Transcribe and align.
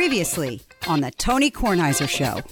Previously 0.00 0.60
on 0.88 1.00
the 1.00 1.10
Tony 1.12 1.50
Kornheiser 1.50 2.06
Show. 2.06 2.42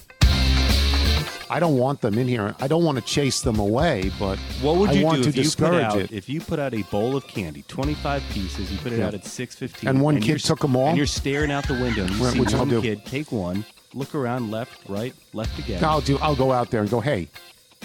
I 1.47 1.59
don't 1.59 1.77
want 1.77 2.01
them 2.01 2.17
in 2.17 2.27
here. 2.27 2.55
I 2.59 2.67
don't 2.67 2.83
want 2.83 2.97
to 2.97 3.03
chase 3.03 3.41
them 3.41 3.59
away, 3.59 4.11
but 4.17 4.39
What 4.63 4.77
would 4.77 4.89
I 4.89 4.93
you 4.93 5.05
want 5.05 5.17
do 5.21 5.31
to 5.31 5.39
if 5.39 5.45
you 5.45 5.51
put 5.51 5.75
out 5.75 5.99
it. 5.99 6.11
if 6.11 6.27
you 6.27 6.41
put 6.41 6.57
out 6.57 6.73
a 6.73 6.81
bowl 6.89 7.15
of 7.15 7.27
candy, 7.27 7.63
twenty 7.67 7.93
five 7.93 8.23
pieces, 8.31 8.71
you 8.71 8.79
put 8.79 8.93
it 8.93 8.97
Yeah. 8.97 9.05
out 9.09 9.13
at 9.13 9.25
six 9.25 9.53
fifteen, 9.53 9.87
And 9.89 10.01
one 10.01 10.15
kid 10.21 10.27
you're, 10.27 10.37
took 10.39 10.63
'em 10.63 10.75
all? 10.75 10.87
and 10.87 10.97
you're 10.97 11.05
staring 11.05 11.51
out 11.51 11.67
the 11.67 11.75
window, 11.75 12.05
and 12.05 12.15
you 12.15 12.23
Right, 12.25 12.33
see 12.33 12.39
which 12.39 12.53
I'll 12.53 12.61
one 12.61 12.69
do. 12.69 12.81
kid 12.81 13.05
take 13.05 13.31
one, 13.31 13.63
look 13.93 14.15
around, 14.15 14.49
left, 14.49 14.79
right, 14.89 15.13
left 15.33 15.59
again. 15.59 15.83
I'll 15.83 16.01
do. 16.01 16.17
I'll 16.23 16.35
go 16.35 16.51
out 16.51 16.71
there 16.71 16.81
and 16.81 16.89
go, 16.89 16.99
hey, 16.99 17.27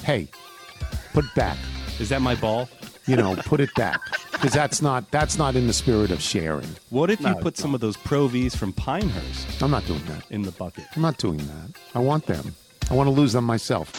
hey, 0.04 0.28
put 1.12 1.26
it 1.26 1.34
back. 1.34 1.58
Is 1.98 2.08
that 2.08 2.22
my 2.22 2.34
ball? 2.34 2.66
You 3.10 3.16
know, 3.16 3.34
put 3.34 3.58
it 3.58 3.74
back 3.74 4.00
because 4.30 4.52
that's 4.52 4.80
not 4.80 5.10
that's 5.10 5.36
not 5.36 5.56
in 5.56 5.66
the 5.66 5.72
spirit 5.72 6.12
of 6.12 6.22
sharing. 6.22 6.68
What 6.90 7.10
if 7.10 7.20
you 7.20 7.34
put 7.34 7.56
some 7.56 7.74
of 7.74 7.80
those 7.80 7.96
Pro 7.96 8.28
Vs 8.28 8.54
from 8.54 8.72
Pinehurst 8.72 9.60
I'm 9.60 9.72
not 9.72 9.84
doing 9.84 10.04
that. 10.04 10.30
in 10.30 10.42
the 10.42 10.52
bucket? 10.52 10.84
I'm 10.94 11.02
not 11.02 11.18
doing 11.18 11.38
that. 11.38 11.72
I 11.96 11.98
want 11.98 12.26
them. 12.26 12.54
I 12.88 12.94
want 12.94 13.08
to 13.08 13.10
lose 13.10 13.32
them 13.32 13.42
myself. 13.42 13.90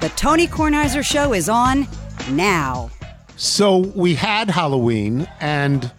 The 0.00 0.10
Tony 0.16 0.46
Kornheiser 0.46 1.04
Show 1.04 1.34
is 1.34 1.50
on 1.50 1.86
now. 2.30 2.90
So 3.36 3.76
we 3.94 4.14
had 4.14 4.48
Halloween, 4.48 5.28
and 5.38 5.92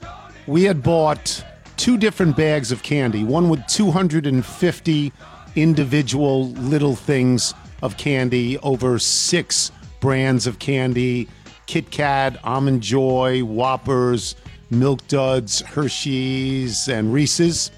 we 0.47 0.63
had 0.63 0.81
bought 0.81 1.45
two 1.77 1.99
different 1.99 2.36
bags 2.36 2.72
of 2.72 2.81
candy. 2.81 3.23
One 3.23 3.49
with 3.49 3.63
250 3.67 5.13
individual 5.55 6.49
little 6.53 6.95
things 6.95 7.53
of 7.81 7.97
candy, 7.97 8.58
over 8.59 8.97
six 8.97 9.72
brands 9.99 10.48
of 10.48 10.59
candy: 10.59 11.27
Kit 11.67 11.91
Kat, 11.91 12.38
Almond 12.44 12.81
Joy, 12.81 13.41
Whoppers, 13.44 14.36
Milk 14.70 15.08
Duds, 15.08 15.62
Hershey's, 15.62 16.88
and 16.88 17.12
Reese's. 17.13 17.72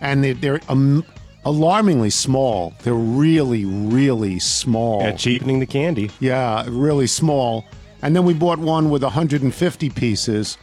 And 0.00 0.22
they- 0.22 0.32
they're 0.32 0.60
um, 0.68 1.04
alarmingly 1.44 2.10
small. 2.10 2.74
They're 2.82 2.94
really, 2.94 3.64
really 3.64 4.38
small. 4.38 5.00
Yeah, 5.02 5.12
cheapening 5.12 5.58
the 5.60 5.66
candy. 5.66 6.10
Yeah, 6.20 6.64
really 6.68 7.06
small. 7.06 7.64
And 8.02 8.14
then 8.14 8.24
we 8.24 8.32
bought 8.34 8.58
one 8.60 8.90
with 8.90 9.02
150 9.02 9.90
pieces. 9.90 10.56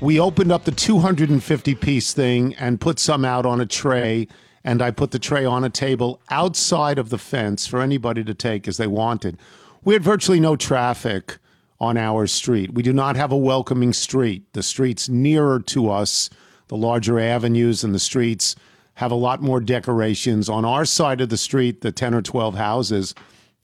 We 0.00 0.20
opened 0.20 0.52
up 0.52 0.64
the 0.64 0.70
250 0.72 1.74
piece 1.76 2.12
thing 2.12 2.54
and 2.54 2.80
put 2.80 2.98
some 2.98 3.24
out 3.24 3.46
on 3.46 3.60
a 3.60 3.66
tray. 3.66 4.28
And 4.64 4.80
I 4.80 4.92
put 4.92 5.10
the 5.10 5.18
tray 5.18 5.44
on 5.44 5.64
a 5.64 5.70
table 5.70 6.20
outside 6.30 6.98
of 6.98 7.10
the 7.10 7.18
fence 7.18 7.66
for 7.66 7.80
anybody 7.80 8.22
to 8.22 8.34
take 8.34 8.68
as 8.68 8.76
they 8.76 8.86
wanted. 8.86 9.38
We 9.84 9.94
had 9.94 10.04
virtually 10.04 10.38
no 10.38 10.54
traffic 10.54 11.38
on 11.80 11.96
our 11.96 12.28
street. 12.28 12.72
We 12.72 12.84
do 12.84 12.92
not 12.92 13.16
have 13.16 13.32
a 13.32 13.36
welcoming 13.36 13.92
street. 13.92 14.52
The 14.52 14.62
streets 14.62 15.08
nearer 15.08 15.58
to 15.58 15.90
us, 15.90 16.30
the 16.68 16.76
larger 16.76 17.18
avenues 17.18 17.82
and 17.82 17.92
the 17.92 17.98
streets, 17.98 18.54
have 18.94 19.10
a 19.10 19.16
lot 19.16 19.42
more 19.42 19.58
decorations. 19.58 20.48
On 20.48 20.64
our 20.64 20.84
side 20.84 21.20
of 21.20 21.30
the 21.30 21.36
street, 21.36 21.80
the 21.80 21.90
10 21.90 22.14
or 22.14 22.22
12 22.22 22.54
houses, 22.54 23.12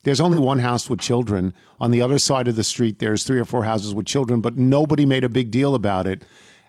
there's 0.03 0.19
only 0.19 0.39
one 0.39 0.59
house 0.59 0.89
with 0.89 0.99
children. 0.99 1.53
On 1.79 1.91
the 1.91 2.01
other 2.01 2.19
side 2.19 2.49
of 2.49 2.57
the 2.57 2.65
street, 2.65 2.99
there's 2.99 3.23
three 3.23 3.39
or 3.39 3.45
four 3.45 3.63
houses 3.63 3.95
with 3.95 4.05
children, 4.05 4.41
but 4.41 4.57
nobody 4.57 5.05
made 5.05 5.23
a 5.23 5.29
big 5.29 5.51
deal 5.51 5.73
about 5.73 6.05
it. 6.05 6.23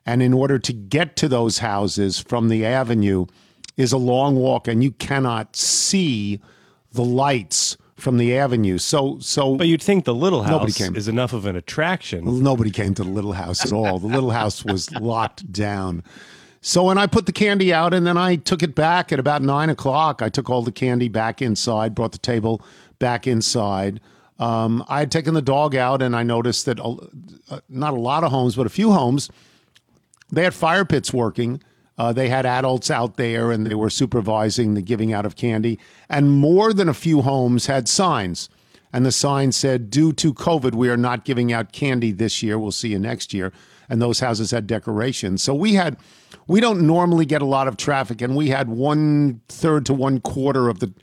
And 0.06 0.22
in 0.22 0.32
order 0.32 0.60
to 0.60 0.72
get 0.72 1.16
to 1.16 1.28
those 1.28 1.58
houses 1.58 2.20
from 2.20 2.50
the 2.50 2.64
avenue 2.64 3.26
is 3.76 3.92
a 3.92 3.98
long 3.98 4.36
walk, 4.36 4.68
and 4.68 4.84
you 4.84 4.92
cannot 4.92 5.56
see 5.56 6.40
the 6.92 7.04
lights 7.04 7.76
from 8.00 8.16
the 8.16 8.36
avenue. 8.36 8.78
So, 8.78 9.18
so 9.20 9.56
But 9.56 9.68
you'd 9.68 9.82
think 9.82 10.04
the 10.04 10.14
little 10.14 10.42
house 10.42 10.76
came. 10.76 10.96
is 10.96 11.08
enough 11.08 11.32
of 11.32 11.46
an 11.46 11.56
attraction. 11.56 12.42
Nobody 12.42 12.70
came 12.70 12.94
to 12.94 13.04
the 13.04 13.10
little 13.10 13.32
house 13.32 13.64
at 13.64 13.72
all. 13.72 13.98
The 13.98 14.06
little 14.08 14.30
house 14.30 14.64
was 14.64 14.90
locked 15.00 15.50
down. 15.52 16.02
So 16.62 16.84
when 16.84 16.98
I 16.98 17.06
put 17.06 17.26
the 17.26 17.32
candy 17.32 17.72
out 17.72 17.94
and 17.94 18.06
then 18.06 18.18
I 18.18 18.36
took 18.36 18.62
it 18.62 18.74
back 18.74 19.12
at 19.12 19.18
about 19.18 19.42
nine 19.42 19.70
o'clock, 19.70 20.20
I 20.20 20.28
took 20.28 20.50
all 20.50 20.62
the 20.62 20.72
candy 20.72 21.08
back 21.08 21.41
inside, 21.41 21.94
brought 21.94 22.12
the 22.12 22.19
table 22.19 22.62
back 22.98 23.26
inside. 23.26 24.00
Um, 24.38 24.84
I 24.88 25.00
had 25.00 25.10
taken 25.10 25.34
the 25.34 25.42
dog 25.42 25.75
out 25.75 26.02
and 26.02 26.14
I 26.14 26.22
noticed 26.22 26.66
that 26.66 26.78
uh, 26.80 27.60
not 27.69 27.94
a 27.94 27.98
lot 28.00 28.25
of 28.25 28.30
homes, 28.30 28.56
but 28.56 28.66
a 28.66 28.70
few 28.70 28.92
homes, 28.92 29.30
they 30.30 30.44
had 30.44 30.54
fire 30.54 30.84
pits 30.84 31.12
working. 31.12 31.62
Uh, 32.00 32.15
they 32.15 32.31
had 32.31 32.47
adults 32.47 32.91
out 32.91 33.19
there 33.19 33.50
and 33.50 33.66
they 33.66 33.75
were 33.75 33.91
supervising 33.91 34.72
the 34.72 34.81
giving 34.81 35.12
out 35.12 35.27
of 35.27 35.37
candy. 35.37 35.78
And 36.09 36.31
more 36.33 36.72
than 36.72 36.88
a 36.88 36.94
few 36.94 37.21
homes 37.21 37.66
had 37.66 37.91
signs. 37.91 38.49
And 38.91 39.05
the 39.05 39.12
sign 39.12 39.53
said, 39.53 39.91
Due 39.91 40.15
to 40.15 40.33
COVID, 40.33 40.75
we 40.75 40.88
are 40.88 40.97
not 40.97 41.27
giving 41.27 41.53
out 41.53 41.72
candy 41.72 42.11
this 42.11 42.43
year. 42.43 42.59
We'll 42.59 42.72
see 42.72 42.88
you 42.88 42.99
next 42.99 43.34
year. 43.34 43.53
And 43.91 44.00
those 44.00 44.21
houses 44.21 44.50
had 44.50 44.66
decorations. 44.66 45.43
So 45.43 45.53
we 45.55 45.75
had, 45.75 45.99
we 46.47 46.59
don't 46.59 46.87
normally 46.87 47.27
get 47.27 47.43
a 47.43 47.44
lot 47.44 47.69
of 47.69 47.77
traffic. 47.77 48.22
And 48.22 48.34
we 48.34 48.49
had 48.49 48.71
one 48.71 49.43
third 49.49 49.84
to 49.84 49.93
one 49.93 50.21
quarter 50.21 50.71
of 50.71 50.78
the, 50.78 50.94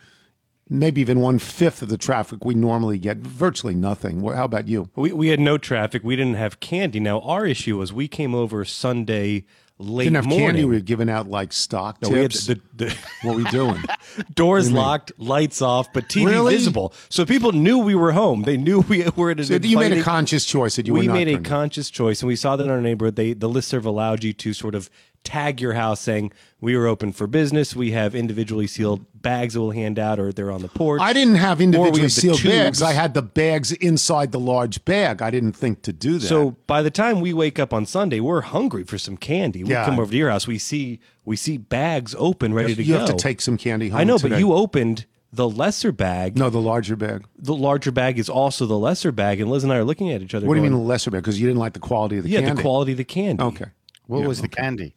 maybe 0.68 1.00
even 1.00 1.20
one 1.20 1.38
fifth 1.38 1.84
of 1.84 1.90
the 1.90 1.98
traffic 2.00 2.44
we 2.44 2.56
normally 2.56 2.98
get. 2.98 3.18
Virtually 3.18 3.76
nothing. 3.76 4.24
How 4.24 4.46
about 4.46 4.68
you? 4.68 4.90
We, 4.96 5.12
we 5.12 5.28
had 5.28 5.40
no 5.40 5.60
traffic. 5.60 6.04
We 6.04 6.16
didn't 6.16 6.38
have 6.38 6.60
candy. 6.60 7.00
Now, 7.00 7.20
our 7.20 7.46
issue 7.46 7.78
was 7.78 7.94
we 7.94 8.08
came 8.08 8.34
over 8.34 8.66
Sunday 8.66 9.46
late 9.80 10.06
Didn't 10.06 10.16
have 10.16 10.26
morning. 10.26 10.48
candy. 10.48 10.66
We 10.66 10.76
were 10.76 10.80
giving 10.82 11.10
out 11.10 11.30
like 11.30 11.54
stock 11.54 12.02
No, 12.02 12.10
we 12.10 12.16
tips. 12.16 12.48
the, 12.48 12.60
the 12.76 12.98
what 13.22 13.36
were 13.36 13.44
we 13.44 13.50
doing? 13.50 13.84
doors 14.34 14.72
locked, 14.72 15.12
lights 15.18 15.62
off, 15.62 15.92
but 15.94 16.08
TV 16.10 16.26
Really? 16.28 16.56
visible. 16.56 16.94
So 17.10 17.26
people 17.26 17.52
knew 17.52 17.78
we 17.78 17.96
were 17.96 18.12
home. 18.12 18.44
They 18.44 18.58
knew 18.58 18.82
we 18.82 19.04
were 19.16 19.32
at 19.32 19.38
an 19.40 19.46
So 19.46 19.56
you 19.56 19.78
made 19.78 19.94
a 19.94 20.04
conscious 20.04 20.46
choice 20.46 20.76
that 20.78 20.88
you 20.88 20.94
we 20.94 21.08
made 21.08 21.28
a 21.28 21.40
conscious 21.40 21.90
choice, 21.90 22.22
and 22.22 22.28
we 22.28 22.36
saw 22.36 22.56
that 22.56 22.64
in 22.64 22.70
our 22.70 22.82
neighborhood. 22.82 23.16
They 23.16 23.34
the 23.34 23.50
listserv 23.50 23.86
allowed 23.86 24.24
you 24.24 24.34
to 24.34 24.54
sort 24.54 24.76
of 24.76 24.90
tag 25.24 25.60
your 25.60 25.74
house, 25.74 26.00
saying 26.00 26.32
we 26.62 26.74
are 26.76 26.88
open 26.88 27.12
for 27.12 27.28
business. 27.28 27.76
We 27.76 27.92
have 27.92 28.16
individually 28.16 28.66
sealed 28.68 29.06
bags 29.22 29.54
that 29.56 29.62
we'll 29.62 29.72
hand 29.72 30.00
out, 30.00 30.20
or 30.20 30.32
they're 30.32 30.52
on 30.52 30.62
the 30.62 30.68
porch. 30.70 31.02
I 31.02 31.12
didn't 31.14 31.36
have 31.36 31.58
Or 31.58 31.60
we 31.60 31.64
individually 31.66 32.02
have 32.02 32.16
the 32.16 32.22
sealed 32.22 32.44
bags. 32.44 32.82
I 32.82 32.94
had 32.94 33.14
the 33.14 33.22
bags 33.22 33.72
inside 33.74 34.32
the 34.32 34.40
large 34.40 34.86
bag. 34.86 35.22
I 35.22 35.30
didn't 35.30 35.54
think 35.54 35.82
to 35.84 35.92
do 35.94 36.18
that. 36.18 36.28
So 36.28 36.52
by 36.66 36.82
the 36.82 36.92
time 36.92 37.20
we 37.20 37.34
wake 37.34 37.60
up 37.60 37.74
on 37.74 37.86
Sunday, 37.86 38.20
we're 38.20 38.42
hungry 38.42 38.84
for 38.84 38.98
some 38.98 39.18
candy. 39.18 39.64
We 39.64 39.72
Yeah. 39.72 39.86
come 39.86 40.00
over 40.00 40.12
to 40.12 40.18
your 40.18 40.30
house. 40.30 40.48
We 40.48 40.58
see 40.58 41.00
we 41.26 41.36
see 41.36 41.58
bags 41.58 42.16
open, 42.18 42.54
ready 42.54 42.74
to 42.74 42.82
you 42.82 42.94
go. 42.94 43.00
You 43.02 43.06
have 43.06 43.10
to 43.10 43.22
take 43.22 43.42
some 43.42 43.58
candy 43.58 43.90
home. 43.90 44.00
I 44.00 44.04
know, 44.06 44.18
today. 44.18 44.30
but 44.36 44.40
you 44.40 44.54
opened 44.54 45.06
the 45.34 45.50
lesser 45.50 45.92
bag. 45.92 46.38
no 46.38 46.50
the 46.50 46.62
larger 46.62 46.96
bag. 46.96 47.26
The 47.38 47.54
larger 47.54 47.92
bag 47.92 48.18
is 48.18 48.30
also 48.30 48.66
the 48.66 48.78
lesser 48.80 49.12
bag, 49.12 49.42
and 49.42 49.52
Liz 49.52 49.66
and 49.66 49.74
I 49.74 49.76
are 49.76 49.84
looking 49.84 50.10
at 50.10 50.22
each 50.22 50.34
other. 50.34 50.48
What 50.48 50.54
do 50.54 50.60
you 50.60 50.64
mean 50.64 50.72
the 50.72 50.78
lesser 50.86 51.12
bag? 51.12 51.22
Because 51.22 51.38
you 51.42 51.48
didn't 51.48 51.60
like 51.60 51.74
the 51.74 51.82
quality 51.82 52.18
of 52.18 52.24
the 52.24 52.30
Yeah, 52.30 52.40
candy. 52.40 52.56
the 52.56 52.62
quality 52.62 52.92
of 52.94 52.98
the 52.98 53.04
candy. 53.04 53.44
Okay. 53.44 53.66
What 54.06 54.24
was 54.26 54.42
the 54.42 54.48
candy? 54.48 54.96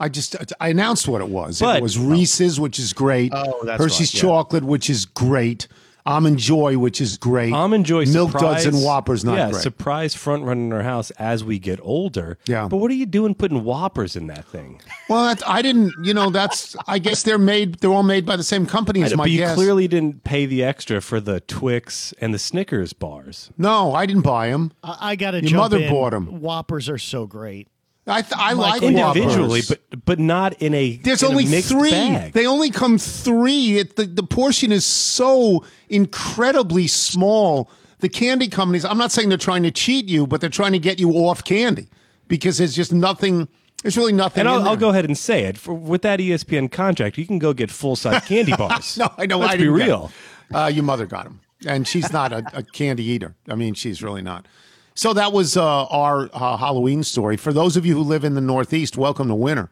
I 0.00 0.08
just 0.08 0.36
I 0.60 0.68
announced 0.68 1.06
what 1.08 1.20
it 1.20 1.28
was. 1.28 1.60
But- 1.60 1.76
it 1.78 1.82
was 1.82 1.98
Reese's, 1.98 2.58
which 2.58 2.78
is 2.78 2.92
great. 2.92 3.32
Oh, 3.34 3.64
that's 3.64 3.82
Hershey's 3.82 4.14
right, 4.14 4.14
yeah. 4.14 4.20
chocolate, 4.20 4.64
which 4.64 4.90
is 4.90 5.04
great. 5.06 5.68
Almond 6.06 6.38
Joy, 6.38 6.76
which 6.76 7.00
is 7.00 7.16
great. 7.16 7.50
Almond 7.54 7.86
Joy 7.86 8.04
Milk 8.04 8.32
surprise, 8.32 8.64
Duds 8.64 8.76
and 8.76 8.84
Whoppers, 8.84 9.24
not 9.24 9.38
yeah, 9.38 9.50
great. 9.52 9.62
surprise 9.62 10.14
front 10.14 10.44
running 10.44 10.70
our 10.70 10.82
house 10.82 11.10
as 11.12 11.42
we 11.42 11.58
get 11.58 11.80
older. 11.82 12.36
Yeah. 12.46 12.68
but 12.68 12.76
what 12.76 12.90
are 12.90 12.94
you 12.94 13.06
doing 13.06 13.34
putting 13.34 13.64
Whoppers 13.64 14.14
in 14.14 14.26
that 14.26 14.44
thing? 14.44 14.82
well, 15.08 15.24
that's, 15.24 15.42
I 15.46 15.62
didn't. 15.62 15.94
You 16.02 16.12
know, 16.12 16.28
that's. 16.28 16.76
I 16.86 16.98
guess 16.98 17.22
they're 17.22 17.38
made. 17.38 17.76
They're 17.76 17.90
all 17.90 18.02
made 18.02 18.26
by 18.26 18.36
the 18.36 18.44
same 18.44 18.66
company 18.66 19.02
as 19.02 19.16
my 19.16 19.24
but 19.24 19.30
you 19.30 19.38
guess. 19.38 19.54
clearly 19.54 19.88
didn't 19.88 20.24
pay 20.24 20.44
the 20.44 20.62
extra 20.62 21.00
for 21.00 21.20
the 21.20 21.40
Twix 21.40 22.12
and 22.20 22.34
the 22.34 22.38
Snickers 22.38 22.92
bars. 22.92 23.50
no, 23.56 23.94
I 23.94 24.04
didn't 24.04 24.24
buy 24.24 24.50
them. 24.50 24.72
I, 24.82 25.12
I 25.12 25.16
got 25.16 25.30
to 25.30 25.40
Your 25.40 25.48
jump 25.52 25.60
mother 25.72 25.78
in. 25.78 26.10
them. 26.10 26.40
Whoppers 26.42 26.90
are 26.90 26.98
so 26.98 27.26
great. 27.26 27.68
I 28.06 28.20
th- 28.22 28.34
I 28.36 28.52
like 28.52 28.82
Individually, 28.82 29.60
Whoppers. 29.60 29.68
but 29.90 30.04
but 30.04 30.18
not 30.18 30.52
in 30.62 30.74
a 30.74 30.96
There's 30.96 31.22
in 31.22 31.28
a 31.28 31.30
only 31.30 31.46
mixed 31.46 31.70
three. 31.70 31.90
bag. 31.90 32.32
They 32.34 32.46
only 32.46 32.70
come 32.70 32.98
three. 32.98 33.78
It, 33.78 33.96
the, 33.96 34.04
the 34.04 34.22
portion 34.22 34.72
is 34.72 34.84
so 34.84 35.64
incredibly 35.88 36.86
small. 36.86 37.70
The 38.00 38.08
candy 38.10 38.48
companies, 38.48 38.84
I'm 38.84 38.98
not 38.98 39.10
saying 39.12 39.30
they're 39.30 39.38
trying 39.38 39.62
to 39.62 39.70
cheat 39.70 40.06
you, 40.06 40.26
but 40.26 40.40
they're 40.42 40.50
trying 40.50 40.72
to 40.72 40.78
get 40.78 40.98
you 41.00 41.12
off 41.12 41.42
candy 41.44 41.88
because 42.28 42.58
there's 42.58 42.74
just 42.74 42.92
nothing, 42.92 43.48
there's 43.82 43.96
really 43.96 44.12
nothing. 44.12 44.40
and 44.40 44.48
I'll, 44.50 44.68
I'll 44.68 44.76
go 44.76 44.90
ahead 44.90 45.06
and 45.06 45.16
say 45.16 45.44
it. 45.44 45.56
For, 45.56 45.72
with 45.72 46.02
that 46.02 46.20
ESPN 46.20 46.70
contract, 46.70 47.16
you 47.16 47.26
can 47.26 47.38
go 47.38 47.54
get 47.54 47.70
full 47.70 47.96
size 47.96 48.22
candy 48.26 48.54
bars. 48.54 48.98
No, 48.98 49.08
I 49.16 49.24
know. 49.24 49.38
Let's 49.38 49.54
I 49.54 49.56
be 49.56 49.68
real. 49.68 50.10
Uh, 50.54 50.70
your 50.72 50.84
mother 50.84 51.06
got 51.06 51.24
them, 51.24 51.40
and 51.66 51.88
she's 51.88 52.12
not 52.12 52.32
a, 52.34 52.44
a 52.52 52.62
candy 52.62 53.04
eater. 53.04 53.34
I 53.48 53.54
mean, 53.54 53.72
she's 53.72 54.02
really 54.02 54.20
not. 54.22 54.46
So 54.96 55.12
that 55.12 55.32
was 55.32 55.56
uh, 55.56 55.84
our 55.86 56.30
uh, 56.32 56.56
Halloween 56.56 57.02
story. 57.02 57.36
For 57.36 57.52
those 57.52 57.76
of 57.76 57.84
you 57.84 57.94
who 57.94 58.02
live 58.02 58.22
in 58.24 58.34
the 58.34 58.40
Northeast, 58.40 58.96
welcome 58.96 59.26
to 59.28 59.34
winter. 59.34 59.70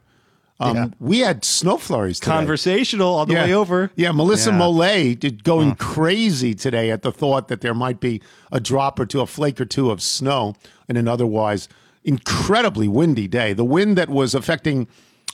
Um, 0.58 0.94
We 0.98 1.20
had 1.20 1.44
snow 1.44 1.76
flurries. 1.76 2.18
Today. 2.20 2.32
Conversational 2.32 3.14
all 3.14 3.26
the 3.26 3.34
way 3.34 3.54
over. 3.54 3.90
Yeah, 3.96 4.12
Melissa 4.12 4.50
Yeah. 4.50 4.58
Molay 4.58 5.14
did 5.14 5.44
going 5.44 5.74
crazy 5.76 6.54
today 6.54 6.90
at 6.90 7.02
the 7.02 7.12
thought 7.12 7.48
that 7.48 7.60
there 7.60 7.74
might 7.74 8.00
be 8.00 8.20
a 8.50 8.58
drop 8.60 8.98
or 8.98 9.06
two, 9.06 9.20
a 9.20 9.26
flake 9.26 9.60
or 9.60 9.64
two 9.64 9.90
of 9.90 10.02
snow 10.02 10.54
in 10.88 10.96
an 10.96 11.06
otherwise 11.08 11.68
incredibly 12.04 12.88
windy 12.88 13.28
day. 13.28 13.52
The 13.52 13.64
wind 13.64 13.96
that 13.98 14.08
was 14.08 14.34
affecting 14.34 14.88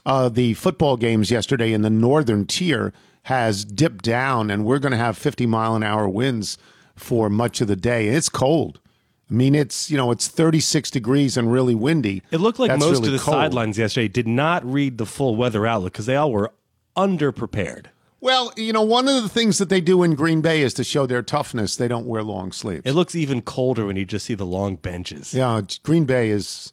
uh, 0.05 0.29
the 0.29 0.53
football 0.55 0.97
games 0.99 1.31
yesterday 1.31 1.73
in 1.73 1.81
the 1.83 1.91
northern 1.91 2.47
tier 2.47 2.93
has 3.25 3.65
dipped 3.65 4.05
down, 4.05 4.51
and 4.51 4.65
we're 4.65 4.79
going 4.79 4.93
to 4.93 4.99
have 4.99 5.17
50 5.19 5.47
mile 5.47 5.75
an 5.75 5.83
hour 5.83 6.09
winds 6.09 6.57
for 6.95 7.29
much 7.31 7.61
of 7.63 7.69
the 7.69 7.77
day. 7.77 8.09
It's 8.09 8.29
cold. 8.29 8.81
I 9.31 9.35
mean, 9.35 9.55
it's 9.55 9.91
you 9.91 9.97
know 9.97 10.11
it's 10.11 10.29
36 10.29 10.91
degrees 10.91 11.37
and 11.37 11.53
really 11.53 11.75
windy. 11.75 12.23
It 12.31 12.39
looked 12.39 12.59
like 12.59 12.71
That's 12.71 12.81
most 12.81 13.01
really 13.01 13.09
of 13.09 13.13
the 13.13 13.19
cold. 13.19 13.35
sidelines 13.35 13.79
yesterday 13.79 14.09
did 14.09 14.27
not 14.27 14.65
read 14.65 14.99
the 14.99 15.07
full 15.07 15.37
weather 15.37 15.67
outlook 15.67 15.93
because 15.93 16.07
they 16.07 16.17
all 16.17 16.33
were 16.33 16.53
underprepared. 16.97 17.87
Well, 18.21 18.53
you 18.57 18.73
know, 18.73 18.83
one 18.83 19.07
of 19.07 19.23
the 19.23 19.29
things 19.29 19.59
that 19.59 19.69
they 19.69 19.81
do 19.81 20.03
in 20.03 20.15
Green 20.17 20.41
Bay 20.41 20.63
is 20.63 20.75
to 20.75 20.85
show 20.85 21.07
their 21.07 21.23
toughness. 21.23 21.77
They 21.77 21.87
don't 21.87 22.07
wear 22.07 22.23
long 22.25 22.51
sleeves. 22.51 22.83
It 22.85 22.93
looks 22.93 23.15
even 23.15 23.43
colder 23.43 23.87
when 23.87 23.97
you 23.97 24.05
just 24.05 24.27
see 24.27 24.35
the 24.35 24.47
long 24.47 24.75
benches. 24.77 25.33
Yeah, 25.33 25.61
Green 25.85 26.05
Bay 26.05 26.31
is 26.31 26.73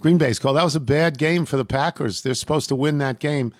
Green 0.00 0.16
Bay's 0.16 0.38
cold. 0.38 0.56
That 0.56 0.64
was 0.64 0.76
a 0.76 0.80
bad 0.80 1.18
game 1.18 1.44
for 1.44 1.58
the 1.58 1.66
Packers. 1.66 2.22
They're 2.22 2.34
supposed 2.34 2.68
to 2.70 2.76
win 2.76 2.98
that 2.98 3.18
game. 3.18 3.52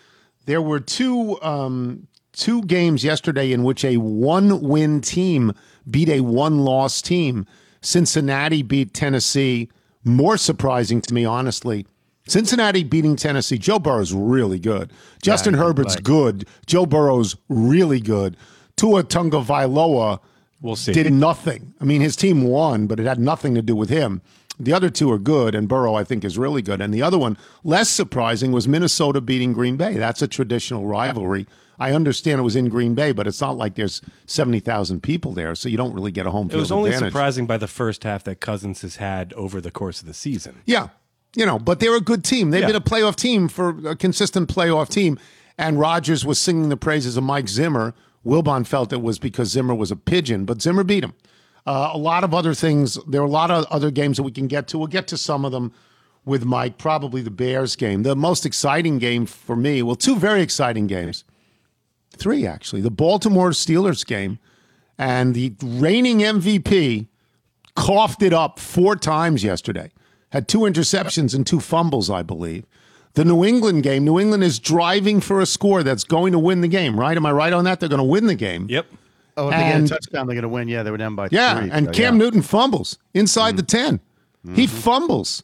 There 0.47 0.63
were 0.63 0.81
two 0.81 1.41
um, 1.43 2.07
two 2.33 2.63
games 2.63 3.05
yesterday 3.05 3.53
in 3.53 3.65
which 3.65 3.85
a 3.85 3.99
one 3.99 4.63
win 4.63 5.03
team 5.03 5.53
beat 5.91 6.09
a 6.09 6.21
one 6.21 6.61
loss 6.61 7.03
team. 7.03 7.47
Cincinnati 7.81 8.63
beat 8.63 8.95
Tennessee. 8.95 9.69
More 10.05 10.37
surprising 10.37 11.01
to 11.03 11.15
me, 11.15 11.25
honestly. 11.25 11.87
Cincinnati 12.27 12.85
beating 12.85 13.17
Tennessee. 13.17 13.59
Joe 13.59 13.79
Burrow's 13.79 14.13
really 14.13 14.59
good. 14.59 14.93
Justin 15.23 15.55
Herbert's 15.55 15.97
good. 15.97 16.47
Joe 16.67 16.87
Burrow's 16.87 17.37
really 17.49 18.01
good. 18.01 18.37
Tua 18.77 19.03
Tagovailoa 19.03 20.21
We'll 20.63 20.77
see. 20.77 20.93
did 20.93 21.13
nothing. 21.13 21.75
I 21.81 21.85
mean, 21.85 22.01
his 22.01 22.17
team 22.17 22.45
won, 22.45 22.87
but 22.87 23.01
it 23.01 23.07
had 23.07 23.19
nothing 23.19 23.55
to 23.55 23.63
do 23.63 23.75
with 23.75 23.91
him. 23.91 24.23
The 24.59 24.75
other 24.75 24.91
two 24.91 25.11
are 25.11 25.19
good, 25.19 25.55
and 25.55 25.69
Burrow, 25.69 25.95
I 25.95 26.05
think, 26.05 26.23
is 26.23 26.37
really 26.37 26.61
good. 26.61 26.83
And 26.83 26.93
the 26.93 27.03
other 27.03 27.19
one, 27.19 27.39
less 27.65 27.89
surprising, 27.89 28.53
was 28.53 28.69
Minnesota 28.69 29.21
beating 29.23 29.55
Green 29.55 29.77
Bay. 29.79 29.95
That's 29.95 30.21
a 30.21 30.29
traditional 30.29 30.87
rivalry. 30.87 31.47
I 31.81 31.93
understand 31.93 32.39
it 32.39 32.43
was 32.43 32.55
in 32.57 32.69
Green 32.69 32.95
Bay, 32.95 33.11
but 33.13 33.27
it's 33.27 33.41
not 33.41 33.57
like 33.57 33.75
there's 33.75 34.03
70,000 34.27 35.03
people 35.03 35.33
there, 35.33 35.55
so 35.55 35.69
you 35.69 35.77
don't 35.77 35.95
really 35.95 36.13
get 36.13 36.27
a 36.27 36.31
home. 36.31 36.51
It 36.53 36.57
was 36.57 36.71
only 36.71 36.91
advantage. 36.91 37.13
surprising 37.13 37.47
by 37.47 37.57
the 37.57 37.67
first 37.67 38.05
half 38.05 38.23
that 38.25 38.41
Cousins 38.41 38.83
has 38.83 38.97
had 38.97 39.33
over 39.33 39.61
the 39.61 39.71
course 39.71 40.01
of 40.01 40.07
the 40.07 40.15
season. 40.15 40.61
Yeah. 40.67 40.89
You 41.35 41.47
know, 41.47 41.59
but 41.59 41.81
they're 41.81 41.97
a 41.97 42.01
good 42.01 42.23
team. 42.25 42.51
They've 42.51 42.61
Yeah. 42.61 42.67
been 42.69 42.77
a 42.77 42.81
playoff 42.81 43.17
team 43.17 43.49
for 43.49 43.71
a 43.89 43.97
consistent 43.97 44.49
playoff 44.55 44.89
team. 44.89 45.19
And 45.57 45.79
Rodgers 45.79 46.25
was 46.25 46.39
singing 46.39 46.69
the 46.71 46.77
praises 46.77 47.17
of 47.17 47.25
Mike 47.25 47.49
Zimmer. 47.49 47.95
Wilbon 48.27 48.67
felt 48.67 48.93
it 48.93 49.03
was 49.03 49.19
because 49.19 49.51
Zimmer 49.51 49.75
was 49.75 49.91
a 49.91 49.97
pigeon, 49.97 50.45
but 50.45 50.61
Zimmer 50.63 50.85
beat 50.85 51.05
him. 51.05 51.13
Uh, 51.67 51.91
a 51.93 51.99
lot 51.99 52.25
of 52.25 52.35
other 52.35 52.55
things. 52.55 52.99
There 53.07 53.21
are 53.21 53.27
a 53.27 53.31
lot 53.31 53.51
of 53.51 53.65
other 53.67 53.91
games 53.91 54.17
that 54.17 54.23
we 54.23 54.33
can 54.33 54.47
get 54.49 54.67
to. 54.69 54.79
We'll 54.79 54.87
get 54.89 55.07
to 55.09 55.17
some 55.17 55.45
of 55.45 55.53
them 55.53 55.73
with 56.25 56.45
Mike, 56.45 56.79
probably 56.79 57.21
the 57.23 57.31
Bears 57.31 57.77
game. 57.77 58.03
The 58.03 58.17
most 58.17 58.45
exciting 58.45 58.99
game 58.99 59.25
for 59.27 59.55
me, 59.57 59.83
well, 59.83 59.97
two 59.97 60.17
very 60.17 60.43
exciting 60.43 60.87
games. 60.87 61.25
Three, 62.21 62.47
actually. 62.47 62.83
The 62.83 62.91
Baltimore 62.91 63.51
Steelers 63.51 64.07
game 64.07 64.39
and 64.99 65.35
the 65.35 65.55
reigning 65.63 66.19
MVP 66.19 67.09
coughed 67.75 68.23
it 68.23 68.35
up 68.35 68.59
four 68.59 68.95
times 68.95 69.43
yesterday. 69.43 69.91
Had 70.31 70.47
two 70.47 70.61
interceptions 70.61 71.35
and 71.35 71.47
two 71.47 71.59
fumbles, 71.59 72.11
I 72.11 72.23
believe. 72.23 72.67
The 73.15 73.25
New 73.25 73.45
England 73.45 73.83
game, 73.83 74.05
New 74.05 74.21
England 74.21 74.45
is 74.45 74.59
driving 74.59 75.21
for 75.21 75.41
a 75.41 75.47
score 75.47 75.83
that's 75.83 76.05
going 76.05 76.33
to 76.33 76.39
win 76.39 76.61
the 76.61 76.69
game, 76.69 77.01
right? 77.01 77.17
Am 77.17 77.27
I 77.27 77.33
right 77.33 77.53
on 77.53 77.65
that? 77.65 77.81
They're 77.81 77.89
going 77.89 77.99
to 77.99 78.05
win 78.05 78.27
the 78.27 78.37
game. 78.37 78.67
Yep. 78.69 78.87
Oh, 79.37 79.49
if 79.49 79.55
they 79.55 79.57
And- 79.57 79.89
get 79.89 79.97
a 79.97 80.01
touchdown, 80.01 80.27
they're 80.27 80.35
going 80.35 80.43
to 80.43 80.49
win. 80.49 80.69
Yeah, 80.69 80.83
they 80.83 80.91
were 80.91 80.99
down 80.99 81.17
by 81.17 81.29
Yeah, 81.33 81.59
three. 81.59 81.71
and 81.71 81.87
so, 81.87 81.93
Cam 81.93 82.15
yeah. 82.15 82.19
Newton 82.19 82.43
fumbles 82.43 82.99
inside 83.15 83.57
the 83.57 83.63
mm-hmm. 83.63 83.97
10. 84.45 84.55
He 84.55 84.67
mm-hmm. 84.67 84.77
fumbles. 84.77 85.43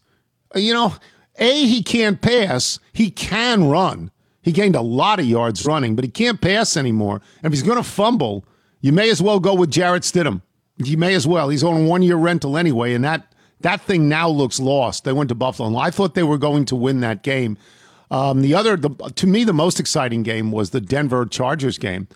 You 0.55 0.75
know, 0.75 0.95
A, 1.39 1.67
he 1.67 1.83
can't 1.83 2.21
pass. 2.21 2.79
He 2.93 3.11
can 3.11 3.65
run. 3.65 4.11
He 4.47 4.53
gained 4.53 4.77
a 4.77 4.81
lot 4.81 5.19
of 5.19 5.27
yards 5.27 5.67
running, 5.67 5.97
but 5.97 6.05
he 6.05 6.11
can't 6.11 6.41
pass 6.41 6.77
anymore. 6.77 7.21
And 7.43 7.47
if 7.47 7.53
he's 7.53 7.65
going 7.67 7.79
to 7.79 7.83
fumble, 7.83 8.45
you 8.81 8.93
may 8.93 9.11
as 9.11 9.21
well 9.21 9.41
go 9.41 9.53
with 9.53 9.73
Jarrett 9.73 10.05
Stidham. 10.05 10.41
You 10.77 10.97
may 10.97 11.15
as 11.15 11.27
well. 11.27 11.49
He's 11.49 11.65
on 11.65 11.89
one 11.89 12.03
year 12.03 12.15
rental 12.15 12.57
anyway, 12.57 12.95
and 12.95 13.03
that 13.05 13.35
that 13.63 13.81
thing 13.81 14.09
now 14.09 14.29
looks 14.29 14.61
lost. 14.61 15.03
They 15.03 15.13
went 15.13 15.31
to 15.31 15.35
Buffalo. 15.35 15.67
And 15.67 15.77
I 15.77 15.91
thought 15.91 16.15
they 16.15 16.23
were 16.23 16.39
going 16.39 16.65
to 16.67 16.77
win 16.77 17.01
that 17.01 17.25
game. 17.25 17.59
Um, 18.09 18.41
the 18.41 18.55
other, 18.55 18.77
the, 18.77 18.91
to 19.17 19.27
me, 19.27 19.43
the 19.43 19.53
most 19.53 19.81
exciting 19.81 20.23
game 20.23 20.53
was 20.53 20.71
the 20.71 20.81
Denver 20.81 21.27
Chargers 21.27 21.77
game. 21.77 22.07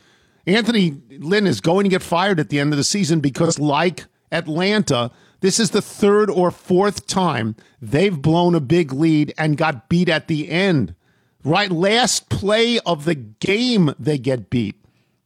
Anthony 0.46 1.02
Lynn 1.10 1.48
is 1.48 1.60
going 1.60 1.82
to 1.82 1.90
get 1.90 2.00
fired 2.00 2.38
at 2.38 2.48
the 2.48 2.60
end 2.60 2.72
of 2.72 2.76
the 2.76 2.84
season 2.84 3.18
because, 3.18 3.58
like 3.58 4.04
Atlanta, 4.30 5.10
this 5.40 5.58
is 5.58 5.70
the 5.70 5.82
third 5.82 6.30
or 6.30 6.52
fourth 6.52 7.08
time 7.08 7.56
they've 7.82 8.22
blown 8.22 8.54
a 8.54 8.60
big 8.60 8.92
lead 8.92 9.34
and 9.36 9.56
got 9.56 9.88
beat 9.88 10.08
at 10.08 10.28
the 10.28 10.48
end. 10.48 10.94
Right, 11.44 11.70
last 11.70 12.28
play 12.28 12.78
of 12.80 13.04
the 13.04 13.14
game, 13.14 13.94
they 13.98 14.18
get 14.18 14.50
beat. 14.50 14.76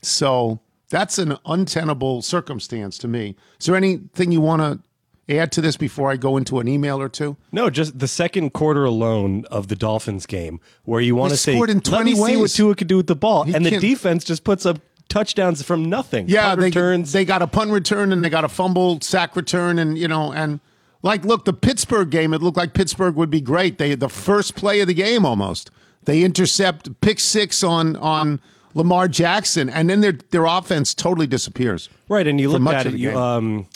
So 0.03 0.61
that's 0.91 1.19
an 1.19 1.39
untenable 1.47 2.23
circumstance 2.23 2.99
to 2.99 3.09
me. 3.09 3.37
Is 3.59 3.67
there 3.67 3.77
anything 3.77 4.31
you 4.31 4.41
want 4.41 4.63
to 4.63 5.37
add 5.37 5.51
to 5.53 5.61
this 5.61 5.77
before 5.77 6.11
I 6.11 6.17
go 6.17 6.37
into 6.37 6.61
an 6.61 6.69
email 6.69 7.01
or 7.01 7.09
two? 7.09 7.37
No, 7.51 7.71
just 7.71 7.99
the 7.99 8.07
second 8.09 8.53
quarter 8.53 8.85
alone 8.85 9.45
of 9.51 9.69
the 9.69 9.77
Dolphins 9.77 10.27
game, 10.27 10.61
where 10.85 11.01
you 11.01 11.17
want 11.17 11.33
to 11.33 11.37
say, 11.37 11.55
in 11.55 11.61
"Let 11.61 11.85
20 11.85 12.05
me 12.05 12.15
see 12.15 12.37
what. 12.37 12.51
Tua 12.51 12.75
could 12.75 12.87
do 12.87 12.97
with 12.97 13.07
the 13.07 13.17
ball," 13.17 13.45
He 13.45 13.55
and 13.55 13.65
the 13.65 13.79
defense 13.79 14.25
just 14.25 14.45
puts 14.45 14.67
up 14.67 14.79
touchdowns 15.09 15.63
from 15.63 15.89
nothing. 15.89 16.29
Yeah, 16.29 16.49
Punt 16.49 16.61
they 16.61 16.67
returns. 16.67 17.13
they 17.13 17.25
got 17.25 17.43
a 17.43 17.47
punt 17.47 17.71
return 17.71 18.13
and 18.13 18.25
they 18.25 18.31
got 18.31 18.45
a 18.45 18.49
fumble 18.49 19.01
sack 19.01 19.37
return 19.37 19.79
and 19.79 19.97
you 19.99 20.09
know 20.09 20.33
and 20.33 20.61
like 21.03 21.25
look 21.25 21.45
the 21.45 21.53
Pittsburgh 21.53 22.11
game 22.11 22.35
it 22.35 22.43
looked 22.43 22.57
like 22.57 22.75
Pittsburgh 22.75 23.15
would 23.17 23.31
be 23.31 23.41
great. 23.41 23.79
They 23.79 23.95
the 23.95 24.09
first 24.09 24.55
play 24.55 24.81
of 24.81 24.87
the 24.87 24.95
game 24.95 25.25
almost. 25.25 25.71
They 26.05 26.23
intercept 26.23 27.01
pick 27.01 27.21
6 27.21 27.63
on 27.63 27.97
on 27.97 28.41
Lamar 28.75 29.09
Jackson 29.09 29.71
and 29.71 29.89
then 29.89 30.01
their 30.01 30.13
their 30.31 30.45
offense 30.47 30.95
totally 30.95 31.27
disappears. 31.27 31.89
right, 32.09 32.27
and 32.27 32.41
you 32.41 32.51
look 32.51 32.75
at 32.75 32.87
it. 32.87 32.95
You 32.95 33.17
um, 33.17 33.67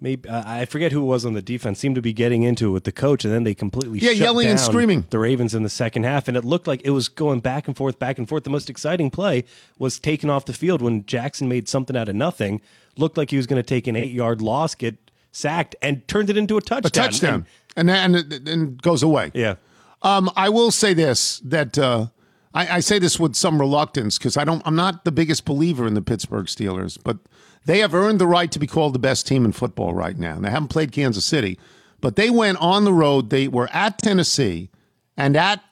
maybe 0.00 0.28
uh, 0.28 0.42
I 0.46 0.64
forget 0.66 0.92
who 0.92 1.00
it 1.02 1.06
was 1.06 1.24
on 1.26 1.34
the 1.34 1.42
defense. 1.42 1.80
Seemed 1.80 1.96
to 1.96 2.02
be 2.02 2.12
getting 2.12 2.42
into 2.44 2.68
it 2.68 2.70
with 2.70 2.84
the 2.84 2.92
coach, 2.92 3.24
and 3.24 3.34
then 3.34 3.42
they 3.44 3.54
completely 3.54 3.98
Yeah, 3.98 4.10
shut 4.10 4.18
yelling 4.18 4.48
and 4.48 4.60
screaming. 4.60 5.06
The 5.10 5.18
Ravens 5.18 5.54
in 5.54 5.64
the 5.64 5.68
second 5.68 6.04
half, 6.04 6.28
and 6.28 6.36
it 6.36 6.44
looked 6.44 6.66
like 6.68 6.82
it 6.84 6.90
was 6.90 7.08
going 7.08 7.40
back 7.40 7.66
and 7.66 7.76
forth, 7.76 7.98
back 7.98 8.18
and 8.18 8.28
forth. 8.28 8.44
The 8.44 8.50
most 8.50 8.70
exciting 8.70 9.10
play 9.10 9.44
was 9.78 9.98
taken 9.98 10.30
off 10.30 10.44
the 10.44 10.52
field 10.52 10.80
when 10.82 11.04
Jackson 11.06 11.48
made 11.48 11.68
something 11.68 11.96
out 11.96 12.08
of 12.08 12.14
nothing. 12.14 12.60
Looked 12.96 13.16
like 13.16 13.30
he 13.30 13.36
was 13.36 13.48
going 13.48 13.60
to 13.60 13.66
take 13.66 13.88
an 13.88 13.96
eight-yard 13.96 14.40
loss, 14.40 14.76
get 14.76 14.96
sacked, 15.32 15.74
and 15.82 16.06
turned 16.06 16.30
it 16.30 16.36
into 16.36 16.56
a 16.56 16.60
touchdown. 16.60 16.86
A 16.86 16.90
touchdown. 16.90 17.46
And 17.76 17.88
then 17.88 18.14
and, 18.14 18.48
and 18.48 18.82
goes 18.82 19.02
away. 19.02 19.32
Yeah. 19.34 19.56
Um, 20.02 20.30
I 20.36 20.48
will 20.48 20.70
say 20.70 20.92
this 20.94 21.40
that 21.44 21.78
uh, 21.78 22.06
I, 22.52 22.76
I 22.76 22.80
say 22.80 22.98
this 22.98 23.18
with 23.18 23.34
some 23.34 23.60
reluctance 23.60 24.18
because 24.18 24.36
I 24.36 24.44
don't. 24.44 24.62
I'm 24.66 24.76
not 24.76 25.04
the 25.04 25.12
biggest 25.12 25.44
believer 25.44 25.86
in 25.86 25.94
the 25.94 26.02
Pittsburgh 26.02 26.46
Steelers, 26.46 26.98
but 27.02 27.18
they 27.64 27.78
have 27.78 27.94
earned 27.94 28.20
the 28.20 28.26
right 28.26 28.50
to 28.52 28.58
be 28.58 28.66
called 28.66 28.94
the 28.94 28.98
best 28.98 29.26
team 29.26 29.44
in 29.44 29.52
football 29.52 29.94
right 29.94 30.18
now. 30.18 30.38
They 30.38 30.50
haven't 30.50 30.68
played 30.68 30.92
Kansas 30.92 31.24
City, 31.24 31.58
but 32.00 32.16
they 32.16 32.28
went 32.28 32.58
on 32.60 32.84
the 32.84 32.92
road. 32.92 33.30
They 33.30 33.48
were 33.48 33.68
at 33.72 33.98
Tennessee 33.98 34.68
and 35.16 35.36
at 35.36 35.62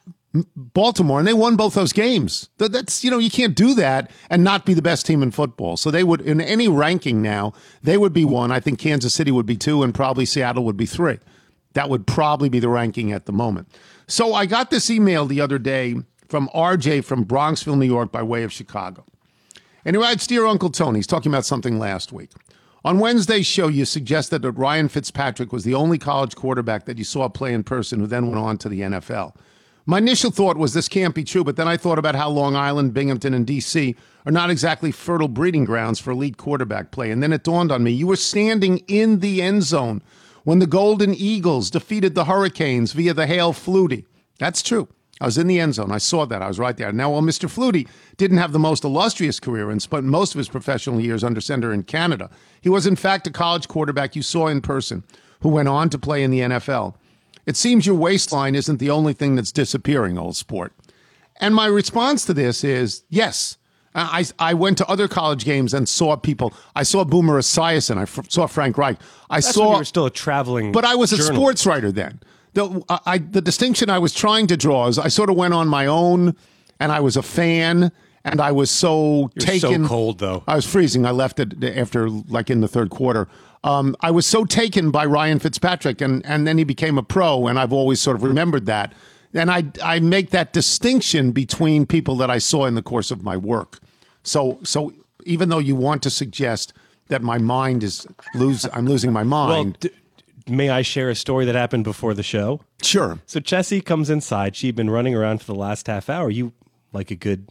Baltimore, 0.55 1.19
and 1.19 1.27
they 1.27 1.33
won 1.33 1.55
both 1.55 1.75
those 1.75 1.93
games. 1.93 2.49
That- 2.57 2.71
That's 2.71 3.03
you 3.03 3.11
know 3.11 3.19
you 3.19 3.29
can't 3.29 3.53
do 3.55 3.75
that 3.75 4.09
and 4.31 4.43
not 4.43 4.65
be 4.65 4.73
the 4.73 4.81
best 4.81 5.05
team 5.05 5.21
in 5.21 5.29
football. 5.29 5.77
So 5.77 5.91
they 5.91 6.03
would 6.03 6.21
in 6.21 6.41
any 6.41 6.67
ranking 6.67 7.21
now 7.21 7.53
they 7.83 7.97
would 7.97 8.13
be 8.13 8.25
one. 8.25 8.51
I 8.51 8.59
think 8.59 8.79
Kansas 8.79 9.13
City 9.13 9.29
would 9.31 9.45
be 9.45 9.57
two, 9.57 9.83
and 9.83 9.93
probably 9.93 10.25
Seattle 10.25 10.65
would 10.65 10.77
be 10.77 10.87
three. 10.87 11.19
That 11.73 11.89
would 11.89 12.05
probably 12.07 12.49
be 12.49 12.59
the 12.59 12.69
ranking 12.69 13.11
at 13.11 13.25
the 13.25 13.31
moment. 13.31 13.67
So 14.07 14.33
I 14.33 14.45
got 14.45 14.69
this 14.69 14.89
email 14.89 15.25
the 15.25 15.41
other 15.41 15.59
day 15.59 15.95
from 16.27 16.49
RJ 16.53 17.03
from 17.03 17.25
Bronxville, 17.25 17.77
New 17.77 17.85
York, 17.85 18.11
by 18.11 18.23
way 18.23 18.43
of 18.43 18.51
Chicago. 18.51 19.05
And 19.85 19.95
he 19.95 20.01
writes, 20.01 20.27
Dear 20.27 20.45
Uncle 20.45 20.69
Tony, 20.69 20.99
he's 20.99 21.07
talking 21.07 21.31
about 21.31 21.45
something 21.45 21.77
last 21.77 22.11
week. 22.11 22.31
On 22.85 22.99
Wednesday's 22.99 23.45
show, 23.45 23.69
you 23.69 23.85
suggested 23.85 24.41
that 24.41 24.51
Ryan 24.53 24.89
Fitzpatrick 24.89 25.53
was 25.53 25.63
the 25.63 25.73
only 25.73 25.97
college 25.97 26.35
quarterback 26.35 26.85
that 26.85 26.97
you 26.97 27.03
saw 27.03 27.29
play 27.29 27.53
in 27.53 27.63
person 27.63 27.99
who 27.99 28.07
then 28.07 28.27
went 28.27 28.39
on 28.39 28.57
to 28.57 28.69
the 28.69 28.81
NFL. 28.81 29.35
My 29.85 29.97
initial 29.97 30.31
thought 30.31 30.57
was 30.57 30.73
this 30.73 30.89
can't 30.89 31.15
be 31.15 31.23
true, 31.23 31.43
but 31.43 31.55
then 31.55 31.67
I 31.67 31.77
thought 31.77 31.99
about 31.99 32.15
how 32.15 32.29
Long 32.29 32.55
Island, 32.55 32.93
Binghamton, 32.93 33.33
and 33.33 33.45
D.C. 33.45 33.95
are 34.25 34.31
not 34.31 34.49
exactly 34.49 34.91
fertile 34.91 35.27
breeding 35.27 35.65
grounds 35.65 35.99
for 35.99 36.11
elite 36.11 36.37
quarterback 36.37 36.91
play. 36.91 37.11
And 37.11 37.21
then 37.21 37.33
it 37.33 37.43
dawned 37.43 37.71
on 37.71 37.83
me 37.83 37.91
you 37.91 38.07
were 38.07 38.15
standing 38.15 38.79
in 38.87 39.19
the 39.19 39.41
end 39.41 39.63
zone 39.63 40.01
when 40.43 40.59
the 40.59 40.67
Golden 40.67 41.13
Eagles 41.13 41.69
defeated 41.69 42.15
the 42.15 42.25
Hurricanes 42.25 42.93
via 42.93 43.13
the 43.13 43.27
Hail 43.27 43.53
Flutie. 43.53 44.05
That's 44.39 44.61
true. 44.61 44.87
I 45.21 45.25
was 45.25 45.37
in 45.37 45.47
the 45.47 45.59
end 45.59 45.75
zone. 45.75 45.91
I 45.91 45.99
saw 45.99 46.25
that. 46.25 46.41
I 46.41 46.47
was 46.47 46.59
right 46.59 46.75
there. 46.75 46.91
Now, 46.91 47.11
while 47.11 47.21
Mr. 47.21 47.47
Flutie 47.49 47.87
didn't 48.17 48.39
have 48.39 48.51
the 48.51 48.59
most 48.59 48.83
illustrious 48.83 49.39
career 49.39 49.69
and 49.69 49.81
spent 49.81 50.05
most 50.05 50.33
of 50.33 50.37
his 50.39 50.49
professional 50.49 50.99
years 50.99 51.23
under 51.23 51.39
center 51.39 51.71
in 51.71 51.83
Canada, 51.83 52.29
he 52.59 52.69
was, 52.69 52.85
in 52.85 52.95
fact, 52.95 53.27
a 53.27 53.31
college 53.31 53.67
quarterback 53.67 54.15
you 54.15 54.21
saw 54.21 54.47
in 54.47 54.59
person 54.59 55.03
who 55.41 55.49
went 55.49 55.69
on 55.69 55.89
to 55.89 55.99
play 55.99 56.23
in 56.23 56.31
the 56.31 56.39
NFL. 56.39 56.95
It 57.45 57.55
seems 57.55 57.85
your 57.85 57.95
waistline 57.95 58.55
isn't 58.55 58.77
the 58.77 58.89
only 58.89 59.13
thing 59.13 59.35
that's 59.35 59.51
disappearing, 59.51 60.17
old 60.17 60.35
sport. 60.35 60.73
And 61.37 61.53
my 61.53 61.67
response 61.67 62.25
to 62.25 62.33
this 62.33 62.63
is 62.63 63.03
yes. 63.09 63.57
I, 63.95 64.25
I 64.39 64.53
went 64.53 64.77
to 64.79 64.87
other 64.87 65.07
college 65.07 65.45
games 65.45 65.73
and 65.73 65.87
saw 65.87 66.15
people. 66.15 66.53
I 66.75 66.83
saw 66.83 67.03
Boomer 67.03 67.39
Esiason. 67.39 67.97
I 67.97 68.03
f- 68.03 68.25
saw 68.29 68.47
Frank 68.47 68.77
Reich. 68.77 68.97
I 69.29 69.37
That's 69.37 69.53
saw 69.53 69.73
you 69.73 69.77
were 69.79 69.85
still 69.85 70.05
a 70.05 70.11
traveling. 70.11 70.71
but 70.71 70.83
I 70.85 70.95
was 70.95 71.11
a 71.13 71.21
sports 71.21 71.65
writer 71.65 71.91
then. 71.91 72.19
The, 72.53 72.83
I, 72.89 72.99
I- 73.05 73.17
the 73.19 73.41
distinction 73.41 73.89
I 73.89 73.99
was 73.99 74.13
trying 74.13 74.47
to 74.47 74.57
draw 74.57 74.87
is 74.87 74.97
I 74.99 75.07
sort 75.09 75.29
of 75.29 75.35
went 75.35 75.53
on 75.53 75.67
my 75.67 75.85
own, 75.85 76.35
and 76.79 76.91
I 76.91 76.99
was 77.01 77.17
a 77.17 77.21
fan, 77.23 77.91
and 78.25 78.41
I 78.41 78.51
was 78.51 78.71
so 78.71 79.29
You're 79.35 79.57
so 79.59 79.67
taken. 79.69 79.87
cold, 79.87 80.19
though. 80.19 80.43
I 80.47 80.55
was 80.55 80.65
freezing. 80.65 81.05
I 81.05 81.11
left 81.11 81.39
it 81.39 81.63
after 81.63 82.09
like 82.09 82.49
in 82.49 82.61
the 82.61 82.67
third 82.67 82.89
quarter. 82.89 83.27
Um, 83.63 83.95
I 84.01 84.11
was 84.11 84.25
so 84.25 84.43
taken 84.43 84.91
by 84.91 85.05
Ryan 85.05 85.39
Fitzpatrick, 85.39 86.01
and 86.01 86.25
and 86.25 86.45
then 86.47 86.57
he 86.57 86.63
became 86.63 86.97
a 86.97 87.03
pro, 87.03 87.47
and 87.47 87.57
I've 87.59 87.71
always 87.73 88.01
sort 88.01 88.15
of 88.17 88.23
remembered 88.23 88.65
that. 88.65 88.93
And 89.33 89.49
I 89.51 89.63
I 89.83 89.99
make 89.99 90.29
that 90.31 90.53
distinction 90.53 91.31
between 91.31 91.85
people 91.85 92.15
that 92.17 92.29
I 92.29 92.37
saw 92.39 92.65
in 92.65 92.75
the 92.75 92.83
course 92.83 93.09
of 93.11 93.23
my 93.23 93.35
work. 93.37 93.79
So 94.23 94.59
so 94.63 94.93
even 95.25 95.49
though 95.49 95.59
you 95.59 95.75
want 95.75 96.03
to 96.03 96.09
suggest 96.09 96.73
that 97.07 97.21
my 97.21 97.37
mind 97.37 97.83
is 97.83 98.05
lose, 98.35 98.65
I'm 98.73 98.85
losing 98.85 99.11
my 99.11 99.21
Well, 99.23 99.47
mind. 99.47 99.77
d- 99.79 99.89
may 100.47 100.69
I 100.69 100.81
share 100.81 101.09
a 101.09 101.15
story 101.15 101.45
that 101.45 101.55
happened 101.55 101.83
before 101.83 102.13
the 102.13 102.23
show? 102.23 102.61
sure. 102.81 103.19
So 103.25 103.39
Chessie 103.39 103.83
comes 103.83 104.09
inside. 104.09 104.55
She'd 104.55 104.75
been 104.75 104.89
running 104.89 105.15
around 105.15 105.39
for 105.41 105.45
the 105.53 105.55
last 105.59 105.87
half 105.87 106.09
hour. 106.09 106.29
You, 106.29 106.51
like 106.91 107.09
a 107.11 107.15
good 107.15 107.47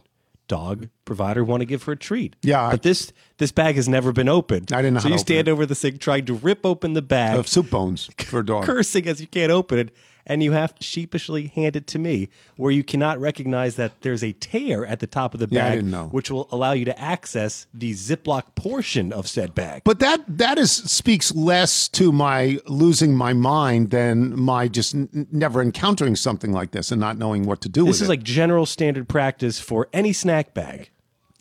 dog 0.47 0.89
provider, 1.05 1.43
want 1.43 1.61
to 1.61 1.65
give 1.65 1.83
her 1.83 1.93
a 1.93 1.97
treat. 1.97 2.35
Yeah, 2.43 2.67
I- 2.67 2.71
But 2.71 2.83
this 2.83 3.11
this 3.39 3.51
bag 3.51 3.75
has 3.75 3.89
never 3.89 4.11
been 4.11 4.29
opened. 4.29 4.71
I 4.71 4.77
didn't 4.81 4.95
know 4.95 4.99
So 5.01 5.09
you 5.09 5.17
stand 5.17 5.47
it. 5.47 5.51
over 5.51 5.65
the 5.65 5.75
sink 5.75 5.99
trying 5.99 6.25
to 6.25 6.33
rip 6.33 6.65
open 6.65 6.93
the 6.93 7.01
bag, 7.01 7.37
Of 7.37 7.47
soup 7.47 7.69
bones 7.69 8.09
for 8.19 8.39
a 8.39 8.45
dog. 8.45 8.63
cursing 8.69 9.07
as 9.07 9.19
you 9.21 9.27
can't 9.27 9.51
open 9.51 9.79
it, 9.79 9.89
and 10.25 10.41
you 10.43 10.51
have 10.53 10.73
to 10.75 10.83
sheepishly 10.83 11.47
hand 11.47 11.75
it 11.75 11.87
to 11.87 11.99
me, 11.99 12.29
where 12.57 12.71
you 12.71 12.83
cannot 12.83 13.19
recognize 13.19 13.75
that 13.75 14.01
there's 14.01 14.23
a 14.23 14.31
tear 14.33 14.85
at 14.85 14.99
the 14.99 15.07
top 15.07 15.33
of 15.33 15.39
the 15.39 15.47
Yeah, 15.51 15.65
I 15.65 15.69
bag, 15.69 15.77
didn't 15.79 15.91
know. 15.91 16.07
which 16.07 16.31
will 16.31 16.47
allow 16.51 16.71
you 16.71 16.85
to 16.85 16.99
access 16.99 17.67
the 17.73 17.91
Ziploc 17.93 18.55
portion 18.55 19.11
of 19.11 19.27
said 19.27 19.53
bag. 19.53 19.81
But 19.83 19.99
that 19.99 20.21
that 20.27 20.57
is 20.57 20.71
speaks 20.71 21.33
less 21.35 21.87
to 21.89 22.11
my 22.11 22.59
losing 22.67 23.15
my 23.15 23.33
mind 23.33 23.89
than 23.91 24.39
my 24.39 24.67
just 24.67 24.95
n- 24.95 25.27
never 25.31 25.61
encountering 25.61 26.15
something 26.15 26.51
like 26.51 26.71
this 26.71 26.91
and 26.91 26.99
not 27.01 27.17
knowing 27.17 27.45
what 27.45 27.61
to 27.61 27.69
do 27.69 27.81
this 27.85 27.87
with 27.87 27.95
is 27.95 28.01
it. 28.03 28.09
like 28.09 28.23
general 28.23 28.65
standard 28.65 29.09
practice 29.09 29.59
for 29.59 29.89
any 29.93 30.13
snack 30.13 30.53
bag. 30.53 30.89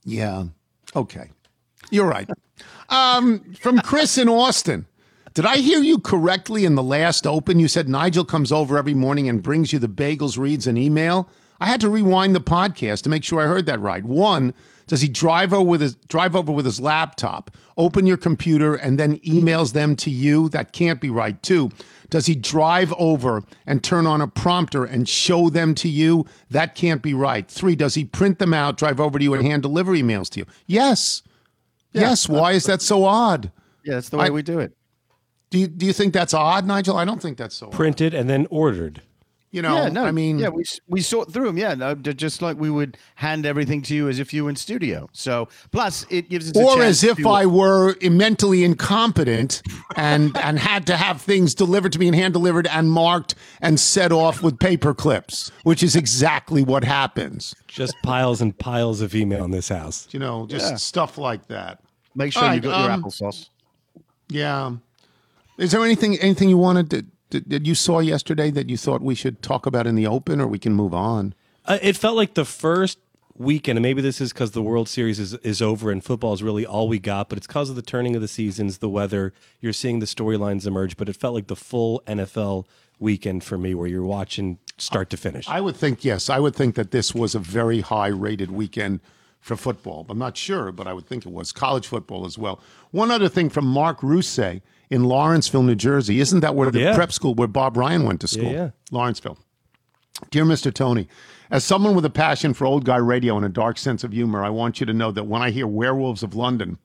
Yeah. 0.05 0.45
Okay. 0.97 1.31
You're 1.91 2.07
right. 2.09 2.29
Um, 2.89 3.55
from 3.61 3.79
Chris 3.81 4.19
in 4.19 4.29
Austin. 4.29 4.87
Did 5.35 5.47
I 5.47 5.57
hear 5.59 5.81
you 5.81 5.99
correctly 5.99 6.65
in 6.67 6.75
the 6.75 6.83
last 6.83 7.27
open? 7.27 7.59
You 7.59 7.69
said 7.69 7.89
Nigel 7.89 8.25
comes 8.25 8.53
over 8.53 8.77
every 8.77 8.93
morning 8.95 9.29
and 9.29 9.43
brings 9.43 9.73
you 9.73 9.79
the 9.79 9.89
bagels, 9.89 10.37
reads 10.37 10.67
an 10.67 10.77
email. 10.77 11.29
I 11.59 11.67
had 11.67 11.81
to 11.81 11.89
rewind 11.89 12.35
the 12.35 12.41
podcast 12.41 13.03
to 13.03 13.09
make 13.09 13.25
sure 13.25 13.41
I 13.41 13.47
heard 13.47 13.65
that 13.67 13.81
right. 13.81 14.05
One, 14.05 14.53
does 14.89 15.01
he 15.01 15.09
drive 15.09 15.55
over 15.55 15.63
with 15.67 15.81
his 15.81 15.95
drive 15.95 16.37
over 16.37 16.53
with 16.53 16.67
his 16.67 16.81
laptop, 16.81 17.51
open 17.79 18.05
your 18.07 18.17
computer, 18.19 18.75
and 18.75 18.99
then 18.99 19.19
emails 19.21 19.73
them 19.73 19.97
to 19.97 20.11
you? 20.11 20.51
That 20.51 20.73
can't 20.73 21.01
be 21.01 21.09
right. 21.09 21.41
Two, 21.43 21.71
does 22.11 22.27
he 22.27 22.35
drive 22.35 22.93
over 22.99 23.43
and 23.67 23.83
turn 23.83 24.07
on 24.07 24.21
a 24.21 24.29
prompter 24.29 24.85
and 24.85 25.09
show 25.09 25.49
them 25.49 25.75
to 25.77 25.89
you? 25.89 26.27
That 26.51 26.75
can't 26.75 27.01
be 27.01 27.15
right. 27.15 27.49
Three, 27.49 27.75
does 27.77 27.95
he 27.95 28.05
print 28.05 28.39
them 28.39 28.53
out, 28.53 28.77
drive 28.77 29.01
over 29.01 29.19
to 29.19 29.25
you, 29.25 29.33
and 29.33 29.47
hand 29.47 29.63
deliver 29.63 29.93
emails 29.93 30.29
to 30.31 30.41
you? 30.41 30.47
Yes. 30.67 31.23
yes. 31.93 32.29
Why 32.29 32.53
is 32.53 32.65
that 32.65 32.83
so 32.83 33.05
odd? 33.05 33.51
Yeah, 33.83 33.95
that's 33.95 34.11
the 34.11 34.19
way 34.19 34.27
I- 34.27 34.31
we 34.31 34.43
do 34.43 34.59
it. 34.59 34.77
Do 35.53 35.59
you, 35.59 35.67
do 35.69 35.85
you 35.85 35.93
think 35.93 36.15
that's 36.15 36.33
odd, 36.33 36.67
Nigel? 36.67 36.97
I 36.97 37.05
don't 37.05 37.21
think 37.21 37.37
that's 37.37 37.55
so 37.55 37.67
odd. 37.67 37.73
Printed 37.73 38.15
and 38.15 38.29
then 38.29 38.47
ordered. 38.51 39.03
You 39.51 39.61
know, 39.61 39.75
yeah, 39.83 39.89
no, 39.91 40.05
I 40.07 40.13
mean, 40.13 40.39
yeah, 40.39 40.49
we 40.49 40.65
we 40.89 41.03
sort 41.03 41.31
through 41.31 41.45
them. 41.45 41.59
Yeah, 41.59 41.75
no, 41.75 41.95
just 41.95 42.41
like 42.41 42.57
we 42.59 42.71
would 42.71 42.97
hand 43.17 43.45
everything 43.45 43.83
to 43.83 43.95
you 43.95 44.09
as 44.09 44.19
if 44.19 44.33
you 44.33 44.45
were 44.45 44.49
in 44.51 44.57
studio. 44.57 45.11
So 45.13 45.47
plus, 45.73 46.07
it 46.09 46.31
gives 46.31 46.49
us 46.51 46.57
a 46.57 46.65
or 46.65 46.77
chance 46.77 46.85
as 46.89 47.05
if 47.05 47.19
to- 47.19 47.29
I 47.29 47.45
were 47.45 47.95
mentally 48.03 48.65
incompetent 48.65 49.61
and 49.95 50.35
and 50.39 50.59
had 50.59 50.87
to 50.87 50.97
have 50.97 51.21
things 51.21 51.55
delivered 51.55 51.93
to 51.93 51.99
me 51.99 52.07
and 52.09 52.17
hand 52.17 52.33
delivered 52.33 52.67
and 52.69 52.91
marked 52.91 53.35
and 53.61 53.79
set 53.79 54.11
off 54.11 54.43
with 54.43 54.59
paper 54.59 54.95
clips, 54.95 55.53
which 55.65 55.83
is 55.83 55.97
exactly 55.97 56.63
what 56.65 56.83
happens. 56.83 57.55
Just 57.69 57.95
piles 58.03 58.41
and 58.41 58.57
piles 58.59 59.03
of 59.03 59.15
email 59.15 59.45
in 59.45 59.51
this 59.51 59.69
house. 59.69 60.09
You 60.13 60.19
know, 60.21 60.47
just 60.47 60.71
Yeah. 60.71 60.77
stuff 60.77 61.19
like 61.19 61.49
that. 61.49 61.79
make 62.15 62.33
sure 62.33 62.43
All 62.43 62.49
you 62.49 62.55
right, 62.55 62.63
got 62.63 62.81
your 62.85 62.91
um, 62.91 63.03
applesauce. 63.05 63.51
Yeah. 64.31 64.73
Is 65.59 65.73
there 65.73 65.85
anything 65.85 66.19
anything 66.19 66.49
you 66.49 66.59
wanted 66.59 66.91
to, 66.91 67.07
that 67.31 67.49
that 67.49 67.67
you 67.67 67.75
saw 67.75 68.01
yesterday 68.01 68.51
that 68.51 68.71
you 68.71 68.77
thought 68.77 69.03
we 69.03 69.15
should 69.15 69.43
talk 69.43 69.67
about 69.67 69.87
in 69.87 69.95
the 69.95 70.07
open, 70.07 70.41
or 70.41 70.47
we 70.47 70.59
can 70.59 70.75
move 70.75 70.95
on? 70.95 71.35
Uh, 71.65 71.79
it 71.83 71.97
felt 71.97 72.17
like 72.17 72.35
the 72.35 72.45
first 72.45 72.99
weekend, 73.37 73.79
and 73.79 73.83
maybe 73.83 74.03
this 74.03 74.21
is 74.21 74.33
because 74.33 74.53
the 74.53 74.63
World 74.63 74.89
Series 74.89 75.19
is, 75.19 75.35
is 75.37 75.63
over 75.63 75.91
and 75.91 76.05
football 76.05 76.33
is 76.33 76.43
really 76.43 76.67
all 76.67 76.89
we 76.89 76.99
got, 76.99 77.29
but 77.29 77.39
it's 77.39 77.47
because 77.47 77.71
of 77.71 77.77
the 77.77 77.83
turning 77.83 78.15
of 78.15 78.23
the 78.23 78.29
seasons, 78.29 78.79
the 78.79 78.89
weather. 78.89 79.33
You're 79.61 79.73
seeing 79.73 80.01
the 80.01 80.07
storylines 80.07 80.67
emerge, 80.67 80.97
but 80.97 81.09
it 81.09 81.17
felt 81.17 81.35
like 81.35 81.47
the 81.47 81.57
full 81.57 82.03
NFL 82.07 82.67
weekend 82.99 83.43
for 83.45 83.59
me 83.59 83.75
where 83.75 83.89
you're 83.89 84.05
watching 84.05 84.59
start 84.79 85.11
to 85.11 85.17
finish. 85.17 85.49
I 85.49 85.61
would 85.61 85.77
think 85.77 86.05
yes. 86.05 86.31
I 86.31 86.39
would 86.39 86.55
think 86.55 86.75
that 86.75 86.91
this 86.91 87.15
was 87.15 87.35
a 87.35 87.39
very 87.39 87.81
high 87.81 88.09
rated 88.09 88.51
weekend 88.51 89.01
for 89.41 89.57
football. 89.57 90.07
I'm 90.09 90.19
not 90.19 90.37
sure, 90.37 90.71
but 90.71 90.87
I 90.87 90.93
would 90.93 91.07
think 91.07 91.27
it 91.27 91.33
was 91.33 91.53
college 91.53 91.87
football 91.87 92.25
as 92.25 92.39
well. 92.39 92.61
One 92.93 93.11
other 93.11 93.29
thing 93.29 93.51
from 93.51 93.67
Mark 93.67 94.01
Rousset 94.01 94.63
in 94.93 95.05
Lawrenceville, 95.05 95.63
New 95.63 95.75
Jersey. 95.75 96.21
Isn't 96.21 96.41
that 96.41 96.55
where 96.55 96.71
the 96.71 96.81
Yeah. 96.81 96.95
prep 96.95 97.13
school 97.13 97.35
where 97.35 97.49
Bob 97.49 97.77
Ryan 97.77 98.05
went 98.05 98.21
to 98.21 98.29
school? 98.29 98.53
yeah. 98.53 98.71
Lawrenceville. 98.91 99.39
Dear 100.31 100.45
Mr. 100.45 100.73
Tony, 100.73 101.09
as 101.51 101.65
someone 101.65 101.95
with 101.95 102.05
a 102.05 102.11
passion 102.11 102.53
for 102.55 102.67
old 102.67 102.85
guy 102.85 102.97
radio 102.99 103.37
and 103.37 103.45
a 103.47 103.49
dark 103.49 103.79
sense 103.79 104.05
of 104.05 104.13
humor, 104.13 104.45
I 104.45 104.51
want 104.51 104.79
you 104.81 104.87
to 104.87 104.93
know 104.93 105.11
that 105.11 105.25
when 105.27 105.41
I 105.43 105.51
hear 105.51 105.67
Werewolves 105.67 106.23
of 106.23 106.35
London, 106.35 106.79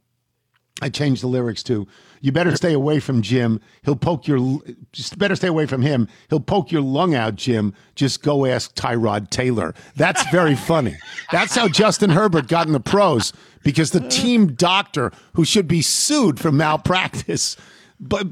I 0.82 0.90
changed 0.90 1.22
the 1.24 1.28
lyrics 1.28 1.64
to 1.64 1.88
"You 2.22 2.32
better 2.32 2.56
stay 2.56 2.72
away 2.72 3.00
from 3.00 3.22
Jim. 3.22 3.60
He'll 3.84 3.96
poke 3.96 4.28
your 4.28 4.60
just 4.94 5.18
better 5.18 5.36
stay 5.36 5.48
away 5.48 5.66
from 5.66 5.82
him. 5.82 6.08
He'll 6.30 6.40
poke 6.40 6.72
your 6.72 6.82
lung 6.84 7.14
out, 7.16 7.36
Jim. 7.36 7.74
Just 7.96 8.22
go 8.24 8.46
ask 8.46 8.74
Tyrod 8.76 9.30
Taylor." 9.30 9.74
That's 9.96 10.24
very 10.32 10.56
funny. 10.56 10.96
That's 11.32 11.56
how 11.56 11.68
Justin 11.68 12.12
Herbert 12.12 12.48
got 12.48 12.68
in 12.68 12.74
the 12.74 12.80
pros 12.80 13.34
because 13.64 13.92
the 13.92 14.08
team 14.08 14.54
doctor 14.54 15.12
who 15.34 15.44
should 15.44 15.68
be 15.68 15.82
sued 15.82 16.40
for 16.40 16.52
malpractice 16.52 17.58
but 18.00 18.28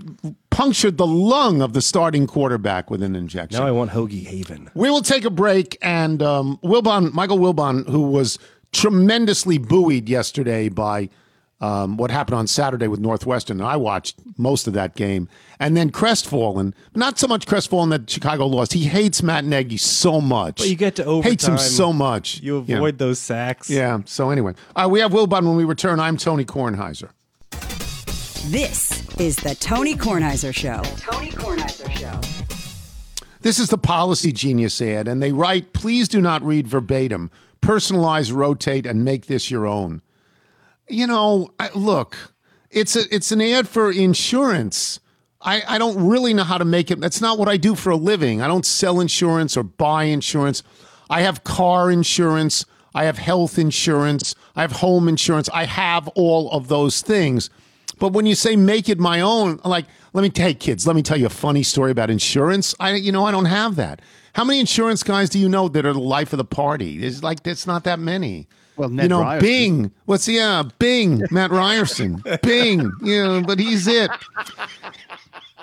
punctured 0.50 0.98
the 0.98 1.08
lung 1.08 1.62
of 1.62 1.74
the 1.74 1.82
starting 1.82 2.28
quarterback 2.28 2.90
with 2.92 3.02
an 3.04 3.16
injection. 3.16 3.60
now 3.60 3.68
I 3.68 3.72
want 3.72 3.92
Hoagie 3.92 4.26
Haven. 4.26 4.70
We 4.74 4.90
will 4.90 5.02
take 5.02 5.26
a 5.26 5.30
break, 5.30 5.78
and 5.82 6.22
um, 6.22 6.60
Wilbon, 6.64 7.14
Michael 7.14 7.40
Wilbon, 7.40 7.88
who 7.90 8.04
was 8.04 8.38
tremendously 8.72 9.58
buoyed 9.58 10.08
yesterday 10.10 10.70
by 10.70 11.10
um, 11.62 11.96
what 11.98 12.12
happened 12.12 12.36
on 12.36 12.46
Saturday 12.48 12.88
with 12.88 13.00
Northwestern. 13.00 13.62
I 13.62 13.78
watched 13.78 14.18
most 14.38 14.68
of 14.68 14.74
that 14.74 14.96
game, 14.96 15.28
and 15.60 15.76
then 15.76 15.90
crestfallen. 15.90 16.76
Not 16.94 17.18
so 17.18 17.28
much 17.28 17.48
crestfallen 17.48 17.90
that 17.90 18.10
Chicago 18.10 18.46
lost. 18.46 18.74
He 18.74 18.84
hates 18.86 19.24
Matt 19.24 19.46
Nagy 19.46 19.78
so 19.78 20.20
much. 20.22 20.58
But 20.58 20.68
you 20.70 20.76
get 20.76 20.96
to 20.98 21.06
overtime. 21.06 21.32
hates 21.32 21.48
him 21.48 21.58
so 21.58 21.92
much. 21.94 22.42
You 22.42 22.64
Yeah. 22.68 22.76
avoid 22.78 22.98
those 22.98 23.20
sacks. 23.20 23.70
Yeah. 23.70 24.00
So 24.06 24.30
anyway, 24.30 24.54
uh, 24.76 24.88
we 24.92 25.00
have 25.00 25.12
Wilbon 25.12 25.48
when 25.48 25.56
we 25.56 25.64
return. 25.64 26.00
I'm 26.00 26.18
Tony 26.18 26.46
Kornheiser. 26.46 27.10
This 28.50 29.04
is 29.20 29.38
the 29.38 29.56
Tony 29.56 29.96
Kornheiser 29.96 30.54
Show. 30.54 30.84
Tony 30.98 31.32
Kornheiser 31.32 31.92
Show. 31.92 33.26
This 33.42 33.58
is 33.58 33.70
the 33.70 33.78
Policy 33.80 34.32
Genius 34.32 34.80
ad, 34.84 35.08
and 35.08 35.22
they 35.22 35.32
write, 35.32 35.74
please 35.74 36.08
do 36.08 36.22
not 36.22 36.44
read 36.44 36.68
verbatim. 36.68 37.32
Personalize, 37.64 38.32
rotate, 38.32 38.86
and 38.86 39.04
make 39.04 39.26
this 39.26 39.50
your 39.50 39.66
own. 39.66 40.04
You 40.88 41.08
know, 41.08 41.56
I, 41.60 41.72
look, 41.74 42.36
it's 42.70 42.96
a 42.96 43.14
it's 43.14 43.32
an 43.32 43.42
ad 43.42 43.68
for 43.68 43.92
insurance. 43.92 45.00
I, 45.42 45.64
I 45.68 45.78
don't 45.80 46.08
really 46.08 46.36
know 46.36 46.44
how 46.44 46.60
to 46.60 46.66
make 46.66 46.92
it. 46.92 47.00
That's 47.00 47.22
not 47.22 47.40
what 47.40 47.50
I 47.50 47.58
do 47.58 47.74
for 47.74 47.90
a 47.90 47.98
living. 47.98 48.44
I 48.44 48.48
don't 48.48 48.66
sell 48.66 49.00
insurance 49.00 49.58
or 49.58 49.64
buy 49.64 50.04
insurance. 50.04 50.62
I 51.10 51.22
have 51.22 51.44
car 51.44 51.90
insurance. 51.90 52.64
I 52.94 53.06
have 53.06 53.18
health 53.18 53.58
insurance. 53.58 54.36
I 54.56 54.62
have 54.62 54.74
home 54.74 55.08
insurance. 55.08 55.50
I 55.52 55.66
have 55.66 56.08
all 56.10 56.52
of 56.52 56.68
those 56.68 57.02
things. 57.02 57.50
But 58.00 58.14
when 58.14 58.26
you 58.26 58.36
say 58.36 58.56
make 58.56 58.90
it 58.90 59.00
my 59.00 59.22
own, 59.22 59.60
like, 59.64 59.86
let 60.14 60.22
me 60.22 60.30
take 60.30 60.60
kids, 60.60 60.86
let 60.88 60.96
me 60.96 61.02
tell 61.02 61.18
you 61.18 61.26
a 61.26 61.30
funny 61.30 61.64
story 61.64 61.92
about 61.92 62.10
insurance. 62.10 62.76
I, 62.80 62.94
you 62.96 63.12
know, 63.12 63.26
I 63.26 63.32
don't 63.32 63.46
have 63.46 63.76
that. 63.78 64.02
How 64.34 64.44
many 64.44 64.60
insurance 64.60 65.02
guys 65.04 65.30
do 65.30 65.40
you 65.40 65.48
know 65.48 65.68
that 65.70 65.86
are 65.86 65.94
the 65.94 66.00
life 66.00 66.34
of 66.34 66.38
the 66.38 66.46
party? 66.46 66.98
There's 67.00 67.24
like, 67.24 67.44
there's 67.44 67.66
not 67.66 67.84
that 67.86 68.00
many. 68.00 68.48
Well, 68.78 68.90
Ned 68.90 69.04
you 69.04 69.10
know, 69.10 69.22
Ryerson. 69.22 69.48
Bing. 69.48 69.92
What's 70.06 70.28
yeah, 70.28 70.64
Bing, 70.80 71.24
Matt 71.32 71.52
Ryerson, 71.52 72.22
Bing. 72.44 72.92
Yeah, 73.02 73.42
but 73.46 73.58
he's 73.60 73.88
it. 73.88 74.12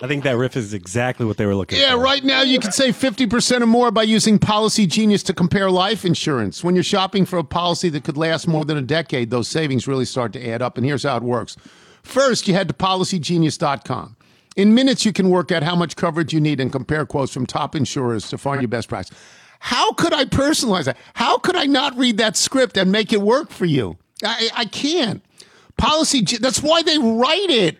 I 0.00 0.08
think 0.08 0.24
that 0.24 0.36
riff 0.36 0.56
is 0.56 0.74
exactly 0.74 1.24
what 1.26 1.36
they 1.36 1.46
were 1.46 1.54
looking 1.54 1.78
Yeah, 1.78 1.92
for. 1.92 1.98
right 1.98 2.24
now 2.24 2.42
you 2.42 2.58
can 2.58 2.72
save 2.72 2.96
50% 2.96 3.60
or 3.60 3.66
more 3.66 3.90
by 3.92 4.02
using 4.02 4.36
Policy 4.38 4.84
Genius 4.86 5.22
to 5.24 5.32
compare 5.32 5.70
life 5.70 6.04
insurance. 6.04 6.64
When 6.64 6.74
you're 6.74 6.82
shopping 6.82 7.24
for 7.24 7.38
a 7.38 7.44
policy 7.44 7.88
that 7.90 8.02
could 8.02 8.16
last 8.16 8.48
more 8.48 8.64
than 8.64 8.76
a 8.76 8.82
decade, 8.82 9.30
those 9.30 9.46
savings 9.46 9.86
really 9.86 10.04
start 10.04 10.32
to 10.32 10.48
add 10.48 10.60
up. 10.60 10.76
And 10.76 10.84
here's 10.84 11.04
how 11.04 11.16
it 11.18 11.22
works 11.22 11.56
First, 12.02 12.48
you 12.48 12.54
head 12.54 12.68
to 12.68 12.74
policygenius.com. 12.74 14.16
In 14.56 14.74
minutes, 14.74 15.04
you 15.06 15.12
can 15.12 15.30
work 15.30 15.50
out 15.50 15.62
how 15.62 15.74
much 15.74 15.96
coverage 15.96 16.32
you 16.32 16.40
need 16.40 16.60
and 16.60 16.70
compare 16.70 17.06
quotes 17.06 17.32
from 17.32 17.46
top 17.46 17.74
insurers 17.74 18.28
to 18.28 18.38
find 18.38 18.60
your 18.60 18.68
best 18.68 18.88
price. 18.88 19.10
How 19.60 19.92
could 19.92 20.12
I 20.12 20.24
personalize 20.24 20.84
that? 20.84 20.96
How 21.14 21.38
could 21.38 21.56
I 21.56 21.64
not 21.64 21.96
read 21.96 22.18
that 22.18 22.36
script 22.36 22.76
and 22.76 22.90
make 22.90 23.12
it 23.12 23.22
work 23.22 23.50
for 23.50 23.64
you? 23.64 23.96
I, 24.24 24.50
I 24.54 24.64
can't. 24.66 25.24
Policy, 25.78 26.22
that's 26.40 26.62
why 26.62 26.82
they 26.82 26.98
write 26.98 27.50
it. 27.50 27.78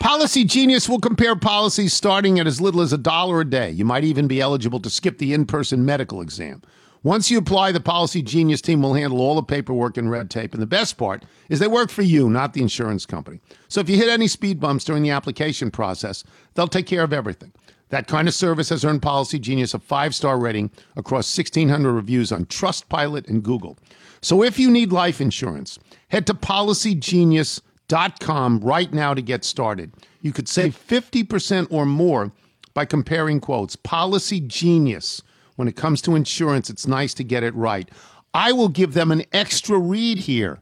Policy 0.00 0.44
Genius 0.44 0.88
will 0.88 1.00
compare 1.00 1.34
policies 1.34 1.92
starting 1.92 2.38
at 2.38 2.46
as 2.46 2.60
little 2.60 2.80
as 2.80 2.92
a 2.92 2.98
dollar 2.98 3.40
a 3.40 3.44
day. 3.44 3.70
You 3.70 3.84
might 3.84 4.04
even 4.04 4.28
be 4.28 4.40
eligible 4.40 4.80
to 4.80 4.90
skip 4.90 5.18
the 5.18 5.32
in 5.32 5.46
person 5.46 5.84
medical 5.84 6.20
exam. 6.20 6.62
Once 7.04 7.32
you 7.32 7.38
apply, 7.38 7.72
the 7.72 7.80
Policy 7.80 8.22
Genius 8.22 8.60
team 8.60 8.80
will 8.80 8.94
handle 8.94 9.20
all 9.20 9.34
the 9.34 9.42
paperwork 9.42 9.96
and 9.96 10.08
red 10.08 10.30
tape. 10.30 10.52
And 10.52 10.62
the 10.62 10.66
best 10.66 10.96
part 10.96 11.24
is 11.48 11.58
they 11.58 11.66
work 11.66 11.90
for 11.90 12.02
you, 12.02 12.30
not 12.30 12.52
the 12.52 12.62
insurance 12.62 13.04
company. 13.06 13.40
So 13.68 13.80
if 13.80 13.90
you 13.90 13.96
hit 13.96 14.08
any 14.08 14.28
speed 14.28 14.60
bumps 14.60 14.84
during 14.84 15.02
the 15.02 15.10
application 15.10 15.72
process, 15.72 16.22
they'll 16.54 16.68
take 16.68 16.86
care 16.86 17.02
of 17.02 17.12
everything. 17.12 17.50
That 17.88 18.06
kind 18.06 18.28
of 18.28 18.34
service 18.34 18.68
has 18.68 18.84
earned 18.84 19.02
Policy 19.02 19.40
Genius 19.40 19.74
a 19.74 19.80
five 19.80 20.14
star 20.14 20.38
rating 20.38 20.70
across 20.96 21.36
1,600 21.36 21.92
reviews 21.92 22.30
on 22.32 22.46
Trustpilot 22.46 23.28
and 23.28 23.42
Google. 23.42 23.76
So 24.22 24.42
if 24.42 24.58
you 24.58 24.70
need 24.70 24.92
life 24.92 25.20
insurance, 25.20 25.78
head 26.08 26.26
to 26.28 26.34
policygenius.com 26.34 28.60
right 28.60 28.92
now 28.92 29.12
to 29.12 29.20
get 29.20 29.44
started. 29.44 29.92
You 30.22 30.32
could 30.32 30.48
save 30.48 30.78
50% 30.88 31.66
or 31.70 31.84
more 31.84 32.32
by 32.74 32.84
comparing 32.84 33.40
quotes. 33.40 33.76
Policy 33.76 34.40
Genius. 34.40 35.22
When 35.56 35.68
it 35.68 35.76
comes 35.76 36.00
to 36.02 36.14
insurance, 36.14 36.70
it's 36.70 36.86
nice 36.86 37.12
to 37.14 37.24
get 37.24 37.42
it 37.42 37.54
right. 37.54 37.90
I 38.34 38.52
will 38.52 38.68
give 38.68 38.94
them 38.94 39.10
an 39.10 39.24
extra 39.32 39.78
read 39.78 40.18
here. 40.18 40.60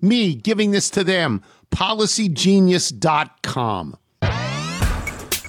Me 0.00 0.34
giving 0.34 0.70
this 0.70 0.90
to 0.90 1.02
them. 1.02 1.42
Policygenius.com. 1.70 3.96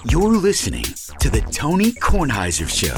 You're 0.08 0.36
listening 0.36 0.84
to 1.20 1.28
the 1.28 1.42
Tony 1.52 1.92
Kornheiser 1.92 2.68
Show. 2.68 2.96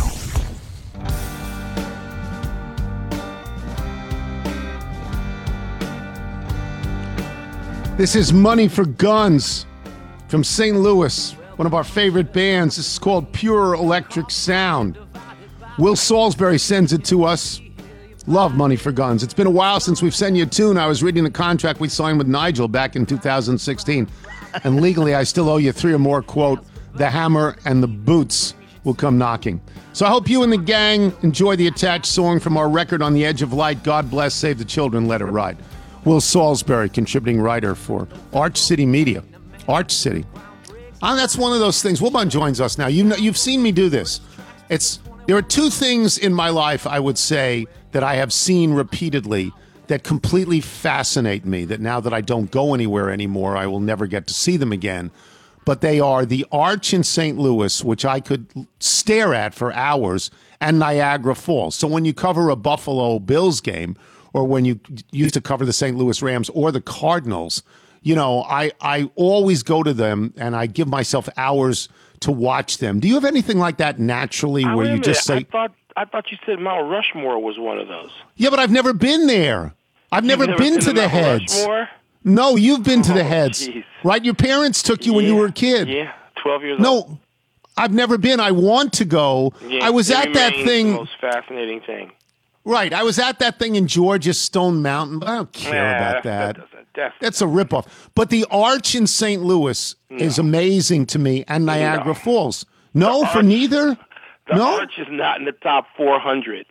This 7.97 8.17
is 8.17 8.33
Money 8.33 8.69
for 8.69 8.87
Guns 8.87 9.67
from 10.29 10.43
St. 10.43 10.77
Louis, 10.77 11.33
one 11.57 11.67
of 11.67 11.75
our 11.75 11.85
favorite 11.85 12.33
bands. 12.33 12.77
This 12.77 12.93
is 12.93 12.99
called 12.99 13.31
Pure 13.33 13.75
Electric 13.75 14.31
Sound. 14.31 14.99
Will 15.79 15.97
Salisbury 15.97 16.59
sends 16.59 16.93
it 16.93 17.05
to 17.07 17.25
us. 17.25 17.61
Love 18.27 18.55
Money 18.55 18.77
for 18.77 18.93
Guns. 18.93 19.23
It's 19.23 19.35
been 19.35 19.47
a 19.47 19.51
while 19.51 19.81
since 19.81 20.03
we've 20.03 20.15
sent 20.15 20.37
you 20.37 20.45
a 20.45 20.47
tune. 20.47 20.77
I 20.77 20.87
was 20.87 21.03
reading 21.03 21.25
the 21.25 21.31
contract 21.31 21.81
we 21.81 21.89
signed 21.89 22.19
with 22.19 22.29
Nigel 22.29 22.69
back 22.69 22.95
in 22.95 23.07
2016. 23.07 24.07
And 24.65 24.81
legally, 24.81 25.15
I 25.15 25.25
still 25.25 25.49
owe 25.49 25.57
you 25.57 25.73
three 25.73 25.95
or 25.95 25.99
more, 25.99 26.23
quote, 26.23 26.65
the 26.95 27.09
hammer 27.09 27.57
and 27.65 27.83
the 27.83 27.89
boots 27.89 28.55
will 28.85 28.95
come 28.95 29.17
knocking. 29.17 29.61
So 29.95 30.05
I 30.05 30.11
hope 30.11 30.29
you 30.29 30.43
and 30.43 30.53
the 30.53 30.59
gang 30.59 31.13
enjoy 31.23 31.57
the 31.57 31.69
attached 31.69 32.07
song 32.07 32.39
from 32.39 32.57
our 32.57 32.69
record 32.69 33.01
on 33.03 33.15
the 33.15 33.25
edge 33.25 33.41
of 33.41 33.55
light. 33.55 33.83
God 33.83 34.11
bless, 34.11 34.35
save 34.35 34.59
the 34.59 34.65
children, 34.65 35.09
let 35.09 35.23
it 35.23 35.27
ride. 35.27 35.57
Will 36.05 36.21
Salisbury, 36.21 36.91
contributing 36.91 37.41
writer 37.41 37.75
for 37.75 38.07
Arch 38.35 38.59
City 38.59 38.85
Media. 38.85 39.25
Arch 39.69 39.91
City. 39.91 40.27
And 41.01 41.19
that's 41.19 41.37
one 41.37 41.53
of 41.53 41.61
those 41.61 41.83
things. 41.83 42.01
Wilbon 42.01 42.29
joins 42.29 42.61
us 42.61 42.77
now. 42.77 42.89
You 42.89 43.05
know, 43.05 43.17
you've 43.17 43.39
seen 43.39 43.63
me 43.63 43.73
do 43.73 43.89
this. 43.89 44.21
It's 44.69 45.01
there 45.27 45.37
are 45.37 45.43
two 45.43 45.71
things 45.71 46.19
in 46.19 46.35
my 46.35 46.49
life 46.49 46.87
I 46.87 46.99
would 46.99 47.19
say 47.19 47.67
that 47.93 48.03
I 48.03 48.15
have 48.17 48.33
seen 48.33 48.73
repeatedly 48.73 49.53
that 49.87 50.05
completely 50.05 50.61
fascinate 50.61 51.45
me. 51.45 51.65
That 51.65 51.81
now 51.81 52.01
that 52.01 52.13
I 52.13 52.21
don't 52.21 52.51
go 52.51 52.75
anywhere 52.75 53.11
anymore, 53.11 53.57
I 53.57 53.67
will 53.67 53.81
never 53.81 54.07
get 54.07 54.27
to 54.29 54.35
see 54.35 54.57
them 54.57 54.73
again. 54.73 55.11
But 55.65 55.81
they 55.81 56.01
are 56.01 56.25
the 56.25 56.45
Arch 56.51 56.93
in 56.93 57.05
St. 57.05 57.39
Louis, 57.39 57.85
which 57.85 58.05
I 58.05 58.19
could 58.19 58.67
stare 58.81 59.33
at 59.33 59.55
for 59.55 59.73
hours, 59.73 60.31
and 60.61 60.79
Niagara 60.79 61.37
Falls. 61.37 61.77
So 61.77 61.87
when 61.87 62.05
you 62.05 62.13
cover 62.13 62.49
a 62.49 62.57
Buffalo 62.57 63.19
Bills 63.19 63.61
game, 63.61 63.97
or 64.33 64.45
when 64.45 64.65
you 64.65 64.81
used 65.13 65.35
to 65.35 65.41
cover 65.41 65.65
the 65.65 65.73
St. 65.73 65.97
Louis 65.97 66.21
Rams 66.23 66.49
or 66.51 66.73
the 66.73 66.81
Cardinals, 66.81 67.63
you 68.03 68.15
know, 68.15 68.43
I, 68.43 68.73
I 68.81 69.11
always 69.15 69.63
go 69.63 69.83
to 69.83 69.93
them 69.93 70.35
and 70.37 70.57
I 70.57 70.67
give 70.67 70.89
myself 70.89 71.29
hours 71.37 71.89
to 72.23 72.33
watch 72.33 72.79
them. 72.79 72.99
Do 73.01 73.09
you 73.09 73.15
have 73.15 73.25
anything 73.25 73.59
like 73.59 73.77
that 73.79 73.99
naturally 73.99 74.65
I 74.65 74.75
where 74.75 74.87
you 74.95 75.01
just 75.01 75.25
say, 75.25 75.37
I 75.37 75.43
thought 75.45 75.73
I 75.97 76.05
thought 76.07 76.31
you 76.33 76.39
said 76.47 76.59
Mount 76.59 76.91
Rushmore 76.91 77.39
was 77.43 77.59
one 77.59 77.79
of 77.79 77.89
those. 77.89 78.11
Yeah, 78.37 78.51
but 78.51 78.59
I've 78.59 78.71
never 78.71 78.93
been 78.93 79.27
there. 79.27 79.75
I've 80.11 80.25
never, 80.25 80.45
You've 80.47 80.59
been 80.59 80.79
to 80.81 80.93
the 80.93 81.03
Mount 81.03 81.11
heads. 81.13 81.55
Rushmore? 81.55 81.89
No, 82.25 82.57
you've 82.57 82.83
been 82.83 83.03
to 83.03 83.13
the 83.13 83.21
Oh, 83.21 83.25
heads. 83.29 83.69
jeez. 83.69 83.85
Right? 84.05 84.25
Your 84.25 84.35
parents 84.35 84.83
took 84.83 85.05
you 85.07 85.13
when 85.13 85.25
you 85.27 85.37
were 85.37 85.47
a 85.47 85.53
kid. 85.53 85.89
Yeah, 85.89 86.13
twelve 86.43 86.63
years 86.63 86.81
old. 86.85 87.09
No, 87.11 87.19
I've 87.77 87.93
never 87.93 88.17
been. 88.19 88.41
I 88.41 88.51
want 88.53 88.93
to 88.95 89.05
go. 89.05 89.53
Yeah, 89.67 89.85
I 89.85 89.91
was 89.91 90.11
at 90.11 90.33
that 90.35 90.53
thing. 90.55 90.89
The 90.93 90.99
most 90.99 91.17
fascinating 91.21 91.81
thing. 91.81 92.13
Right. 92.65 92.93
I 92.93 93.03
was 93.03 93.19
at 93.19 93.41
that 93.41 93.59
thing 93.59 93.75
in 93.75 93.89
Georgia, 93.89 94.33
Stone 94.35 94.83
Mountain, 94.83 95.19
but 95.19 95.29
I 95.29 95.35
don't 95.37 95.53
care 95.53 95.83
Nah, 95.83 95.97
about 96.11 96.23
that. 96.23 96.55
doesn't- 96.57 96.69
that's- 96.95 97.15
That's 97.21 97.43
a 97.43 97.47
ripoff. 97.47 97.87
But 98.15 98.31
the 98.31 98.45
Arch 98.53 98.95
in 98.95 99.07
St. 99.09 99.43
Louis 99.43 99.97
is 100.19 100.39
amazing 100.39 101.07
to 101.07 101.19
me, 101.19 101.45
and 101.49 101.65
Niagara 101.67 102.07
No. 102.09 102.15
Falls. 102.15 102.67
No, 102.95 103.25
for 103.27 103.43
neither. 103.43 103.97
the 104.49 104.55
no. 104.57 104.79
Arch 104.81 104.93
is 104.99 105.07
not 105.11 105.39
in 105.39 105.45
the 105.47 105.53
top 105.53 105.87
four 105.97 106.19
hundred 106.21 106.67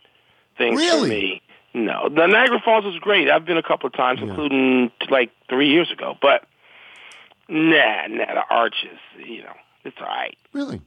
things 0.58 0.78
Really? 0.80 1.02
for 1.10 1.16
me. 1.16 1.42
No, 1.74 2.10
the 2.10 2.28
Niagara 2.28 2.60
Falls 2.64 2.84
is 2.86 3.00
great. 3.00 3.30
I've 3.30 3.46
been 3.46 3.56
a 3.58 3.64
couple 3.64 3.88
of 3.88 3.94
times, 3.94 4.20
including 4.22 4.92
like 5.10 5.32
three 5.50 5.70
years 5.70 5.90
ago. 5.90 6.18
But 6.22 6.44
nah, 7.48 8.08
nah, 8.08 8.26
the 8.34 8.44
Arch 8.50 8.76
is 8.92 9.26
you 9.26 9.42
know 9.44 9.54
it's 9.86 9.98
all 10.00 10.08
right. 10.08 10.38
Really? 10.54 10.82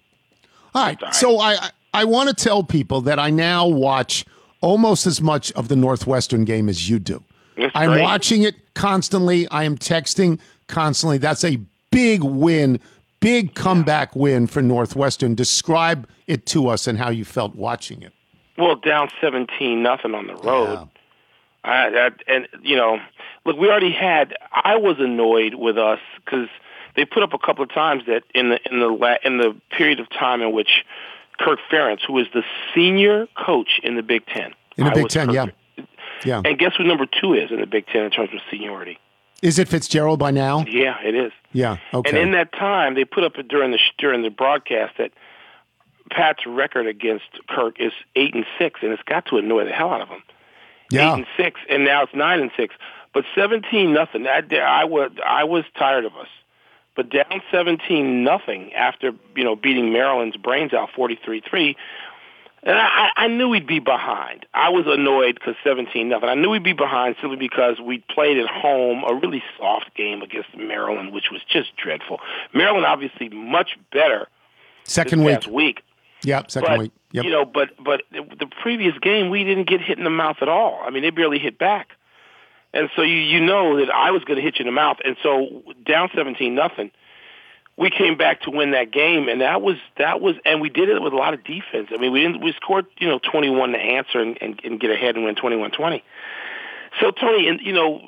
All 0.75 0.85
right. 0.85 0.99
all 1.03 1.07
right. 1.07 1.15
So 1.15 1.39
I 1.39 1.53
I, 1.55 1.71
I 1.95 2.05
want 2.05 2.29
to 2.29 2.35
tell 2.35 2.63
people 2.63 3.01
that 3.03 3.19
I 3.19 3.31
now 3.31 3.67
watch 3.67 4.25
almost 4.61 5.07
as 5.07 5.21
much 5.21 5.53
of 5.53 5.69
the 5.69 5.77
Northwestern 5.77 6.45
game 6.45 6.69
as 6.69 6.89
you 6.89 6.99
do. 6.99 7.23
That's 7.57 7.73
I'm 7.75 7.91
great. 7.91 8.03
watching 8.03 8.43
it 8.43 8.57
constantly. 8.75 9.49
I 9.49 9.65
am 9.65 9.79
texting 9.79 10.39
constantly. 10.69 11.19
That's 11.19 11.45
a 11.45 11.59
big 11.95 12.23
win, 12.23 12.81
big 13.21 13.55
comeback 13.55 14.15
win 14.15 14.47
for 14.47 14.61
Northwestern. 14.61 15.35
Describe 15.35 16.09
it 16.27 16.45
to 16.47 16.69
us 16.69 16.87
and 16.87 16.99
how 16.99 17.11
you 17.11 17.25
felt 17.25 17.55
watching 17.55 18.03
it. 18.03 18.13
Well, 18.59 18.77
down 18.77 19.09
seventeen 19.21 19.83
nothing 19.83 20.15
on 20.15 20.27
the 20.27 20.35
road. 20.35 20.89
I, 21.65 21.89
that, 21.91 22.23
and 22.29 22.47
you 22.63 22.77
know, 22.77 22.99
look, 23.47 23.57
we 23.57 23.69
already 23.69 23.93
had. 23.93 24.35
I 24.53 24.77
was 24.77 24.97
annoyed 24.99 25.55
with 25.55 25.79
us 25.79 26.01
because 26.25 26.49
they 26.95 27.05
put 27.05 27.23
up 27.23 27.33
a 27.33 27.39
couple 27.39 27.65
of 27.65 27.73
times 27.73 28.03
that 28.07 28.23
in 28.35 28.51
the 28.51 28.59
in 28.71 28.81
the 28.81 28.89
la- 28.89 29.17
in 29.25 29.39
the 29.39 29.57
period 29.71 29.99
of 29.99 30.11
time 30.11 30.43
in 30.43 30.53
which 30.53 30.85
Kirk 31.39 31.59
Ferentz, 31.71 32.03
who 32.07 32.19
is 32.19 32.27
the 32.35 32.43
senior 32.75 33.27
coach 33.37 33.81
in 33.83 33.97
the 33.97 34.03
Big 34.03 34.27
Ten, 34.27 34.53
In 34.77 34.85
the 34.85 34.91
I 34.91 34.95
Big 34.95 35.09
Ten, 35.09 35.29
Kirk- 35.29 35.35
yeah. 35.35 35.85
Yeah. 36.25 36.43
And 36.45 36.59
guess 36.59 36.73
who 36.77 36.85
number 36.85 37.07
two 37.07 37.35
is 37.35 37.51
in 37.51 37.61
the 37.61 37.67
Big 37.67 37.87
Ten 37.87 38.05
in 38.05 38.11
terms 38.11 38.31
of 38.33 38.41
seniority? 38.51 38.99
Is 39.43 39.59
it 39.59 39.69
Fitzgerald 39.69 40.19
by 40.19 40.31
now? 40.31 40.65
Yeah, 40.67 40.97
it 41.03 41.15
is. 41.15 41.33
Yeah. 41.53 41.77
Okay. 41.93 42.11
And 42.11 42.19
in 42.19 42.33
that 42.33 42.53
time, 42.53 42.95
they 42.95 43.05
put 43.05 43.25
up 43.25 43.35
during 43.49 43.71
the 43.73 43.79
during 43.99 44.23
the 44.23 44.31
broadcast 44.31 44.95
that 44.99 45.13
Pat's 46.11 46.47
record 46.47 46.87
against 46.87 47.25
Kirk 47.49 47.81
is 47.81 47.93
eight 48.17 48.35
and 48.35 48.47
six, 48.59 48.81
and 48.83 48.93
it's 48.93 49.03
got 49.03 49.27
to 49.27 49.37
annoy 49.37 49.65
the 49.65 49.73
hell 49.73 49.91
out 49.91 50.01
of 50.01 50.09
him. 50.09 50.23
yeah. 50.91 51.13
Eight 51.13 51.19
and 51.19 51.27
six, 51.37 51.61
and 51.69 51.85
now 51.85 52.03
it's 52.03 52.15
nine 52.15 52.41
and 52.41 52.51
six. 52.57 52.75
But 53.13 53.25
seventeen 53.35 53.93
nothing. 53.93 54.27
I, 54.27 54.43
I 54.57 54.85
was 54.85 55.11
I 55.25 55.45
was 55.45 55.65
tired 55.79 56.05
of 56.05 56.17
us. 56.17 56.29
But 56.97 57.11
down 57.11 57.43
seventeen 57.51 58.23
nothing 58.25 58.73
after 58.75 59.13
you 59.37 59.45
know 59.45 59.57
beating 59.57 59.93
Maryland's 59.93 60.37
brains 60.37 60.73
out 60.73 60.91
forty 60.95 61.19
three 61.25 61.41
three. 61.41 61.77
And 62.67 62.79
I, 62.79 63.11
I 63.15 63.29
knew 63.29 63.51
we'd 63.51 63.67
be 63.67 63.79
behind. 63.79 64.47
I 64.55 64.71
was 64.71 64.87
annoyed 64.87 65.35
because 65.35 65.55
seventeen 65.63 66.09
nothing. 66.09 66.31
I 66.31 66.35
knew 66.35 66.49
we'd 66.49 66.63
be 66.65 66.73
behind 66.73 67.17
simply 67.21 67.37
because 67.37 67.79
we 67.79 68.03
played 68.09 68.39
at 68.39 68.47
home 68.49 69.05
a 69.07 69.15
really 69.15 69.43
soft 69.59 69.95
game 69.95 70.23
against 70.23 70.57
Maryland, 70.57 71.13
which 71.13 71.31
was 71.31 71.43
just 71.47 71.77
dreadful. 71.77 72.21
Maryland 72.55 72.87
obviously 72.87 73.29
much 73.29 73.77
better 73.93 74.29
Second 74.85 75.25
week. 75.25 75.47
week. 75.47 75.83
Yep. 76.23 76.51
Second 76.51 76.69
But 76.69 76.79
week. 76.79 76.93
Yep. 77.13 77.25
you 77.25 77.31
know, 77.31 77.45
but 77.45 77.71
but 77.83 78.03
the 78.13 78.47
previous 78.63 78.97
game 78.99 79.29
we 79.29 79.45
didn't 79.45 79.69
get 79.69 79.81
hit 79.83 79.99
in 79.99 80.05
the 80.05 80.11
mouth 80.11 80.39
at 80.41 80.49
all. 80.49 80.81
I 80.85 80.91
mean, 80.91 81.03
they 81.03 81.11
barely 81.11 81.39
hit 81.39 81.59
back, 81.59 81.91
and 82.73 82.89
so 82.97 83.03
you 83.03 83.17
you 83.19 83.41
know 83.41 83.77
that 83.79 83.91
I 83.91 84.11
was 84.11 84.25
going 84.25 84.37
to 84.37 84.43
hit 84.43 84.59
you 84.59 84.63
in 84.63 84.67
the 84.67 84.73
mouth, 84.73 84.97
and 85.05 85.17
so 85.23 85.63
down 85.85 86.09
seventeen 86.15 86.55
nothing, 86.55 86.91
we 87.77 87.91
came 87.91 88.17
back 88.17 88.43
to 88.43 88.51
win 88.51 88.71
that 88.71 88.93
game, 88.93 89.29
and 89.29 89.41
that 89.41 89.61
was 89.61 89.77
that 89.99 90.21
was, 90.21 90.37
and 90.45 90.61
we 90.61 90.69
did 90.69 90.89
it 90.89 91.03
with 91.03 91.13
a 91.13 91.17
lot 91.17 91.35
of 91.35 91.43
defense. 91.43 91.89
I 91.91 91.97
mean, 91.97 92.13
we 92.13 92.21
didn't 92.21 92.43
we 92.43 92.53
scored 92.53 92.87
you 92.99 93.09
know 93.09 93.19
twenty 93.19 93.51
one 93.51 93.73
to 93.73 93.79
answer 93.79 94.21
and, 94.21 94.39
and, 94.41 94.61
and 94.65 94.81
get 94.81 94.91
ahead 94.91 95.17
and 95.17 95.25
win 95.25 95.35
twenty 95.35 95.57
one 95.57 95.71
twenty. 95.71 96.03
So 97.01 97.11
Tony, 97.11 97.49
and 97.49 97.61
you 97.61 97.73
know, 97.73 98.01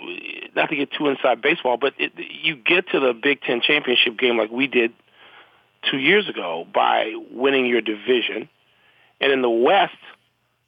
not 0.55 0.71
to 0.71 0.77
get 0.77 0.93
too 0.93 1.09
inside 1.09 1.43
baseball, 1.43 1.77
but 1.77 1.95
it, 1.99 2.13
you 2.17 2.55
get 2.55 2.89
to 2.91 3.01
the 3.01 3.13
Big 3.13 3.41
Ten 3.43 3.61
championship 3.61 4.17
game 4.17 4.37
like 4.39 4.51
we 4.51 4.69
did 4.69 4.93
two 5.91 5.99
years 5.99 6.29
ago 6.29 6.67
by 6.73 7.13
winning 7.33 7.67
your 7.67 7.81
division. 7.81 8.49
And 9.21 9.33
in 9.33 9.43
the 9.43 9.51
West, 9.51 9.97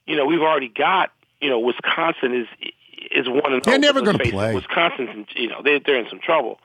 you 0.06 0.16
know, 0.16 0.24
we've 0.24 0.40
already 0.40 0.68
got, 0.68 1.12
you 1.40 1.50
know, 1.50 1.60
Wisconsin 1.60 2.34
is 2.34 2.46
is 3.12 3.28
one 3.28 3.52
and 3.52 3.62
They're 3.62 3.74
oh, 3.74 3.78
never 3.78 4.02
gonna 4.02 4.18
play. 4.18 4.54
Wisconsin's, 4.54 5.28
you 5.36 5.48
know, 5.48 5.62
they 5.62 5.78
they're 5.78 6.00
in 6.00 6.08
some 6.08 6.20
trouble. 6.20 6.58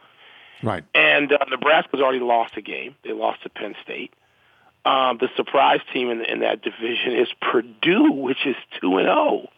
Right. 0.64 0.84
And 0.96 1.32
uh, 1.32 1.38
Nebraska's 1.50 2.02
already 2.02 2.20
lost 2.20 2.58
a 2.58 2.62
game. 2.62 2.96
They 3.04 3.12
lost 3.12 3.44
to 3.44 3.50
Penn 3.50 3.76
State. 3.84 4.14
Um, 4.86 5.18
the 5.20 5.30
surprise 5.38 5.80
team 5.94 6.10
in, 6.10 6.26
in 6.26 6.40
that 6.42 6.62
division 6.62 7.14
is 7.14 7.28
Purdue, 7.42 8.12
which 8.12 8.46
is 8.46 8.56
two 8.82 8.98
and 8.98 9.06
zero. 9.06 9.50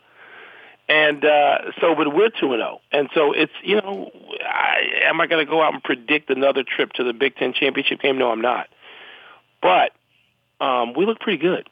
And 0.87 1.25
uh, 1.25 1.71
so, 1.81 1.95
but 1.95 2.13
we're 2.13 2.29
two 2.29 2.53
and 2.53 2.61
zero, 2.61 2.79
and 2.91 3.09
so 3.15 3.31
it's 3.31 3.51
you 3.63 3.77
know, 3.77 4.11
I, 4.47 5.05
am 5.05 5.19
I 5.19 5.25
going 5.25 5.43
to 5.43 5.49
go 5.49 5.63
out 5.63 5.73
and 5.73 5.83
predict 5.83 6.29
another 6.29 6.63
trip 6.63 6.93
to 6.93 7.03
the 7.03 7.13
Big 7.13 7.35
Ten 7.37 7.53
championship 7.53 8.01
game? 8.01 8.19
No, 8.19 8.29
I'm 8.29 8.41
not. 8.41 8.67
But 9.63 9.93
um, 10.63 10.93
we 10.93 11.07
look 11.07 11.19
pretty 11.19 11.39
good. 11.39 11.67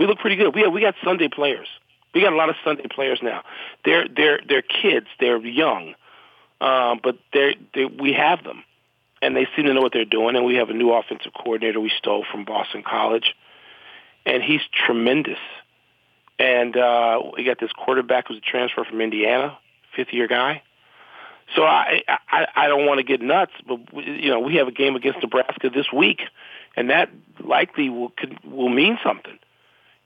We 0.00 0.06
look 0.06 0.18
pretty 0.18 0.34
good. 0.34 0.52
We 0.52 0.62
have, 0.62 0.72
we 0.72 0.80
got 0.80 0.96
Sunday 1.04 1.28
players. 1.28 1.68
We 2.12 2.22
got 2.22 2.32
a 2.32 2.36
lot 2.36 2.48
of 2.48 2.56
Sunday 2.64 2.86
players 2.92 3.20
now. 3.22 3.42
They're 3.84 4.08
they're 4.08 4.40
they're 4.48 4.62
kids. 4.62 5.06
They're 5.20 5.38
young, 5.38 5.94
uh, 6.60 6.96
but 7.02 7.18
they 7.32 7.56
we 8.00 8.12
have 8.12 8.42
them, 8.44 8.64
and 9.22 9.36
they 9.36 9.46
seem 9.54 9.66
to 9.66 9.74
know 9.74 9.80
what 9.80 9.92
they're 9.92 10.04
doing. 10.04 10.36
And 10.36 10.44
we 10.44 10.56
have 10.56 10.70
a 10.70 10.74
new 10.74 10.92
offensive 10.92 11.32
coordinator 11.32 11.80
we 11.80 11.92
stole 11.96 12.24
from 12.30 12.44
Boston 12.44 12.82
College, 12.82 13.34
and 14.26 14.42
he's 14.42 14.62
tremendous. 14.86 15.38
And 16.38 16.76
uh, 16.76 17.20
we 17.36 17.44
got 17.44 17.58
this 17.58 17.72
quarterback 17.72 18.28
who's 18.28 18.38
a 18.38 18.40
transfer 18.40 18.84
from 18.84 19.00
Indiana, 19.00 19.58
fifth 19.94 20.12
year 20.12 20.28
guy. 20.28 20.62
So 21.54 21.64
I 21.64 22.02
I, 22.08 22.46
I 22.54 22.66
don't 22.68 22.86
want 22.86 22.98
to 22.98 23.04
get 23.04 23.22
nuts, 23.22 23.52
but 23.66 23.78
you 23.94 24.30
know 24.30 24.40
we 24.40 24.56
have 24.56 24.68
a 24.68 24.72
game 24.72 24.96
against 24.96 25.22
Nebraska 25.22 25.70
this 25.70 25.92
week, 25.92 26.22
and 26.76 26.90
that 26.90 27.10
likely 27.40 27.88
will 27.88 28.10
could, 28.10 28.38
will 28.44 28.68
mean 28.68 28.98
something. 29.02 29.38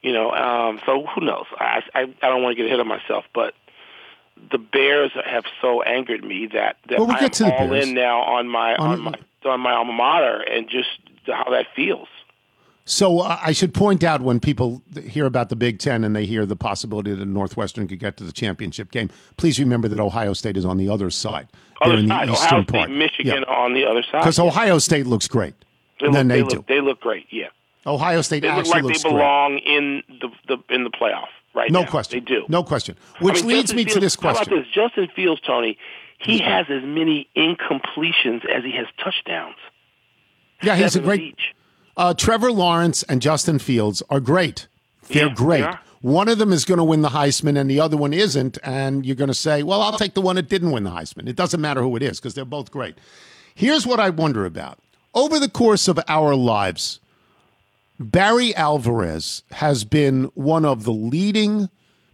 You 0.02 0.12
know, 0.12 0.32
um, 0.32 0.80
so 0.84 1.06
who 1.06 1.24
knows? 1.24 1.46
I, 1.58 1.82
I 1.94 2.00
I 2.22 2.28
don't 2.28 2.42
want 2.42 2.56
to 2.56 2.62
get 2.62 2.66
ahead 2.66 2.80
of 2.80 2.86
myself, 2.86 3.24
but 3.34 3.54
the 4.50 4.58
Bears 4.58 5.10
have 5.24 5.44
so 5.60 5.82
angered 5.82 6.24
me 6.24 6.46
that 6.52 6.76
that 6.88 6.98
Well, 6.98 7.06
we'll 7.08 7.16
I'm 7.16 7.22
get 7.22 7.32
to 7.34 7.44
the 7.44 7.54
all 7.54 7.72
in 7.72 7.94
now 7.94 8.20
on 8.22 8.48
my 8.48 8.74
On- 8.76 8.90
on 8.92 9.00
my 9.00 9.14
on 9.44 9.60
my 9.60 9.72
alma 9.72 9.92
mater 9.92 10.40
and 10.42 10.68
just 10.68 10.88
how 11.26 11.50
that 11.50 11.66
feels. 11.74 12.08
So 12.84 13.20
uh, 13.20 13.38
I 13.40 13.52
should 13.52 13.74
point 13.74 14.02
out 14.02 14.22
when 14.22 14.40
people 14.40 14.82
hear 15.04 15.24
about 15.24 15.48
the 15.50 15.56
Big 15.56 15.78
Ten 15.78 16.02
and 16.02 16.16
they 16.16 16.26
hear 16.26 16.44
the 16.44 16.56
possibility 16.56 17.14
that 17.14 17.24
Northwestern 17.26 17.86
could 17.86 18.00
get 18.00 18.16
to 18.16 18.24
the 18.24 18.32
championship 18.32 18.90
game, 18.90 19.08
please 19.36 19.60
remember 19.60 19.86
that 19.88 20.00
Ohio 20.00 20.32
State 20.32 20.56
is 20.56 20.64
on 20.64 20.78
the 20.78 20.88
other 20.88 21.08
side. 21.08 21.46
Other 21.80 21.92
They're 21.94 22.00
in 22.00 22.08
the 22.08 22.14
side, 22.14 22.28
eastern 22.30 22.46
Ohio 22.48 22.62
State, 22.62 22.72
part. 22.72 22.90
Michigan 22.90 23.44
on 23.44 23.74
the 23.74 23.84
other 23.84 24.02
side. 24.02 24.18
Because 24.20 24.38
Ohio 24.40 24.78
State 24.78 25.06
looks 25.06 25.28
great. 25.28 25.54
they 26.00 26.06
and 26.06 26.12
look, 26.12 26.18
then 26.18 26.28
they, 26.28 26.36
they, 26.38 26.42
look, 26.42 26.66
do. 26.66 26.74
they 26.74 26.80
look 26.80 27.00
great. 27.00 27.26
Yeah, 27.30 27.48
Ohio 27.86 28.20
State 28.20 28.40
they 28.42 28.52
look 28.54 28.66
like 28.66 28.82
they 28.82 28.88
great. 28.90 29.02
belong 29.02 29.58
in 29.58 30.02
the, 30.20 30.28
the 30.48 30.74
in 30.74 30.82
the 30.84 30.90
playoff 30.90 31.28
right 31.54 31.70
No 31.70 31.82
now. 31.82 31.90
question. 31.90 32.20
They 32.20 32.24
do. 32.24 32.44
No 32.48 32.62
question. 32.62 32.96
I 33.20 33.24
Which 33.24 33.36
mean, 33.36 33.46
leads 33.48 33.60
Justin 33.70 33.76
me 33.76 33.84
to 33.84 33.90
Fields- 33.90 34.00
this 34.04 34.14
How 34.22 34.30
about 34.30 34.48
this? 34.48 34.66
Justin 34.72 35.08
Fields, 35.14 35.40
Tony, 35.46 35.78
he 36.18 36.38
has 36.38 36.66
as 36.70 36.82
many 36.84 37.28
incompletions 37.36 38.44
as 38.48 38.64
he 38.64 38.72
has 38.76 38.86
touchdowns. 39.02 39.56
Yeah, 40.62 40.76
he's 40.76 40.96
a 40.96 41.00
great. 41.00 41.36
Uh, 41.96 42.14
Trevor 42.14 42.52
Lawrence 42.52 43.02
and 43.04 43.20
Justin 43.20 43.58
Fields 43.58 44.02
are 44.08 44.20
great. 44.20 44.68
They're 45.08 45.26
Yeah, 45.26 45.34
great. 45.34 45.64
are. 45.64 45.80
One 46.00 46.28
of 46.28 46.38
them 46.38 46.52
is 46.52 46.64
going 46.64 46.78
to 46.78 46.84
win 46.84 47.02
the 47.02 47.10
Heisman 47.10 47.58
and 47.60 47.68
the 47.70 47.78
other 47.80 47.96
one 47.96 48.12
isn't. 48.12 48.58
And 48.62 49.04
you're 49.04 49.16
going 49.16 49.28
to 49.28 49.34
say, 49.34 49.62
well, 49.62 49.82
I'll 49.82 49.98
take 49.98 50.14
the 50.14 50.20
one 50.20 50.36
that 50.36 50.48
didn't 50.48 50.70
win 50.70 50.84
the 50.84 50.90
Heisman. 50.90 51.28
It 51.28 51.36
doesn't 51.36 51.60
matter 51.60 51.82
who 51.82 51.94
it 51.96 52.02
is 52.02 52.18
because 52.18 52.34
they're 52.34 52.44
both 52.44 52.70
great. 52.70 52.96
Here's 53.54 53.86
what 53.86 54.00
I 54.00 54.10
wonder 54.10 54.44
about. 54.46 54.78
Over 55.14 55.38
the 55.38 55.48
course 55.48 55.86
of 55.88 56.00
our 56.08 56.34
lives, 56.34 56.98
Barry 57.98 58.54
Alvarez 58.54 59.42
has 59.52 59.84
been 59.84 60.24
one 60.34 60.64
of 60.64 60.84
the 60.84 60.92
leading 60.92 61.68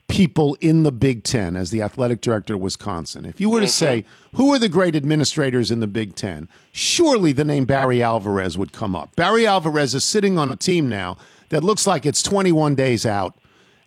people 0.08 0.56
in 0.60 0.82
the 0.82 0.92
Big 0.92 1.22
Ten 1.22 1.54
as 1.54 1.70
the 1.70 1.82
athletic 1.82 2.20
director 2.20 2.54
of 2.54 2.60
Wisconsin. 2.60 3.24
If 3.24 3.40
you 3.40 3.50
were 3.50 3.60
to 3.60 3.66
mm-hmm. 3.66 3.70
say, 3.70 4.04
who 4.34 4.52
are 4.52 4.58
the 4.58 4.68
great 4.68 4.96
administrators 4.96 5.70
in 5.70 5.80
the 5.80 5.86
Big 5.86 6.14
Ten, 6.14 6.48
surely 6.72 7.32
the 7.32 7.44
name 7.44 7.66
Barry 7.66 8.02
Alvarez 8.02 8.56
would 8.56 8.72
come 8.72 8.96
up. 8.96 9.14
Barry 9.16 9.46
Alvarez 9.46 9.94
is 9.94 10.04
sitting 10.04 10.38
on 10.38 10.50
a 10.50 10.56
team 10.56 10.88
now 10.88 11.18
that 11.50 11.62
looks 11.62 11.86
like 11.86 12.06
it's 12.06 12.22
21 12.22 12.74
days 12.74 13.04
out, 13.06 13.38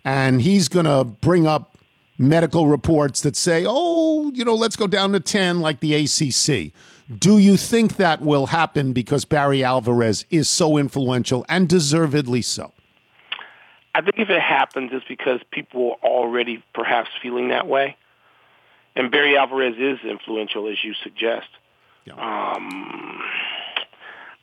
and 0.04 0.40
he's 0.40 0.68
going 0.68 0.86
to 0.86 1.04
bring 1.04 1.46
up 1.46 1.76
medical 2.18 2.68
reports 2.68 3.20
that 3.22 3.36
say, 3.36 3.64
oh, 3.66 4.30
you 4.32 4.44
know, 4.44 4.54
let's 4.54 4.76
go 4.76 4.86
down 4.86 5.12
to 5.12 5.20
10 5.20 5.60
like 5.60 5.80
the 5.80 5.94
ACC. 5.94 6.72
Do 7.18 7.38
you 7.38 7.56
think 7.56 7.96
that 7.96 8.20
will 8.20 8.46
happen 8.46 8.92
because 8.92 9.24
Barry 9.24 9.64
Alvarez 9.64 10.24
is 10.30 10.48
so 10.48 10.78
influential 10.78 11.44
and 11.48 11.68
deservedly 11.68 12.42
so? 12.42 12.72
I 13.94 14.00
think 14.00 14.18
if 14.18 14.30
it 14.30 14.40
happens, 14.40 14.90
it's 14.92 15.04
because 15.06 15.40
people 15.50 15.98
are 16.02 16.08
already 16.08 16.62
perhaps 16.74 17.10
feeling 17.22 17.48
that 17.48 17.66
way. 17.66 17.96
And 18.94 19.10
Barry 19.10 19.36
Alvarez 19.36 19.74
is 19.78 19.98
influential, 20.08 20.68
as 20.68 20.82
you 20.82 20.94
suggest. 21.02 21.48
Um, 22.10 23.20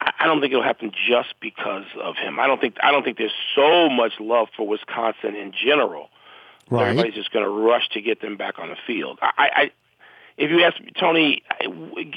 I 0.02 0.12
I 0.20 0.26
don't 0.28 0.40
think 0.40 0.52
it'll 0.52 0.64
happen 0.64 0.92
just 1.08 1.34
because 1.42 1.86
of 2.02 2.16
him. 2.16 2.40
I 2.40 2.48
don't 2.48 2.62
think 2.62 2.76
I 2.82 2.92
don't 2.92 3.04
think 3.04 3.18
there's 3.18 3.34
so 3.56 3.90
much 3.90 4.14
love 4.20 4.48
for 4.56 4.68
Wisconsin 4.68 5.36
in 5.36 5.52
general. 5.52 6.10
Right. 6.70 6.90
Everybody's 6.90 7.16
just 7.16 7.32
going 7.32 7.46
to 7.46 7.50
rush 7.50 7.90
to 7.90 8.02
get 8.02 8.22
them 8.22 8.38
back 8.38 8.60
on 8.60 8.70
the 8.70 8.78
field. 8.86 9.18
I, 9.22 9.32
I, 9.38 9.72
if 10.40 10.50
you 10.50 10.64
ask 10.64 10.80
me, 10.82 10.92
Tony, 11.00 11.44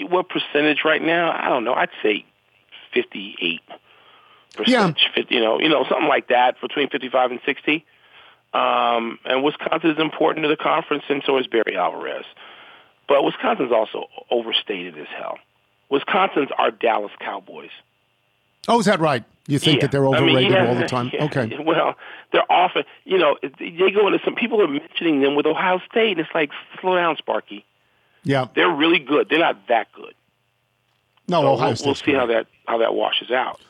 what 0.09 0.29
percentage 0.29 0.79
right 0.85 1.03
now? 1.03 1.31
I 1.33 1.49
don't 1.49 1.65
know. 1.65 1.75
I'd 1.75 1.91
say 2.03 2.25
fifty-eight 2.95 3.61
percent. 4.57 4.99
Yeah, 5.17 5.23
You 5.29 5.41
know, 5.41 5.61
you 5.61 5.69
know, 5.69 5.85
something 5.89 6.09
like 6.09 6.29
that, 6.29 6.61
between 6.61 6.89
fifty-five 6.89 7.31
and 7.31 7.41
sixty. 7.45 7.85
Um, 8.55 9.19
and 9.25 9.43
Wisconsin 9.43 9.91
is 9.91 9.99
important 9.99 10.45
to 10.45 10.49
the 10.49 10.57
conference, 10.57 11.05
and 11.09 11.23
so 11.27 11.39
is 11.39 11.47
Barry 11.47 11.77
Alvarez. 11.77 12.25
But 13.09 13.25
Wisconsin's 13.25 13.73
also 13.73 14.07
overstated 14.31 14.97
as 14.99 15.07
hell. 15.19 15.39
Wisconsin's 15.91 16.49
our 16.59 16.71
Dallas 16.71 17.13
Cowboys. 17.19 17.71
Oh, 18.69 18.79
is 18.79 18.87
that 18.87 19.01
right? 19.01 19.25
You 19.49 19.59
think 19.59 19.77
Yeah. 19.77 19.87
that 19.87 19.91
they're 19.93 20.07
I 20.07 20.21
mean, 20.21 20.31
overrated 20.37 20.53
yeah, 20.53 20.69
all 20.69 20.75
the 20.77 20.87
time? 20.87 21.11
yeah. 21.15 21.25
Okay. 21.25 21.59
Well, 21.65 21.97
they're 22.33 22.51
often, 22.51 22.85
you 23.05 23.19
know, 23.19 23.37
they 23.43 23.91
go 23.91 24.07
into 24.07 24.21
some 24.25 24.35
people 24.37 24.63
are 24.63 24.69
mentioning 24.69 25.21
them 25.21 25.35
with 25.35 25.47
Ohio 25.47 25.81
State, 25.91 26.13
and 26.13 26.21
it's 26.21 26.31
like, 26.35 26.51
slow 26.81 26.95
down, 26.95 27.17
Sparky. 27.17 27.65
Yeah. 28.25 28.47
They're 28.55 28.71
really 28.71 28.99
good. 28.99 29.29
They're 29.29 29.39
not 29.39 29.69
that 29.69 29.93
good. 29.93 30.15
No, 31.29 31.41
So 31.43 31.47
Ohio 31.53 31.69
we'll, 31.69 31.87
we'll 31.87 31.95
see 31.95 32.13
how 32.13 32.27
that 32.27 32.47
how 32.67 32.79
that 32.79 32.95
washes 32.95 33.31
out. 33.31 33.61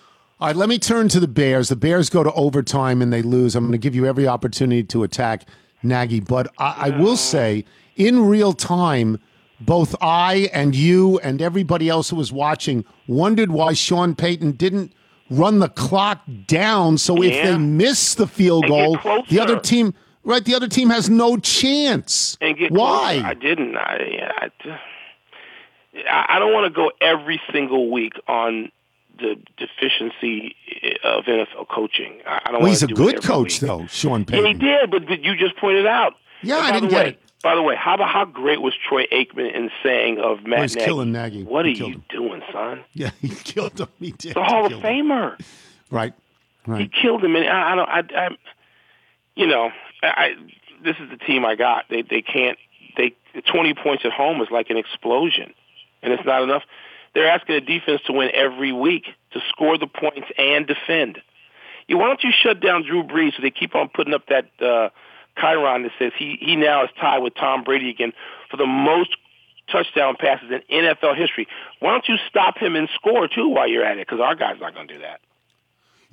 All 0.40 0.48
right, 0.48 0.56
let 0.56 0.68
me 0.68 0.78
turn 0.78 1.08
to 1.10 1.20
the 1.20 1.28
Bears. 1.28 1.68
The 1.68 1.76
Bears 1.76 2.10
go 2.10 2.24
to 2.24 2.32
overtime 2.32 3.00
and 3.00 3.12
they 3.12 3.22
lose. 3.22 3.54
I'm 3.54 3.62
going 3.64 3.72
to 3.72 3.78
give 3.78 3.94
you 3.94 4.06
every 4.06 4.26
opportunity 4.26 4.82
to 4.84 5.04
attack 5.04 5.46
Nagy, 5.84 6.18
but 6.20 6.52
I, 6.58 6.88
I 6.88 6.98
will 6.98 7.16
say, 7.16 7.64
in 7.94 8.24
real 8.26 8.52
time, 8.52 9.18
both 9.60 9.94
I 10.00 10.50
and 10.52 10.74
you 10.74 11.20
and 11.20 11.40
everybody 11.40 11.88
else 11.88 12.10
who 12.10 12.16
was 12.16 12.32
watching 12.32 12.84
wondered 13.06 13.52
why 13.52 13.72
Sean 13.74 14.16
Payton 14.16 14.52
didn't 14.52 14.92
run 15.30 15.60
the 15.60 15.68
clock 15.68 16.22
down. 16.46 16.98
So 16.98 17.22
if 17.22 17.32
they 17.44 17.56
miss 17.56 18.16
the 18.16 18.26
field 18.26 18.66
goal, 18.66 18.98
the 19.28 19.38
other 19.38 19.60
team, 19.60 19.94
right? 20.24 20.44
The 20.44 20.54
other 20.54 20.68
team 20.68 20.90
has 20.90 21.08
no 21.10 21.36
chance. 21.38 22.36
And 22.40 22.56
get 22.56 22.70
why? 22.72 23.22
I 23.24 23.34
didn't. 23.34 23.76
I 23.76 24.50
I, 24.64 26.26
I 26.28 26.38
don't 26.38 26.52
want 26.52 26.64
to 26.72 26.74
go 26.74 26.90
every 27.00 27.40
single 27.52 27.90
week 27.90 28.14
on 28.26 28.70
the 29.18 29.36
deficiency 29.58 30.56
of 31.04 31.24
NFL 31.24 31.68
coaching. 31.68 32.20
I 32.26 32.50
don't. 32.50 32.62
well, 32.62 32.70
he's 32.70 32.82
a 32.82 32.86
good 32.88 33.22
coach, 33.22 33.60
week. 33.60 33.68
though, 33.68 33.86
Sean 33.86 34.20
Yeah, 34.20 34.24
Payton. 34.26 34.46
he 34.46 34.54
did, 34.54 34.90
but, 34.90 35.06
but 35.06 35.22
you 35.22 35.36
just 35.36 35.56
pointed 35.58 35.86
out. 35.86 36.14
Yeah, 36.42 36.56
I 36.56 36.72
didn't 36.72 36.88
the 36.88 36.94
get 36.94 37.04
way, 37.04 37.10
it. 37.10 37.18
By 37.42 37.54
the 37.54 37.62
way, 37.62 37.76
how 37.76 37.94
about 37.94 38.08
how 38.08 38.24
great 38.24 38.62
was 38.62 38.72
Troy 38.88 39.04
Aikman 39.12 39.52
in 39.54 39.70
saying 39.82 40.18
of 40.18 40.38
oh, 40.44 40.48
Matt 40.48 40.62
he's 40.62 40.74
Nagy? 40.76 40.84
killing 40.86 41.12
Nagy. 41.12 41.42
What 41.44 41.66
He 41.66 41.72
are 41.72 41.74
you 41.74 41.86
him. 41.94 42.04
doing, 42.08 42.42
son? 42.52 42.80
Yeah, 42.94 43.10
he 43.20 43.28
killed 43.28 43.78
him. 43.78 43.88
He 44.00 44.12
did. 44.12 44.34
The 44.34 44.42
Hall 44.42 44.64
of 44.66 44.70
killed 44.70 44.82
him. 44.84 45.06
Famer. 45.06 45.44
Right. 45.90 46.14
He 46.78 46.88
killed 46.88 47.22
him, 47.24 47.36
and 47.36 47.46
I, 47.48 47.72
I 47.72 47.74
don't. 47.74 47.88
I, 48.14 48.26
I, 48.26 48.28
you 49.34 49.46
know, 49.46 49.70
I. 50.02 50.34
This 50.84 50.96
is 51.00 51.10
the 51.10 51.16
team 51.16 51.44
I 51.44 51.54
got. 51.54 51.84
They 51.88 52.02
they 52.02 52.22
can't. 52.22 52.58
They 52.96 53.14
twenty 53.52 53.74
points 53.74 54.04
at 54.04 54.12
home 54.12 54.40
is 54.40 54.48
like 54.50 54.70
an 54.70 54.76
explosion, 54.76 55.52
and 56.02 56.12
it's 56.12 56.24
not 56.24 56.42
enough. 56.42 56.62
They're 57.14 57.28
asking 57.28 57.56
the 57.56 57.60
defense 57.60 58.00
to 58.06 58.12
win 58.12 58.30
every 58.32 58.72
week 58.72 59.04
to 59.32 59.40
score 59.50 59.78
the 59.78 59.86
points 59.86 60.28
and 60.38 60.66
defend. 60.66 61.20
You 61.86 61.98
why 61.98 62.06
don't 62.06 62.22
you 62.22 62.30
shut 62.32 62.60
down 62.60 62.84
Drew 62.84 63.02
Brees 63.02 63.36
so 63.36 63.42
they 63.42 63.50
keep 63.50 63.74
on 63.74 63.88
putting 63.88 64.14
up 64.14 64.26
that 64.28 64.46
uh, 64.60 64.88
Chiron 65.38 65.82
that 65.82 65.92
says 65.98 66.12
he 66.18 66.38
he 66.40 66.56
now 66.56 66.84
is 66.84 66.90
tied 67.00 67.18
with 67.18 67.34
Tom 67.34 67.64
Brady 67.64 67.90
again 67.90 68.12
for 68.50 68.56
the 68.56 68.66
most 68.66 69.16
touchdown 69.70 70.16
passes 70.18 70.50
in 70.50 70.84
NFL 70.84 71.16
history. 71.16 71.46
Why 71.80 71.92
don't 71.92 72.08
you 72.08 72.16
stop 72.28 72.58
him 72.58 72.76
and 72.76 72.88
score 72.94 73.28
too 73.28 73.48
while 73.48 73.68
you're 73.68 73.84
at 73.84 73.98
it? 73.98 74.06
Because 74.06 74.20
our 74.20 74.34
guy's 74.34 74.60
not 74.60 74.74
going 74.74 74.88
to 74.88 74.94
do 74.94 75.00
that. 75.00 75.20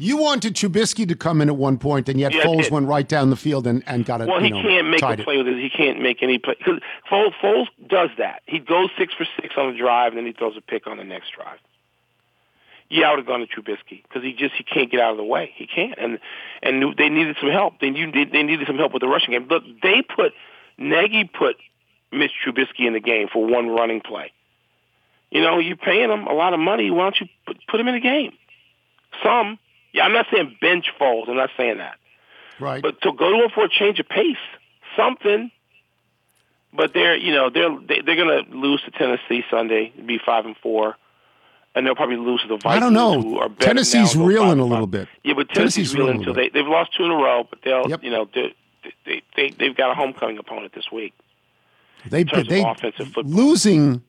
You 0.01 0.15
wanted 0.15 0.55
Trubisky 0.55 1.05
to 1.09 1.15
come 1.15 1.41
in 1.41 1.49
at 1.49 1.57
one 1.57 1.77
point, 1.77 2.07
and 2.07 2.17
yet 2.17 2.33
Yeah, 2.33 2.43
Foles 2.43 2.71
went 2.71 2.87
right 2.87 3.05
down 3.07 3.29
the 3.29 3.35
field 3.35 3.67
and, 3.67 3.83
and 3.85 4.05
got 4.05 4.21
it. 4.21 4.29
Well, 4.29 4.39
you 4.39 4.45
he 4.45 4.49
know, 4.51 4.61
can't 4.61 4.87
make 4.87 4.99
a 4.99 5.01
tied 5.01 5.19
it. 5.19 5.25
play 5.25 5.35
with 5.35 5.47
it. 5.47 5.57
He 5.57 5.69
can't 5.69 6.01
make 6.01 6.23
any 6.23 6.37
play 6.39 6.55
because 6.57 6.79
Foles, 7.11 7.33
Foles 7.43 7.67
does 7.85 8.09
that. 8.17 8.41
He 8.45 8.59
goes 8.59 8.89
six 8.97 9.13
for 9.13 9.27
six 9.41 9.55
on 9.57 9.73
the 9.73 9.77
drive, 9.77 10.13
and 10.13 10.17
then 10.17 10.25
he 10.25 10.31
throws 10.31 10.55
a 10.55 10.61
pick 10.61 10.87
on 10.87 10.95
the 10.97 11.03
next 11.03 11.31
drive. 11.35 11.59
Yeah, 12.89 13.07
I 13.07 13.09
would 13.11 13.19
have 13.19 13.27
gone 13.27 13.41
to 13.41 13.45
Trubisky 13.45 14.01
because 14.03 14.23
he 14.23 14.33
just 14.33 14.55
he 14.55 14.63
can't 14.63 14.89
get 14.89 15.01
out 15.01 15.11
of 15.11 15.17
the 15.17 15.23
way. 15.23 15.51
He 15.55 15.67
can't, 15.67 15.95
and 15.97 16.17
and 16.63 16.95
they 16.97 17.09
needed 17.09 17.35
some 17.41 17.51
help. 17.51 17.79
They 17.81 17.91
they, 17.91 18.23
they 18.23 18.43
needed 18.43 18.67
some 18.67 18.77
help 18.77 18.93
with 18.93 19.01
the 19.01 19.07
rushing 19.07 19.31
game. 19.31 19.47
Look, 19.49 19.63
they 19.83 20.01
put 20.01 20.31
Nagy 20.77 21.25
put 21.25 21.57
Mitch 22.11 22.31
Trubisky 22.45 22.87
in 22.87 22.93
the 22.93 22.99
game 22.99 23.27
for 23.31 23.45
one 23.45 23.67
running 23.67 23.99
play. 23.99 24.31
You 25.29 25.41
know, 25.41 25.59
you're 25.59 25.75
paying 25.75 26.09
him 26.09 26.25
a 26.25 26.33
lot 26.33 26.53
of 26.53 26.59
money. 26.59 26.89
Why 26.89 27.03
don't 27.03 27.19
you 27.19 27.27
put, 27.45 27.57
put 27.67 27.79
him 27.79 27.87
in 27.89 27.95
the 27.95 28.01
game? 28.01 28.31
Some, 29.23 29.59
yeah, 29.93 30.03
I'm 30.03 30.13
not 30.13 30.27
saying 30.31 30.57
bench 30.61 30.87
Foles. 30.99 31.29
I'm 31.29 31.35
not 31.37 31.49
saying 31.57 31.77
that. 31.77 31.97
Right. 32.59 32.81
But 32.81 33.01
to 33.01 33.11
go 33.13 33.29
to 33.31 33.43
him 33.43 33.49
for 33.53 33.65
a 33.65 33.69
change 33.69 33.99
of 33.99 34.07
pace, 34.09 34.37
something. 34.97 35.51
But 36.73 36.93
they're 36.93 37.17
you 37.17 37.33
know 37.33 37.49
they're 37.49 37.75
they, 37.87 38.01
they're 38.05 38.15
going 38.15 38.45
to 38.45 38.55
lose 38.55 38.81
to 38.83 38.91
Tennessee 38.91 39.43
Sunday, 39.49 39.91
be 40.05 40.19
five 40.23 40.45
and 40.45 40.55
four, 40.57 40.97
and 41.73 41.85
they'll 41.85 41.95
probably 41.95 42.17
lose 42.17 42.41
to 42.43 42.47
the 42.47 42.57
Vikings. 42.57 42.75
I 42.75 42.79
don't 42.79 42.93
know. 42.93 43.19
Who 43.21 43.39
are 43.39 43.49
Tennessee's 43.49 44.15
now, 44.15 44.25
reeling 44.25 44.59
a 44.59 44.65
little 44.65 44.85
bit. 44.85 45.07
Yeah, 45.23 45.33
but 45.33 45.49
Tennessee's 45.49 45.93
Tennessee's 45.93 45.95
reeling 45.95 46.17
until 46.17 46.33
they 46.35 46.49
they've 46.49 46.67
lost 46.67 46.95
two 46.95 47.05
in 47.05 47.11
a 47.11 47.15
row, 47.15 47.47
but 47.49 47.59
they'll 47.63 47.89
Yep. 47.89 48.03
you 48.03 48.11
know 48.11 48.29
they 48.33 48.53
they 49.05 49.21
they 49.35 49.49
they've 49.49 49.75
got 49.75 49.89
a 49.91 49.95
homecoming 49.95 50.37
opponent 50.37 50.73
this 50.73 50.91
week. 50.91 51.13
They 52.05 52.23
they 52.23 52.61
offensive 52.63 53.07
football. 53.07 53.33
losing 53.33 54.03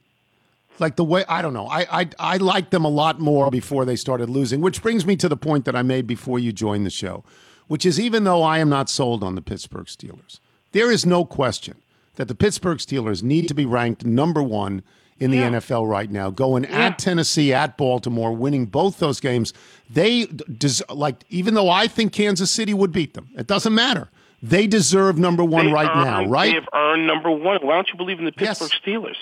like 0.79 0.97
the 0.97 1.05
way 1.05 1.25
I 1.29 1.43
don't 1.43 1.53
know. 1.55 1.67
I 1.69 1.87
I 2.01 2.09
I 2.19 2.37
liked 2.39 2.71
them 2.71 2.85
a 2.85 2.89
lot 2.91 3.21
more 3.21 3.51
before 3.51 3.85
they 3.85 3.97
started 3.97 4.31
losing, 4.31 4.61
which 4.61 4.83
brings 4.83 5.05
me 5.07 5.17
to 5.17 5.29
the 5.29 5.37
point 5.37 5.65
that 5.67 5.77
I 5.77 5.83
made 5.83 6.07
before 6.07 6.39
you 6.39 6.53
joined 6.53 6.87
the 6.87 6.91
show, 6.91 7.25
which 7.69 7.85
is 7.85 7.99
even 8.01 8.25
though 8.25 8.43
I 8.43 8.59
am 8.59 8.69
not 8.69 8.89
sold 8.89 9.23
on 9.23 9.35
the 9.35 9.43
Pittsburgh 9.43 9.87
Steelers, 9.87 10.41
there 10.73 10.91
is 10.91 11.05
no 11.05 11.25
question 11.25 11.77
that 12.17 12.29
the 12.29 12.35
Pittsburgh 12.35 12.79
Steelers 12.79 13.23
need 13.23 13.49
to 13.49 13.55
be 13.55 13.65
ranked 13.67 14.05
number 14.05 14.43
1 14.43 14.83
in 15.19 15.31
the 15.31 15.37
NFL 15.39 15.87
right 15.89 16.11
now. 16.11 16.31
Going 16.31 16.65
at 16.65 16.99
Tennessee, 16.99 17.53
at 17.53 17.77
Baltimore, 17.77 18.33
winning 18.33 18.65
both 18.67 18.99
those 18.99 19.21
games, 19.21 19.53
they 19.91 20.25
des- 20.27 20.83
like 20.89 21.25
even 21.29 21.55
though 21.55 21.69
I 21.69 21.87
think 21.89 22.13
Kansas 22.13 22.51
City 22.51 22.73
would 22.75 22.91
beat 22.93 23.13
them, 23.15 23.29
it 23.37 23.47
doesn't 23.47 23.75
matter. 23.75 24.09
They 24.43 24.67
deserve 24.67 25.19
number 25.19 25.45
1 25.45 25.67
They've 25.67 25.75
right 25.75 25.91
earned- 25.91 26.05
now, 26.05 26.25
right? 26.27 26.49
They 26.49 26.55
have 26.55 26.69
earned 26.73 27.07
number 27.07 27.31
one. 27.31 27.59
Why 27.63 27.75
don't 27.75 27.89
you 27.91 27.97
believe 27.99 28.19
in 28.19 28.25
the 28.25 28.33
Yes. 28.39 28.59
Pittsburgh 28.59 28.81
Steelers? 28.83 29.17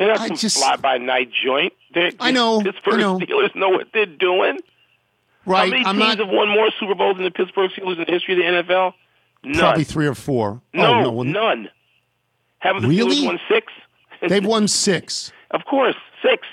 They're 0.00 0.08
not 0.08 0.20
I 0.20 0.26
some 0.28 0.36
just- 0.38 0.56
fly 0.58 0.76
by 0.76 0.96
night 0.96 1.30
joint. 1.30 1.74
They're, 1.92 2.10
I 2.18 2.30
know, 2.30 2.62
Pittsburgh 2.62 2.94
I 2.94 2.96
know. 2.98 3.18
Steelers 3.18 3.54
know 3.54 3.68
what 3.68 3.88
they're 3.92 4.06
doing. 4.06 4.58
Right. 5.44 5.58
How 5.58 5.66
many 5.66 5.84
I'm 5.84 5.96
teams 5.96 6.16
not 6.16 6.18
have 6.20 6.28
won 6.28 6.48
more 6.48 6.70
Super 6.80 6.94
Bowls 6.94 7.16
than 7.16 7.24
the 7.24 7.30
Pittsburgh 7.30 7.70
Steelers 7.70 7.98
in 7.98 8.04
the 8.06 8.10
history 8.12 8.34
of 8.34 8.66
the 8.66 8.74
NFL? 8.74 8.94
None. 9.44 9.58
probably 9.58 9.84
3 9.84 10.06
or 10.06 10.14
4. 10.14 10.62
no, 10.72 10.84
oh, 10.86 11.00
no. 11.02 11.10
well, 11.12 11.24
none. 11.24 11.68
Haven't 12.60 12.82
the 12.82 12.88
Really? 12.88 13.16
Steelers 13.16 13.26
won 13.26 13.40
six? 13.48 13.72
They've 14.26 14.44
won 14.44 14.68
6. 14.88 15.32
of 15.50 15.64
course, 15.66 15.96
six. 16.22 16.46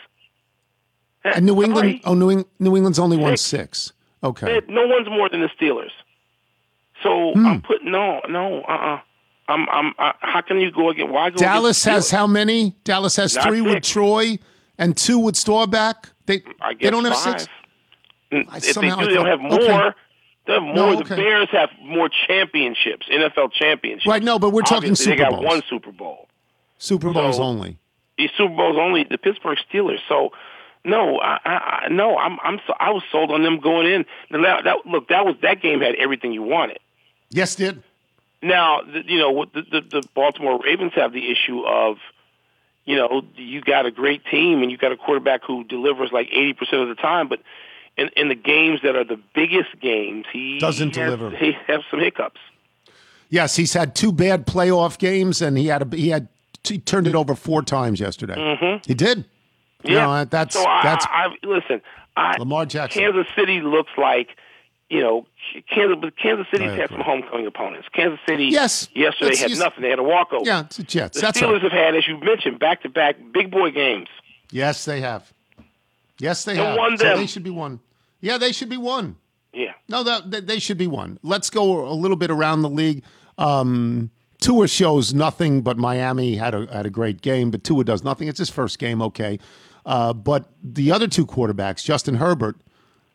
And 1.24 1.46
New 1.46 1.62
England, 1.64 2.02
oh, 2.06 2.14
New, 2.14 2.30
Eng- 2.30 2.46
New 2.60 2.76
England's 2.76 3.00
only 3.00 3.18
won 3.18 3.32
Six. 3.38 3.42
six. 3.42 3.94
Okay. 4.24 4.62
No 4.68 4.88
one's 4.88 5.08
more 5.10 5.30
than 5.30 5.42
the 5.42 5.50
Steelers. 5.50 5.92
So 7.04 7.32
Hmm. 7.34 7.46
I'm 7.46 7.62
putting 7.62 7.92
no, 7.92 8.22
no, 8.30 8.62
uh, 8.62 8.72
uh 8.72 9.00
I'm, 9.48 9.68
I'm. 9.70 9.94
Uh, 9.98 10.12
how 10.20 10.42
can 10.42 10.60
you 10.60 10.72
go 10.72 10.90
again? 10.90 11.12
Why 11.12 11.30
go? 11.30 11.38
Dallas 11.38 11.84
has 11.86 12.12
how 12.12 12.28
many? 12.28 12.76
Dallas 12.84 13.16
has 13.16 13.36
Not 13.36 13.46
three 13.48 13.62
with. 13.62 13.84
Troy 13.84 14.40
and 14.78 14.96
two 14.98 15.20
with 15.20 15.36
Staubach. 15.36 16.10
They 16.26 16.44
I 16.62 16.74
guess 16.74 16.82
they 16.82 16.90
don't 16.92 17.06
have 17.06 17.14
five. 17.18 17.42
six. 17.42 17.48
I 18.32 18.58
If 18.58 18.64
they 18.76 18.82
do, 18.82 18.82
they'll 18.82 19.16
thought- 19.24 19.26
have 19.28 19.40
more. 19.40 19.54
okay. 19.62 19.90
They 20.48 20.54
have 20.54 20.64
more. 20.64 20.74
No, 20.76 21.02
The. 21.02 21.16
Bears 21.16 21.50
have 21.52 21.70
more 21.82 22.10
championships, 22.28 23.08
NFL 23.10 23.52
championships. 23.54 24.08
Right, 24.08 24.24
no, 24.24 24.38
but 24.40 24.52
we're 24.52 24.62
talking 24.62 24.92
Obviously, 24.92 25.06
Super 25.14 25.16
They 25.18 25.24
got 25.24 25.32
Bowls. 25.32 25.46
one 25.46 25.62
Super 25.70 25.92
Bowl. 25.92 26.28
Super 26.78 27.12
Bowls 27.12 27.38
So- 27.38 27.44
only. 27.44 27.78
The 28.18 28.30
Super 28.38 28.56
Bowl's 28.56 28.78
only 28.78 29.04
the 29.10 29.18
Pittsburgh 29.18 29.58
Steelers. 29.72 30.00
So, 30.10 30.32
no, 30.84 31.20
I, 31.20 31.38
I, 31.46 31.52
I 31.86 31.88
no, 31.90 32.18
I'm, 32.18 32.38
I'm, 32.44 32.60
so, 32.66 32.74
I 32.80 32.90
was 32.90 33.04
sold 33.12 33.30
on 33.32 33.44
them 33.44 33.60
going 33.60 33.86
in. 33.86 34.06
That, 34.32 34.64
that, 34.64 34.86
look, 34.86 35.10
that 35.10 35.24
was 35.26 35.36
that 35.44 35.62
game 35.62 35.82
had 35.82 35.94
everything 35.96 36.32
you 36.34 36.42
wanted. 36.42 36.80
Yes, 37.30 37.54
did. 37.56 37.84
Now, 38.42 38.82
the, 38.82 39.02
you 39.06 39.20
know, 39.20 39.46
the, 39.54 39.62
the, 39.62 39.82
the 40.02 40.08
Baltimore 40.14 40.60
Ravens 40.64 40.94
have 40.96 41.12
the 41.14 41.32
issue 41.32 41.62
of, 41.66 41.98
you 42.86 42.96
know, 42.96 43.24
you 43.36 43.62
got 43.62 43.86
a 43.86 43.92
great 43.92 44.24
team 44.26 44.62
and 44.62 44.72
you 44.72 44.78
got 44.78 44.92
a 44.92 44.98
quarterback 44.98 45.44
who 45.44 45.64
delivers 45.64 46.12
like 46.12 46.30
80% 46.30 46.82
of 46.84 46.88
the 46.90 46.96
time, 46.96 47.28
but 47.28 47.40
in, 47.98 48.10
in 48.16 48.30
the 48.30 48.36
games 48.36 48.82
that 48.84 48.96
are 48.96 49.04
the 49.04 49.20
biggest 49.34 49.80
games, 49.82 50.26
he 50.32 50.60
Doesn't 50.60 50.96
has, 50.96 51.06
deliver. 51.18 51.36
He 51.36 51.54
has 51.68 51.82
some 51.90 52.00
hiccups. 52.00 52.40
Yes, 53.30 53.56
he's 53.56 53.74
had 53.74 53.94
two 53.96 54.12
bad 54.14 54.46
playoff 54.48 54.98
games, 54.98 55.42
and 55.42 55.58
he 55.58 55.68
had 55.68 55.82
a, 55.94 55.96
he 55.98 56.10
had 56.10 56.30
he 56.64 56.78
turned 56.80 57.08
it 57.08 57.16
over 57.16 57.36
four 57.36 57.62
times 57.62 58.00
yesterday. 58.00 58.36
mhm 58.36 58.86
He 58.86 58.94
did. 58.94 59.18
You 59.18 59.24
Mm-hmm. 59.24 59.92
Yeah, 59.92 60.06
know, 60.06 60.26
that's 60.26 60.54
so 60.56 60.66
I, 60.66 60.82
that's 60.84 61.06
I, 61.06 61.26
I 61.26 61.36
listen. 61.46 61.82
I, 62.16 62.38
Lamar 62.38 62.66
Jackson. 62.66 63.02
Kansas 63.02 63.28
City 63.36 63.62
looks 63.62 63.92
like, 63.98 64.30
you 64.90 65.02
know, 65.02 65.26
Kansas. 65.74 66.12
Kansas 66.22 66.48
City's 66.52 66.72
had 66.72 66.90
some 66.90 67.02
homecoming 67.02 67.46
opponents. 67.48 67.88
Kansas 67.94 68.20
City, 68.28 68.46
Yes. 68.46 68.88
yesterday 68.94 69.36
had 69.36 69.52
nothing. 69.58 69.82
They 69.84 69.90
had 69.90 70.00
a 70.00 70.04
walkover. 70.04 70.46
yeah, 70.46 70.62
it's 70.62 70.78
the 70.78 70.84
Jets. 70.84 71.18
The 71.18 71.22
That's 71.22 71.40
Steelers 71.40 71.54
right. 71.54 71.62
have 71.64 71.72
had, 71.72 71.96
as 71.96 72.08
you 72.08 72.18
mentioned, 72.20 72.60
back-to-back 72.60 73.18
big 73.34 73.52
boy 73.52 73.72
games. 73.72 74.08
Yes, 74.52 74.86
they 74.86 75.02
have. 75.02 75.32
Yes, 76.20 76.44
they 76.46 76.54
And 76.54 76.62
have. 76.62 76.78
won 76.78 76.98
So 76.98 77.18
they 77.18 77.28
should 77.28 77.44
be 77.44 77.50
one. 77.50 77.80
Yeah, 78.22 78.38
they 78.38 78.52
should 78.52 78.70
be 78.70 78.78
one. 78.78 79.18
Yeah. 79.54 79.74
No, 79.90 80.04
that 80.04 80.32
they- 80.32 80.40
they 80.42 80.60
should 80.60 80.78
be 80.78 80.88
one. 80.88 81.20
Let's 81.24 81.50
go 81.50 81.88
a 81.88 81.94
little 81.94 82.18
bit 82.18 82.32
around 82.32 82.62
the 82.62 82.70
league. 82.70 83.04
Um, 83.38 84.10
Tua 84.40 84.68
shows 84.68 85.14
nothing, 85.14 85.62
but 85.62 85.78
Miami 85.78 86.36
had 86.36 86.54
a 86.54 86.68
had 86.72 86.86
a 86.86 86.90
great 86.90 87.22
game. 87.22 87.50
But 87.52 87.64
Tua 87.64 87.84
does 87.84 88.04
nothing. 88.04 88.28
It's 88.28 88.40
his 88.40 88.50
first 88.50 88.78
game, 88.80 89.02
okay. 89.02 89.40
Uh, 89.86 90.14
but 90.14 90.50
the 90.64 90.92
other 90.92 91.08
two 91.08 91.26
quarterbacks, 91.26 91.84
Justin 91.84 92.16
Herbert, 92.16 92.56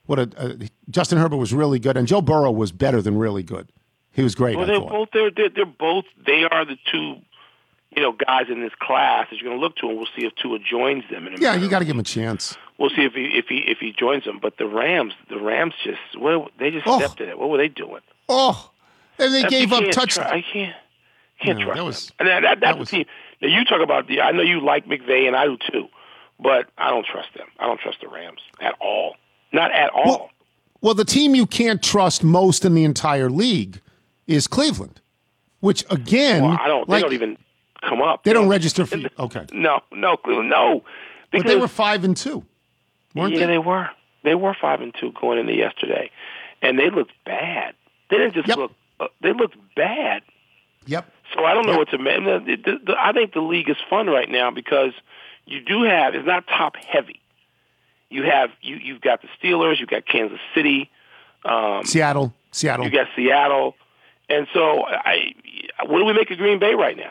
what 0.07 0.19
a 0.19 0.31
uh, 0.37 0.53
Justin 0.91 1.19
Herbert 1.19 1.37
was 1.37 1.53
really 1.55 1.79
good, 1.79 1.97
and 1.97 2.07
Joe 2.09 2.21
Burrow 2.23 2.51
was 2.51 2.73
better 2.73 3.01
than 3.03 3.17
really 3.19 3.43
good. 3.43 3.69
He 4.13 4.23
was 4.23 4.35
great. 4.35 4.57
Well, 4.57 4.67
they're 4.67 4.81
both 4.81 5.09
they're, 5.13 5.31
they're 5.31 5.49
they're 5.49 5.65
both 5.67 6.05
they 6.27 6.45
are 6.45 6.65
the 6.65 6.77
two, 6.91 7.17
you 7.97 8.03
know, 8.03 8.13
guys 8.13 8.47
in 8.51 8.61
this 8.61 8.73
class 8.81 9.29
that 9.31 9.37
you're 9.41 9.49
going 9.49 9.59
to 9.59 9.63
look 9.65 9.77
to, 9.77 9.89
and 9.89 9.97
we'll 9.97 10.09
see 10.17 10.27
if 10.27 10.35
Tua 10.37 10.59
joins 10.59 11.05
them. 11.11 11.27
In 11.27 11.35
a 11.35 11.39
yeah, 11.39 11.55
you 11.55 11.69
got 11.69 11.79
to 11.79 11.85
give 11.85 11.95
him 11.95 12.01
a 12.01 12.05
chance. 12.05 12.57
We'll 12.79 12.91
see 12.91 13.05
if 13.05 13.13
he 13.15 13.25
if 13.39 13.47
he 13.49 13.59
if 13.67 13.79
he 13.79 13.93
joins 13.93 14.25
them. 14.25 14.39
But 14.43 14.59
the 14.59 14.67
Rams, 14.67 15.15
the 15.31 15.39
Rams 15.39 15.75
just 15.85 16.01
well, 16.21 16.49
they 16.59 16.71
just 16.71 16.87
Oh. 16.87 16.99
stepped 16.99 17.21
in 17.21 17.29
it. 17.29 17.39
What 17.39 17.49
were 17.49 17.59
they 17.59 17.69
doing? 17.69 18.01
Oh, 18.29 18.71
and 19.19 19.33
they 19.33 19.43
That- 19.43 19.51
gave 19.51 19.73
up 19.73 19.81
can't 19.83 19.93
touch. 19.95 20.15
try- 20.15 20.25
I 20.31 20.43
can't 20.43 20.75
can't 21.41 21.59
No, 21.59 21.65
trust 21.67 21.77
that 21.79 21.85
was- 21.85 22.07
them. 22.07 22.15
And 22.21 22.29
that, 22.29 22.41
that, 22.43 22.61
that 22.61 22.79
was- 22.79 22.91
team. 22.91 23.05
Now 23.41 23.49
you 23.49 23.65
talk 23.65 23.81
about 23.81 24.09
the. 24.09 24.21
I 24.21 24.33
know 24.33 24.43
you 24.43 24.61
like 24.61 24.87
McVay, 24.87 25.27
and 25.27 25.35
I 25.35 25.47
do 25.47 25.57
too, 25.71 25.89
but 26.39 26.69
I 26.79 26.91
don't 26.91 27.07
trust 27.07 27.29
them. 27.35 27.47
I 27.59 27.67
don't 27.67 27.81
trust 27.81 28.01
the 28.03 28.09
Rams 28.09 28.41
at 28.61 28.75
all. 28.81 29.17
Not 29.53 29.71
at 29.73 29.91
all. 29.91 30.05
Well, 30.05 30.31
well, 30.81 30.95
the 30.95 31.05
team 31.05 31.35
you 31.35 31.47
can't 31.47 31.83
trust 31.83 32.25
most 32.25 32.65
in 32.65 32.75
the 32.75 32.85
entire 32.85 33.31
league 33.31 33.81
is 34.27 34.47
Cleveland, 34.49 35.01
which 35.61 35.85
again, 35.91 36.43
Well, 36.43 36.59
I 36.61 36.67
don't. 36.69 36.89
They 36.89 37.01
don't 37.01 37.13
even 37.13 37.39
come 37.83 38.03
up. 38.03 38.25
They 38.25 38.33
don't 38.33 38.49
register 38.49 38.87
for 38.87 38.97
you. 38.97 39.09
Okay. 39.19 39.47
No, 39.53 39.81
no, 39.93 40.17
Cleveland, 40.17 40.51
no. 40.51 40.83
But 41.31 41.47
they 41.47 41.57
were 41.57 41.69
five 41.69 42.05
and 42.05 42.17
two, 42.17 42.45
weren't 43.15 43.35
yeah, 43.35 43.41
they? 43.41 43.47
they 43.55 43.59
were. 43.59 43.89
They 44.25 44.35
were 44.35 44.55
five 44.61 44.81
and 44.81 44.95
two 44.99 45.13
going 45.21 45.39
into 45.39 45.55
yesterday, 45.55 46.11
and 46.63 46.79
they 46.79 46.91
looked 46.91 47.13
bad. 47.25 47.75
They 48.11 48.19
didn't 48.19 48.35
just 48.35 48.49
Yep. 48.49 48.57
look. 48.59 48.73
Uh, 49.01 49.07
they 49.23 49.33
looked 49.33 49.57
bad. 49.75 50.23
Yep. 50.87 51.11
So 51.35 51.45
I 51.45 51.55
don't 51.55 51.65
know 51.67 51.73
Yep. 51.73 51.79
what 51.79 51.91
to 51.91 51.99
make. 51.99 52.89
I 52.99 53.13
think 53.13 53.33
the 53.33 53.41
league 53.41 53.71
is 53.71 53.77
fun 53.89 54.09
right 54.09 54.29
now 54.29 54.51
because 54.51 54.93
you 55.47 55.61
do 55.61 55.83
have. 55.85 56.15
It's 56.15 56.27
not 56.27 56.47
top 56.47 56.77
heavy. 56.77 57.21
You 58.13 58.23
have 58.25 58.51
you. 58.61 58.77
You've 58.77 59.01
got 59.01 59.21
the 59.23 59.29
Steelers. 59.41 59.81
You've 59.81 59.89
got 59.89 60.07
Kansas 60.07 60.39
City. 60.55 60.91
Um, 61.45 61.85
Seattle, 61.85 62.33
Seattle. 62.53 62.85
you 62.85 62.91
got 62.91 63.09
Seattle, 63.17 63.75
and 64.29 64.47
so 64.53 64.85
I. 64.87 65.35
What 65.87 65.99
do 65.99 66.05
we 66.05 66.13
make 66.13 66.31
of 66.31 66.39
Green 66.39 66.59
Bay 66.59 66.75
right 66.75 66.97
now? 66.97 67.11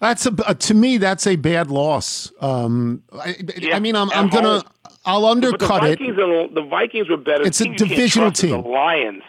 That's 0.00 0.26
a 0.26 0.32
uh, 0.46 0.54
to 0.54 0.74
me 0.74 0.98
that's 0.98 1.26
a 1.26 1.36
bad 1.36 1.70
loss. 1.70 2.32
Um, 2.40 3.02
I, 3.12 3.34
Yeah, 3.56 3.76
I 3.76 3.80
mean, 3.80 3.96
I'm 3.96 4.10
I'm 4.10 4.28
gonna 4.28 4.60
home. 4.60 4.62
I'll 5.04 5.22
But 5.22 5.26
the 5.26 5.30
undercut 5.48 5.84
it. 5.84 6.00
Are, 6.00 6.48
the 6.48 6.66
Vikings 6.68 7.08
were 7.08 7.16
better. 7.16 7.44
It's 7.44 7.60
a 7.60 7.64
team 7.64 7.74
can't 7.74 7.88
divisional 7.90 8.30
team. 8.30 8.62
The 8.62 8.68
Lions. 8.68 9.22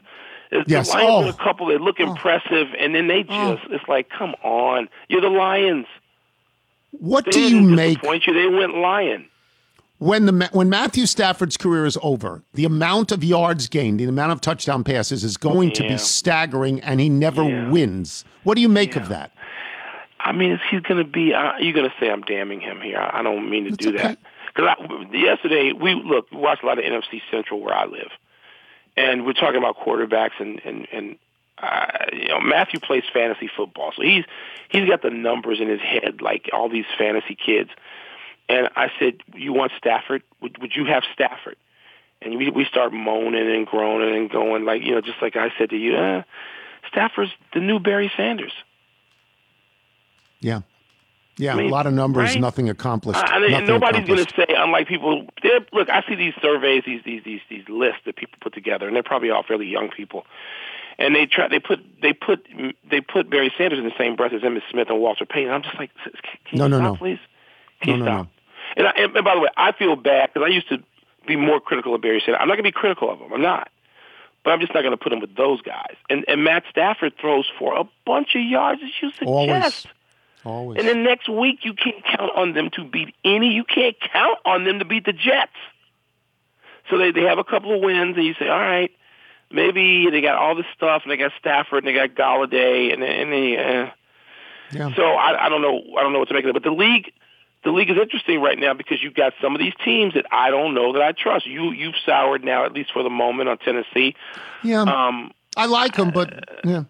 The 0.52 0.64
Yes. 0.68 0.90
Lions 0.94 1.10
Oh. 1.10 1.30
a 1.30 1.34
couple. 1.34 1.68
They 1.68 1.78
look 1.78 2.00
impressive, 2.00 2.68
and 2.78 2.94
then 2.94 3.08
they 3.08 3.24
just. 3.24 3.64
It's 3.70 3.88
like, 3.88 4.10
come 4.10 4.36
on, 4.44 4.90
you're 5.08 5.22
the 5.22 5.30
Lions. 5.30 5.86
What 6.92 7.26
They 7.26 7.32
do 7.32 7.56
you 7.56 7.62
make 7.62 7.98
disappoint 8.00 8.28
you. 8.28 8.34
They 8.34 8.48
went 8.48 8.76
Lion. 8.78 9.26
When 10.00 10.26
the 10.26 10.50
when 10.52 10.70
Matthew 10.70 11.06
Stafford's 11.06 11.56
career 11.58 11.86
is 11.86 11.98
over? 12.02 12.44
The 12.54 12.66
amount 12.66 13.12
of 13.12 13.24
yards 13.24 13.68
gained, 13.68 14.00
the 14.00 14.06
amount 14.06 14.32
of 14.32 14.42
touchdown 14.42 14.84
passes 14.84 15.24
is 15.24 15.38
going 15.38 15.72
to 15.74 15.84
be 15.84 15.98
staggering, 15.98 16.80
and 16.82 17.00
he 17.00 17.10
never 17.10 17.44
Yeah. 17.44 17.70
wins. 17.70 18.26
What 18.44 18.56
do 18.56 18.62
you 18.62 18.70
make 18.70 18.96
of 18.96 19.10
that? 19.10 19.32
I 20.22 20.32
mean, 20.32 20.52
is 20.52 20.60
he's 20.70 20.82
going 20.82 21.04
to 21.04 21.10
be? 21.10 21.34
Uh, 21.34 21.58
you're 21.60 21.74
going 21.74 21.90
to 21.90 21.96
say 22.00 22.10
I'm 22.10 22.22
damning 22.22 22.60
him 22.60 22.82
here. 22.82 22.98
I, 22.98 23.20
I 23.20 23.24
don't 23.24 23.50
mean 23.50 23.66
to 23.66 23.72
do 23.72 23.90
okay. 23.90 23.98
that. 24.00 24.18
Because 24.56 25.06
yesterday 25.14 25.72
we 25.74 25.94
look 25.94 26.30
we 26.32 26.38
watched 26.38 26.64
a 26.64 26.66
lot 26.66 26.78
of 26.80 26.84
NFC 26.86 27.22
Central 27.32 27.62
where 27.62 27.74
I 27.74 27.86
live, 27.86 28.10
and 28.98 29.26
we're 29.26 29.34
talking 29.34 29.58
about 29.58 29.78
quarterbacks 29.78 30.40
and 30.40 30.62
and 30.66 30.88
and 30.92 31.16
uh, 31.62 31.86
you 32.12 32.28
know 32.30 32.40
Matthew 32.42 32.80
plays 32.80 33.04
fantasy 33.14 33.50
football, 33.56 33.92
so 33.96 34.02
he's 34.02 34.26
he's 34.70 34.88
got 34.90 35.02
the 35.02 35.10
numbers 35.10 35.60
in 35.62 35.68
his 35.70 35.82
head 35.82 36.22
like 36.22 36.50
all 36.52 36.68
these 36.70 36.86
fantasy 36.98 37.36
kids. 37.36 37.70
And 38.50 38.70
I 38.76 38.88
said, 39.00 39.20
"You 39.36 39.54
want 39.54 39.72
Stafford? 39.78 40.24
Would, 40.42 40.58
would 40.60 40.76
you 40.76 40.86
have 40.86 41.04
Stafford?" 41.14 41.56
And 42.22 42.38
we 42.38 42.50
we 42.50 42.66
start 42.66 42.92
moaning 42.92 43.50
and 43.50 43.66
groaning 43.66 44.16
and 44.16 44.30
going 44.30 44.66
like 44.66 44.82
you 44.84 44.92
know 44.92 45.02
just 45.02 45.22
like 45.22 45.36
I 45.36 45.54
said 45.58 45.70
to 45.70 45.78
you, 45.78 45.96
uh, 45.96 46.24
Stafford's 46.90 47.32
the 47.54 47.60
new 47.60 47.80
Barry 47.80 48.12
Sanders. 48.18 48.54
Yeah, 50.42 50.62
yeah, 51.40 51.54
I 51.54 51.56
mean, 51.56 51.68
a 51.68 51.72
lot 51.72 51.88
of 51.88 51.94
numbers, 51.94 52.32
right? 52.32 52.42
nothing 52.42 52.70
accomplished. 52.70 53.18
Uh, 53.18 53.26
and 53.32 53.52
nothing 53.52 53.68
nobody's 53.68 54.06
going 54.06 54.26
to 54.26 54.34
say, 54.36 54.46
unlike 54.58 54.90
people. 54.90 55.26
Look, 55.72 55.90
I 55.90 56.04
see 56.06 56.16
these 56.16 56.34
surveys, 56.42 56.84
these 56.86 57.02
these 57.06 57.24
these 57.24 57.40
these 57.50 57.64
lists 57.70 58.02
that 58.06 58.18
people 58.18 58.38
put 58.42 58.54
together, 58.54 58.88
and 58.88 58.96
they're 58.96 59.04
probably 59.04 59.30
all 59.30 59.44
fairly 59.44 59.68
young 59.68 59.90
people. 59.90 60.26
And 60.98 61.16
they 61.16 61.28
try, 61.28 61.48
they 61.48 61.60
put 61.60 61.80
they 62.02 62.12
put 62.12 62.46
they 62.92 63.00
put 63.00 63.30
Barry 63.30 63.54
Sanders 63.58 63.80
in 63.80 63.86
the 63.86 63.94
same 63.98 64.18
breath 64.18 64.34
as 64.34 64.42
Emmitt 64.42 64.64
Smith 64.70 64.90
and 64.90 65.00
Walter 65.00 65.26
Payton. 65.26 65.54
I'm 65.54 65.64
just 65.64 65.80
like, 65.80 65.92
can 66.04 66.12
you 66.52 66.60
No, 66.60 66.68
no, 66.68 66.78
stop, 66.78 66.94
no. 66.94 66.98
please? 66.98 67.20
Can 67.82 67.90
you 67.94 67.98
No, 68.00 68.06
no, 68.06 68.12
stop? 68.12 68.28
And, 68.78 68.88
I, 68.88 68.92
and 68.98 69.14
by 69.14 69.36
the 69.36 69.42
way, 69.42 69.50
I 69.58 69.72
feel 69.72 69.96
bad 69.96 70.32
because 70.34 70.46
I 70.46 70.54
used 70.54 70.70
to 70.70 70.78
be 71.28 71.36
more 71.36 71.60
critical 71.60 71.96
of 71.96 72.02
Barry 72.02 72.20
Sanders. 72.20 72.40
I'm 72.42 72.48
not 72.48 72.56
going 72.56 72.66
to 72.66 72.70
be 72.70 72.72
critical 72.72 73.12
of 73.12 73.20
him. 73.20 73.32
I'm 73.34 73.42
not. 73.42 73.70
but 74.44 74.52
I'm 74.52 74.60
just 74.60 74.74
not 74.74 74.82
going 74.82 74.92
to 74.92 74.98
put 74.98 75.12
him 75.12 75.20
with 75.20 75.36
those 75.36 75.62
guys. 75.62 75.96
And 76.10 76.26
and 76.28 76.44
Matt 76.44 76.64
Stafford 76.70 77.14
throws 77.20 77.50
for 77.58 77.76
a 77.78 77.84
bunch 78.06 78.36
of 78.36 78.42
yards, 78.42 78.82
as 78.84 78.90
you 79.02 79.12
suggest. 79.12 79.28
Always. 79.28 79.88
Always. 80.46 80.80
And 80.80 80.88
then 80.88 81.04
next 81.04 81.28
week, 81.28 81.60
you 81.64 81.74
can't 81.74 82.04
count 82.06 82.32
on 82.36 82.54
them 82.54 82.70
to 82.76 82.84
beat 82.84 83.14
any. 83.26 83.52
You 83.54 83.66
can't 83.66 83.96
count 84.00 84.40
on 84.46 84.64
them 84.64 84.80
to 84.80 84.86
beat 84.86 85.06
the 85.06 85.14
Jets. 85.14 85.52
So 86.90 86.98
they 86.98 87.12
they 87.12 87.24
have 87.24 87.38
a 87.38 87.44
couple 87.44 87.76
of 87.76 87.82
wins, 87.82 88.16
and 88.16 88.26
you 88.26 88.34
say, 88.36 88.48
all 88.48 88.60
right, 88.60 88.92
maybe 89.52 90.10
they 90.10 90.22
got 90.22 90.36
all 90.36 90.56
this 90.56 90.66
stuff, 90.76 91.04
and 91.04 91.12
they 91.12 91.18
got 91.18 91.32
Stafford, 91.40 91.86
and 91.86 91.88
they 91.88 91.94
got 91.94 92.16
Golladay, 92.16 92.94
and 92.94 93.04
and 93.04 93.32
they. 93.32 93.58
Uh, 93.58 93.92
yeah. 94.72 94.96
so 94.96 95.04
I, 95.04 95.46
I 95.46 95.50
don't 95.50 95.62
know. 95.62 95.82
I 95.98 96.02
don't 96.02 96.14
know 96.14 96.20
what 96.20 96.30
to 96.30 96.34
make 96.34 96.44
of 96.46 96.50
it. 96.50 96.54
But 96.54 96.64
the 96.64 96.72
league, 96.72 97.12
the 97.63 97.72
league 97.72 97.89
is 97.89 97.98
interesting 98.02 98.41
right 98.41 98.58
now 98.58 98.74
because 98.74 99.04
you've 99.04 99.13
got 99.13 99.34
some 99.41 99.54
of 99.54 99.60
these 99.60 99.74
teams 99.84 100.13
that 100.13 100.26
I 100.32 100.50
don't 100.50 100.74
know 100.74 100.93
that 100.93 101.02
I 101.02 101.12
trust. 101.12 101.45
You 101.45 101.72
you've 101.72 101.95
soured 102.06 102.43
now, 102.43 102.65
at 102.65 102.74
least 102.74 102.91
for 102.93 103.04
the 103.04 103.10
moment, 103.10 103.50
on 103.50 103.58
Tennessee. 103.58 104.15
yeah. 104.63 104.82
Um, 104.82 105.32
I 105.58 105.65
like 105.65 105.95
them, 105.95 106.12
but 106.12 106.45
yeah. 106.63 106.84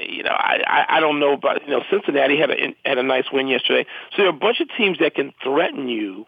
you 0.00 0.22
know, 0.22 0.30
I, 0.30 0.62
I 0.66 0.96
I 0.96 1.00
don't 1.00 1.18
know 1.18 1.32
about 1.32 1.62
you 1.64 1.70
know 1.70 1.82
Cincinnati 1.90 2.38
had 2.38 2.50
a 2.50 2.74
had 2.84 2.98
a 2.98 3.02
nice 3.02 3.24
win 3.32 3.48
yesterday. 3.48 3.88
So 4.12 4.18
there 4.18 4.26
are 4.26 4.30
a 4.30 4.32
bunch 4.32 4.60
of 4.60 4.68
teams 4.76 4.98
that 5.00 5.14
can 5.14 5.32
threaten 5.42 5.88
you, 5.88 6.26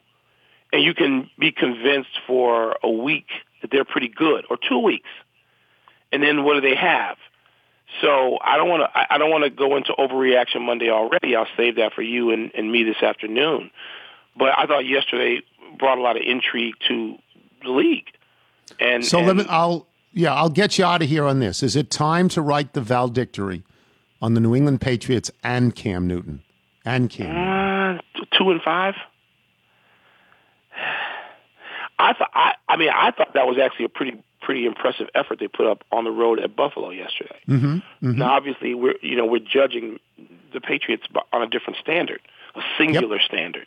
and 0.72 0.82
you 0.82 0.94
can 0.94 1.30
be 1.38 1.52
convinced 1.52 2.18
for 2.26 2.76
a 2.82 2.90
week 2.90 3.26
that 3.62 3.70
they're 3.70 3.84
pretty 3.84 4.08
good, 4.08 4.44
or 4.50 4.58
two 4.68 4.78
weeks, 4.78 5.08
and 6.10 6.22
then 6.22 6.42
what 6.42 6.54
do 6.54 6.60
they 6.62 6.74
have? 6.74 7.16
So 8.00 8.38
I 8.42 8.56
don't 8.56 8.68
want 8.68 8.82
to 8.82 9.12
I 9.12 9.18
don't 9.18 9.30
want 9.30 9.44
to 9.44 9.50
go 9.50 9.76
into 9.76 9.92
overreaction 9.98 10.62
Monday 10.62 10.90
already. 10.90 11.34
I'll 11.34 11.46
save 11.56 11.76
that 11.76 11.92
for 11.94 12.02
you 12.02 12.30
and, 12.30 12.50
and 12.54 12.70
me 12.70 12.84
this 12.84 13.02
afternoon. 13.02 13.70
But 14.36 14.56
I 14.56 14.66
thought 14.66 14.86
yesterday 14.86 15.42
brought 15.78 15.98
a 15.98 16.00
lot 16.00 16.16
of 16.16 16.22
intrigue 16.24 16.74
to 16.88 17.16
the 17.62 17.70
league. 17.70 18.06
And 18.80 19.04
So 19.04 19.20
let 19.20 19.36
me. 19.36 19.44
I'll 19.48 19.86
yeah. 20.12 20.34
I'll 20.34 20.50
get 20.50 20.78
you 20.78 20.84
out 20.84 21.02
of 21.02 21.08
here 21.08 21.24
on 21.24 21.40
this. 21.40 21.62
Is 21.62 21.74
it 21.76 21.90
time 21.90 22.28
to 22.30 22.42
write 22.42 22.74
the 22.74 22.80
valedictory 22.80 23.64
on 24.22 24.34
the 24.34 24.40
New 24.40 24.54
England 24.54 24.80
Patriots 24.80 25.30
and 25.42 25.74
Cam 25.74 26.06
Newton 26.06 26.42
and 26.84 27.10
Cam? 27.10 27.34
Uh, 27.34 28.22
two 28.36 28.50
and 28.50 28.62
five. 28.62 28.94
I 31.98 32.12
thought. 32.12 32.30
I, 32.32 32.52
I 32.68 32.76
mean, 32.76 32.90
I 32.94 33.10
thought 33.10 33.34
that 33.34 33.46
was 33.46 33.58
actually 33.58 33.86
a 33.86 33.88
pretty 33.88 34.22
pretty 34.48 34.64
impressive 34.64 35.08
effort 35.14 35.38
they 35.38 35.46
put 35.46 35.66
up 35.66 35.84
on 35.92 36.04
the 36.04 36.10
road 36.10 36.38
at 36.40 36.56
Buffalo 36.56 36.88
yesterday. 36.88 37.38
Mm-hmm, 37.46 38.18
Now, 38.18 38.34
obviously, 38.34 38.72
we're 38.72 38.94
you 39.02 39.14
know 39.14 39.26
we're 39.26 39.44
judging 39.44 40.00
the 40.54 40.60
Patriots 40.62 41.02
on 41.34 41.42
a 41.42 41.46
different 41.46 41.78
standard, 41.78 42.22
a 42.54 42.62
singular 42.78 43.20
standard, 43.20 43.66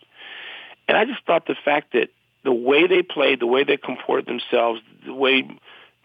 and 0.87 0.97
I 0.97 1.05
just 1.05 1.23
thought 1.27 1.45
the 1.45 1.55
fact 1.63 1.93
that 1.93 2.09
the 2.43 2.51
way 2.51 2.87
they 2.87 3.03
played, 3.03 3.41
the 3.41 3.45
way 3.45 3.63
they 3.63 3.77
comported 3.77 4.25
themselves, 4.25 4.81
the 5.05 5.13
way 5.13 5.47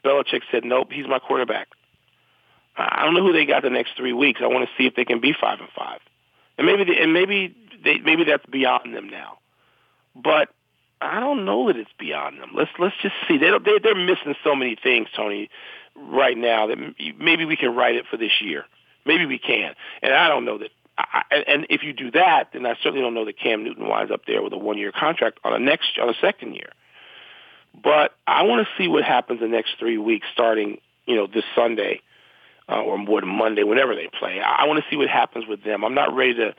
Belichick 0.04 0.42
said, 0.52 0.62
"Nope, 0.66 0.92
he's 0.92 1.06
my 1.06 1.20
quarterback." 1.20 1.68
I 2.76 2.98
I 2.98 3.04
don't 3.06 3.14
know 3.14 3.22
who 3.22 3.32
they 3.32 3.46
got 3.46 3.62
the 3.62 3.70
next 3.70 3.96
three 3.96 4.12
weeks. 4.12 4.42
I 4.42 4.46
want 4.48 4.68
to 4.68 4.74
see 4.76 4.86
if 4.86 4.94
they 4.94 5.06
can 5.06 5.20
be 5.20 5.32
five 5.32 5.58
and 5.58 5.70
five, 5.74 6.00
and 6.58 6.66
maybe 6.66 6.84
they, 6.84 7.00
and 7.00 7.14
maybe 7.14 7.56
they 7.82 7.96
maybe 8.00 8.24
that's 8.24 8.44
beyond 8.44 8.94
them 8.94 9.08
now. 9.08 9.38
But 10.14 10.50
I 11.00 11.20
don't 11.20 11.44
know 11.44 11.66
that 11.66 11.76
it's 11.76 11.90
beyond 11.98 12.40
them. 12.40 12.50
Let's 12.54 12.70
let's 12.78 12.94
just 13.02 13.14
see. 13.28 13.38
They 13.38 13.50
they 13.64 13.78
they're 13.82 13.94
missing 13.94 14.34
so 14.42 14.54
many 14.54 14.76
things, 14.82 15.08
Tony, 15.14 15.50
right 15.94 16.36
now 16.36 16.66
that 16.68 16.78
maybe 17.18 17.44
we 17.44 17.56
can 17.56 17.74
write 17.74 17.96
it 17.96 18.06
for 18.10 18.16
this 18.16 18.40
year. 18.40 18.64
Maybe 19.04 19.26
we 19.26 19.38
can, 19.38 19.74
and 20.02 20.14
I 20.14 20.28
don't 20.28 20.44
know 20.44 20.58
that. 20.58 20.70
I, 20.98 21.44
and 21.46 21.66
if 21.68 21.82
you 21.82 21.92
do 21.92 22.10
that, 22.12 22.50
then 22.54 22.64
I 22.64 22.74
certainly 22.82 23.02
don't 23.02 23.12
know 23.12 23.26
that 23.26 23.38
Cam 23.38 23.64
Newton 23.64 23.86
winds 23.86 24.10
up 24.10 24.22
there 24.26 24.42
with 24.42 24.54
a 24.54 24.58
one-year 24.58 24.92
contract 24.92 25.38
on 25.44 25.52
a 25.52 25.58
next 25.58 25.98
on 26.00 26.08
a 26.08 26.14
second 26.20 26.54
year. 26.54 26.70
But 27.82 28.12
I 28.26 28.44
want 28.44 28.66
to 28.66 28.82
see 28.82 28.88
what 28.88 29.04
happens 29.04 29.40
the 29.40 29.48
next 29.48 29.74
three 29.78 29.98
weeks, 29.98 30.26
starting 30.32 30.78
you 31.04 31.14
know 31.14 31.26
this 31.26 31.44
Sunday 31.54 32.00
uh, 32.68 32.80
or 32.80 32.98
more 32.98 33.20
than 33.20 33.30
Monday, 33.30 33.62
whenever 33.62 33.94
they 33.94 34.08
play. 34.18 34.40
I 34.40 34.64
want 34.66 34.82
to 34.82 34.90
see 34.90 34.96
what 34.96 35.08
happens 35.08 35.46
with 35.46 35.62
them. 35.64 35.84
I'm 35.84 35.94
not 35.94 36.14
ready 36.14 36.34
to. 36.34 36.54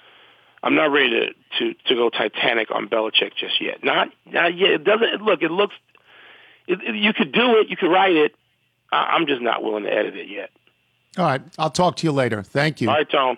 I'm 0.63 0.75
not 0.75 0.91
ready 0.91 1.09
to, 1.09 1.33
to, 1.59 1.73
to 1.87 1.95
go 1.95 2.09
Titanic 2.09 2.71
on 2.71 2.87
Belichick 2.89 3.35
just 3.35 3.61
yet. 3.61 3.83
Not 3.83 4.09
not 4.25 4.57
yet. 4.57 4.71
It 4.71 4.83
doesn't 4.83 5.21
look. 5.21 5.41
It 5.41 5.51
looks. 5.51 5.75
It, 6.67 6.79
it, 6.81 6.95
you 6.95 7.13
could 7.13 7.31
do 7.31 7.57
it. 7.57 7.69
You 7.69 7.77
could 7.77 7.91
write 7.91 8.15
it. 8.15 8.35
I, 8.91 9.15
I'm 9.15 9.27
just 9.27 9.41
not 9.41 9.63
willing 9.63 9.83
to 9.83 9.91
edit 9.93 10.15
it 10.15 10.27
yet. 10.27 10.49
All 11.17 11.25
right. 11.25 11.41
I'll 11.57 11.69
talk 11.69 11.95
to 11.97 12.07
you 12.07 12.11
later. 12.11 12.43
Thank 12.43 12.81
you. 12.81 12.89
All 12.89 12.95
right, 12.95 13.09
Tom. 13.09 13.37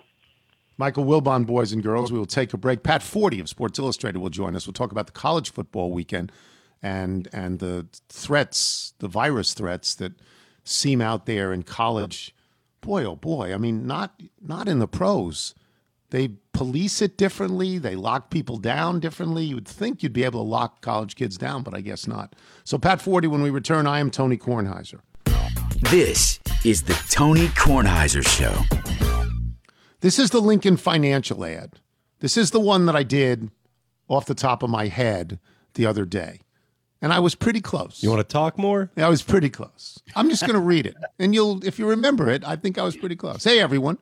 Michael 0.78 1.04
Wilbon, 1.04 1.44
boys 1.44 1.72
and 1.72 1.82
girls. 1.82 2.10
We 2.10 2.18
will 2.18 2.24
take 2.24 2.54
a 2.54 2.56
break. 2.56 2.82
Pat 2.82 3.02
Forde 3.02 3.38
of 3.38 3.50
Sports 3.50 3.78
Illustrated 3.78 4.18
will 4.18 4.30
join 4.30 4.56
us. 4.56 4.66
We'll 4.66 4.72
talk 4.72 4.92
about 4.92 5.06
the 5.06 5.12
college 5.12 5.52
football 5.52 5.92
weekend 5.92 6.32
and 6.82 7.28
and 7.34 7.58
the 7.58 7.86
threats, 8.08 8.94
the 8.98 9.08
virus 9.08 9.52
threats 9.52 9.94
that 9.96 10.12
seem 10.64 11.02
out 11.02 11.26
there 11.26 11.52
in 11.52 11.64
college. 11.64 12.34
Boy, 12.80 13.04
oh 13.04 13.16
boy! 13.16 13.52
I 13.52 13.58
mean, 13.58 13.86
not 13.86 14.18
not 14.40 14.68
in 14.68 14.78
the 14.78 14.88
pros. 14.88 15.54
They 16.08 16.28
police 16.60 17.00
it 17.00 17.16
differently. 17.16 17.78
They 17.78 17.96
lock 17.96 18.28
people 18.28 18.58
down 18.58 19.00
differently. 19.00 19.46
You 19.46 19.54
would 19.54 19.66
think 19.66 20.02
you'd 20.02 20.12
be 20.12 20.24
able 20.24 20.44
to 20.44 20.46
lock 20.46 20.82
college 20.82 21.16
kids 21.16 21.38
down, 21.38 21.62
but 21.62 21.72
I 21.72 21.80
guess 21.80 22.06
not. 22.06 22.36
So, 22.64 22.76
Pat 22.76 23.00
Forde, 23.00 23.28
when 23.28 23.40
we 23.40 23.48
return, 23.48 23.86
I 23.86 23.98
am 23.98 24.10
Tony 24.10 24.36
Kornheiser. 24.36 25.00
This 25.90 26.38
is 26.62 26.82
the 26.82 26.92
Tony 27.08 27.46
Kornheiser 27.46 28.28
Show. 28.28 28.54
This 30.00 30.18
is 30.18 30.28
the 30.28 30.40
Lincoln 30.42 30.76
Financial 30.76 31.42
ad. 31.46 31.80
This 32.18 32.36
is 32.36 32.50
the 32.50 32.60
one 32.60 32.84
that 32.84 32.94
I 32.94 33.04
did 33.04 33.50
off 34.06 34.26
the 34.26 34.34
top 34.34 34.62
of 34.62 34.68
my 34.68 34.88
head 34.88 35.38
the 35.72 35.86
other 35.86 36.04
day. 36.04 36.40
And 37.00 37.10
I 37.10 37.20
was 37.20 37.34
pretty 37.34 37.62
close. 37.62 38.02
You 38.02 38.10
want 38.10 38.20
to 38.20 38.30
talk 38.30 38.58
more? 38.58 38.90
I 38.98 39.08
was 39.08 39.22
pretty 39.22 39.48
close. 39.48 39.98
I'm 40.14 40.28
just 40.28 40.42
going 40.42 40.52
to 40.52 40.60
read 40.60 40.84
it. 40.84 40.96
And 41.18 41.34
you'll 41.34 41.64
if 41.64 41.78
you 41.78 41.88
remember 41.88 42.28
it, 42.28 42.46
I 42.46 42.56
think 42.56 42.76
I 42.76 42.82
was 42.82 42.98
pretty 42.98 43.16
close. 43.16 43.44
Hey 43.44 43.60
everyone. 43.60 43.96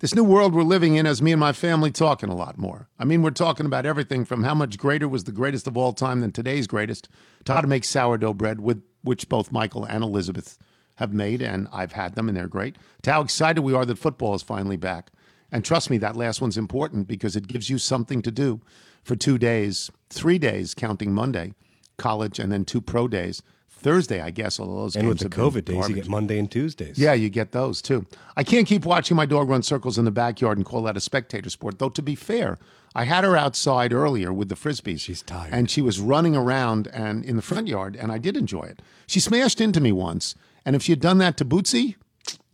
This 0.00 0.14
new 0.14 0.24
world 0.24 0.54
we're 0.54 0.62
living 0.62 0.94
in 0.94 1.04
has 1.04 1.20
me 1.20 1.30
and 1.30 1.38
my 1.38 1.52
family 1.52 1.90
talking 1.90 2.30
a 2.30 2.34
lot 2.34 2.56
more. 2.56 2.88
I 2.98 3.04
mean, 3.04 3.20
we're 3.20 3.32
talking 3.32 3.66
about 3.66 3.84
everything 3.84 4.24
from 4.24 4.44
how 4.44 4.54
much 4.54 4.78
greater 4.78 5.06
was 5.06 5.24
the 5.24 5.30
greatest 5.30 5.66
of 5.66 5.76
all 5.76 5.92
time 5.92 6.20
than 6.20 6.32
today's 6.32 6.66
greatest 6.66 7.10
to 7.44 7.52
how 7.52 7.60
to 7.60 7.66
make 7.66 7.84
sourdough 7.84 8.32
bread 8.32 8.60
with 8.60 8.82
which 9.02 9.28
both 9.28 9.52
Michael 9.52 9.84
and 9.84 10.02
Elizabeth 10.02 10.56
have 10.94 11.12
made 11.12 11.42
and 11.42 11.68
I've 11.70 11.92
had 11.92 12.14
them 12.14 12.28
and 12.28 12.36
they're 12.38 12.48
great. 12.48 12.76
To 13.02 13.12
how 13.12 13.20
excited 13.20 13.60
we 13.60 13.74
are 13.74 13.84
that 13.84 13.98
football 13.98 14.34
is 14.34 14.42
finally 14.42 14.78
back. 14.78 15.10
And 15.52 15.66
trust 15.66 15.90
me, 15.90 15.98
that 15.98 16.16
last 16.16 16.40
one's 16.40 16.56
important 16.56 17.06
because 17.06 17.36
it 17.36 17.46
gives 17.46 17.68
you 17.68 17.76
something 17.76 18.22
to 18.22 18.30
do 18.30 18.62
for 19.04 19.16
two 19.16 19.36
days, 19.36 19.90
three 20.08 20.38
days, 20.38 20.72
counting 20.72 21.12
Monday, 21.12 21.52
college, 21.98 22.38
and 22.38 22.50
then 22.50 22.64
two 22.64 22.80
pro 22.80 23.06
days. 23.06 23.42
Thursday, 23.80 24.20
I 24.20 24.30
guess, 24.30 24.60
although 24.60 24.82
those 24.82 24.96
And 24.96 25.08
with 25.08 25.18
the 25.18 25.28
COVID 25.28 25.64
days, 25.64 25.88
you 25.88 25.94
get 25.94 26.08
Monday 26.08 26.38
and 26.38 26.50
Tuesdays. 26.50 26.98
Yeah, 26.98 27.14
you 27.14 27.28
get 27.28 27.52
those 27.52 27.80
too. 27.82 28.06
I 28.36 28.44
can't 28.44 28.66
keep 28.66 28.84
watching 28.84 29.16
my 29.16 29.26
dog 29.26 29.48
run 29.48 29.62
circles 29.62 29.98
in 29.98 30.04
the 30.04 30.10
backyard 30.10 30.58
and 30.58 30.66
call 30.66 30.82
that 30.82 30.96
a 30.96 31.00
spectator 31.00 31.50
sport. 31.50 31.78
Though, 31.78 31.88
to 31.88 32.02
be 32.02 32.14
fair, 32.14 32.58
I 32.94 33.04
had 33.04 33.24
her 33.24 33.36
outside 33.36 33.92
earlier 33.92 34.32
with 34.32 34.48
the 34.48 34.54
frisbees. 34.54 35.00
She's 35.00 35.22
tired. 35.22 35.52
And 35.52 35.70
she 35.70 35.80
was 35.80 35.98
running 35.98 36.36
around 36.36 36.88
and 36.88 37.24
in 37.24 37.36
the 37.36 37.42
front 37.42 37.68
yard, 37.68 37.96
and 37.96 38.12
I 38.12 38.18
did 38.18 38.36
enjoy 38.36 38.64
it. 38.64 38.82
She 39.06 39.20
smashed 39.20 39.60
into 39.60 39.80
me 39.80 39.92
once, 39.92 40.34
and 40.64 40.76
if 40.76 40.82
she 40.82 40.92
had 40.92 41.00
done 41.00 41.18
that 41.18 41.36
to 41.38 41.44
Bootsy, 41.44 41.96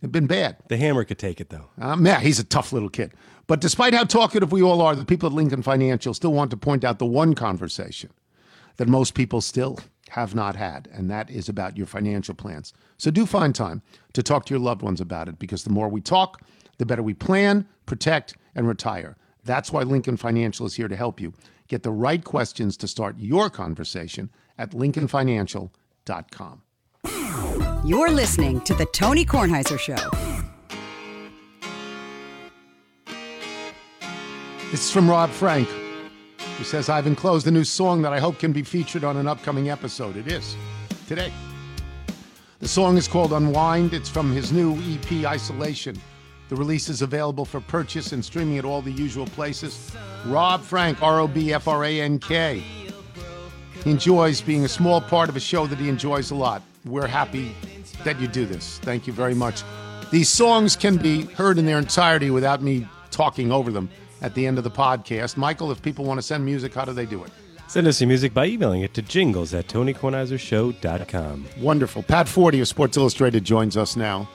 it'd 0.01 0.11
been 0.11 0.27
bad. 0.27 0.57
The 0.69 0.77
hammer 0.77 1.03
could 1.03 1.19
take 1.19 1.41
it, 1.41 1.49
though. 1.49 1.69
Um, 1.79 2.05
yeah, 2.05 2.19
he's 2.19 2.39
a 2.39 2.43
tough 2.43 2.71
little 2.71 2.89
kid. 2.89 3.11
But 3.47 3.61
despite 3.61 3.93
how 3.93 4.03
talkative 4.03 4.51
we 4.51 4.61
all 4.61 4.81
are, 4.81 4.95
the 4.95 5.05
people 5.05 5.27
at 5.27 5.33
Lincoln 5.33 5.61
Financial 5.61 6.13
still 6.13 6.33
want 6.33 6.51
to 6.51 6.57
point 6.57 6.83
out 6.83 6.99
the 6.99 7.05
one 7.05 7.33
conversation 7.33 8.11
that 8.75 8.87
most 8.87 9.13
people 9.13 9.41
still 9.41 9.79
have 10.09 10.33
not 10.35 10.55
had, 10.55 10.87
and 10.91 11.09
that 11.09 11.29
is 11.29 11.49
about 11.49 11.77
your 11.77 11.85
financial 11.87 12.35
plans. 12.35 12.73
So 12.97 13.11
do 13.11 13.25
find 13.25 13.53
time 13.53 13.81
to 14.13 14.23
talk 14.23 14.45
to 14.45 14.53
your 14.53 14.61
loved 14.61 14.81
ones 14.81 15.01
about 15.01 15.27
it 15.27 15.39
because 15.39 15.63
the 15.63 15.69
more 15.69 15.89
we 15.89 16.01
talk, 16.01 16.41
the 16.77 16.85
better 16.85 17.03
we 17.03 17.13
plan, 17.13 17.67
protect, 17.85 18.35
and 18.55 18.67
retire. 18.67 19.17
That's 19.43 19.71
why 19.71 19.83
Lincoln 19.83 20.17
Financial 20.17 20.65
is 20.65 20.75
here 20.75 20.87
to 20.87 20.95
help 20.95 21.19
you 21.19 21.33
get 21.67 21.83
the 21.83 21.91
right 21.91 22.23
questions 22.23 22.77
to 22.77 22.87
start 22.87 23.17
your 23.19 23.49
conversation 23.49 24.29
at 24.57 24.71
lincolnfinancial.com. 24.71 26.61
You're 27.85 28.11
listening 28.11 28.61
to 28.61 28.73
The 28.73 28.85
Tony 28.87 29.25
Kornheiser 29.25 29.79
Show. 29.79 30.09
This 34.71 34.85
is 34.85 34.91
from 34.91 35.09
Rob 35.09 35.29
Frank, 35.29 35.69
who 36.57 36.63
says, 36.63 36.89
I've 36.89 37.05
enclosed 37.05 37.45
a 37.45 37.51
new 37.51 37.63
song 37.63 38.01
that 38.01 38.13
I 38.13 38.19
hope 38.19 38.39
can 38.39 38.51
be 38.51 38.63
featured 38.63 39.03
on 39.03 39.15
an 39.17 39.27
upcoming 39.27 39.69
episode. 39.69 40.17
It 40.17 40.31
is 40.31 40.55
today. 41.07 41.31
The 42.59 42.67
song 42.67 42.97
is 42.97 43.07
called 43.07 43.31
Unwind. 43.31 43.93
It's 43.93 44.09
from 44.09 44.31
his 44.31 44.51
new 44.51 44.75
EP, 44.91 45.23
Isolation. 45.23 45.95
The 46.49 46.55
release 46.55 46.89
is 46.89 47.03
available 47.03 47.45
for 47.45 47.61
purchase 47.61 48.11
and 48.11 48.25
streaming 48.25 48.57
at 48.57 48.65
all 48.65 48.81
the 48.81 48.91
usual 48.91 49.27
places. 49.27 49.95
Rob 50.25 50.63
Frank, 50.63 51.03
R 51.03 51.19
O 51.19 51.27
B 51.27 51.53
F 51.53 51.67
R 51.67 51.85
A 51.85 52.01
N 52.01 52.17
K. 52.17 52.63
Enjoys 53.85 54.41
being 54.41 54.65
a 54.65 54.69
small 54.69 54.99
part 54.99 55.29
of 55.29 55.35
a 55.35 55.39
show 55.39 55.67
that 55.67 55.77
he 55.77 55.89
enjoys 55.89 56.31
a 56.31 56.35
lot. 56.35 56.63
We're 56.85 57.05
happy 57.05 57.55
that 58.03 58.19
you 58.19 58.27
do 58.27 58.47
this. 58.47 58.79
Thank 58.79 59.05
you 59.05 59.13
very 59.13 59.35
much. 59.35 59.61
These 60.09 60.29
songs 60.29 60.75
can 60.75 60.97
be 60.97 61.25
heard 61.25 61.59
in 61.59 61.65
their 61.65 61.77
entirety 61.77 62.31
without 62.31 62.63
me 62.63 62.87
talking 63.11 63.51
over 63.51 63.71
them 63.71 63.89
at 64.21 64.33
the 64.33 64.45
end 64.45 64.57
of 64.57 64.63
the 64.63 64.71
podcast. 64.71 65.37
Michael, 65.37 65.71
if 65.71 65.81
people 65.81 66.05
want 66.05 66.17
to 66.17 66.21
send 66.21 66.43
music, 66.45 66.73
how 66.73 66.85
do 66.85 66.93
they 66.93 67.05
do 67.05 67.23
it? 67.23 67.31
Send 67.67 67.85
us 67.85 67.99
your 67.99 68.07
music 68.07 68.33
by 68.33 68.45
emailing 68.45 68.81
it 68.81 68.93
to 68.93 69.01
jingles 69.01 69.53
at 69.53 69.67
tonykornheisershow.com. 69.67 71.45
Wonderful. 71.59 72.03
Pat 72.03 72.27
Forde 72.27 72.61
of 72.61 72.67
Sports 72.67 72.95
Illustrated 72.95 73.43
joins 73.43 73.75
us 73.75 73.97
now. 73.97 74.29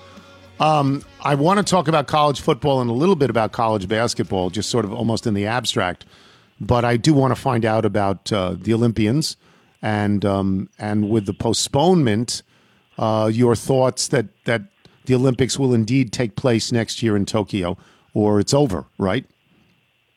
Um, 0.61 1.03
I 1.23 1.35
want 1.35 1.59
to 1.59 1.65
talk 1.65 1.89
about 1.89 2.07
college 2.07 2.41
football 2.41 2.81
and 2.83 2.91
a 2.91 2.93
little 2.93 3.17
bit 3.17 3.31
about 3.31 3.53
college 3.53 3.89
basketball, 3.89 4.51
just 4.51 4.69
sort 4.69 4.85
of 4.85 4.93
almost 4.93 5.27
in 5.27 5.35
the 5.35 5.47
abstract. 5.47 6.05
But 6.61 6.85
I 6.85 6.97
do 6.97 7.15
want 7.15 7.35
to 7.35 7.41
find 7.41 7.65
out 7.65 7.85
about 7.85 8.31
uh, 8.33 8.55
the 8.59 8.75
Olympians 8.75 9.37
and 9.81 10.25
um, 10.25 10.69
and 10.79 11.11
with 11.11 11.27
the 11.27 11.35
postponement, 11.35 12.43
uh, 12.99 13.31
your 13.33 13.57
thoughts 13.57 14.09
that 14.09 14.27
that 14.45 14.63
the 15.07 15.15
Olympics 15.15 15.59
will 15.59 15.75
indeed 15.75 16.13
take 16.13 16.37
place 16.37 16.71
next 16.71 17.03
year 17.03 17.17
in 17.17 17.27
Tokyo, 17.27 17.77
or 18.15 18.39
it's 18.39 18.55
over, 18.55 18.85
right? 18.99 19.25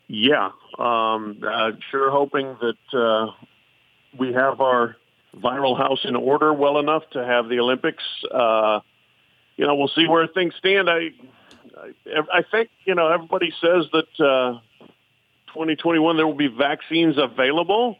Yeah, 0.07 0.51
um, 0.77 1.41
uh, 1.45 1.71
sure 1.89 2.11
hoping 2.11 2.55
that 2.61 2.97
uh, 2.97 3.31
we 4.17 4.33
have 4.33 4.61
our 4.61 4.95
viral 5.35 5.77
house 5.77 6.05
in 6.05 6.15
order 6.15 6.53
well 6.53 6.79
enough 6.79 7.03
to 7.11 7.25
have 7.25 7.49
the 7.49 7.59
Olympics. 7.59 8.03
Uh, 8.31 8.81
you 9.57 9.65
know, 9.65 9.75
we'll 9.75 9.87
see 9.89 10.07
where 10.07 10.27
things 10.27 10.53
stand. 10.59 10.89
I, 10.89 11.09
I, 11.75 12.39
I 12.39 12.41
think 12.49 12.69
you 12.85 12.93
know 12.93 13.07
everybody 13.07 13.51
says 13.61 13.85
that 13.93 14.25
uh, 14.25 14.59
2021 15.47 16.17
there 16.17 16.27
will 16.27 16.33
be 16.35 16.47
vaccines 16.47 17.17
available. 17.17 17.97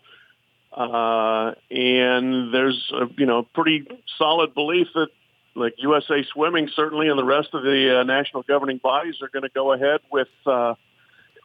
Uh, 0.75 1.53
and 1.71 2.53
there's 2.53 2.91
a, 2.93 3.05
you 3.17 3.25
know 3.25 3.43
pretty 3.53 3.87
solid 4.17 4.53
belief 4.53 4.87
that 4.93 5.07
like 5.55 5.73
USA 5.77 6.23
Swimming 6.33 6.69
certainly 6.75 7.07
and 7.07 7.17
the 7.17 7.23
rest 7.23 7.49
of 7.53 7.63
the 7.63 8.01
uh, 8.01 8.03
national 8.03 8.43
governing 8.43 8.77
bodies 8.77 9.15
are 9.21 9.29
going 9.29 9.43
to 9.43 9.49
go 9.49 9.71
ahead 9.71 10.01
with 10.11 10.27
uh, 10.45 10.75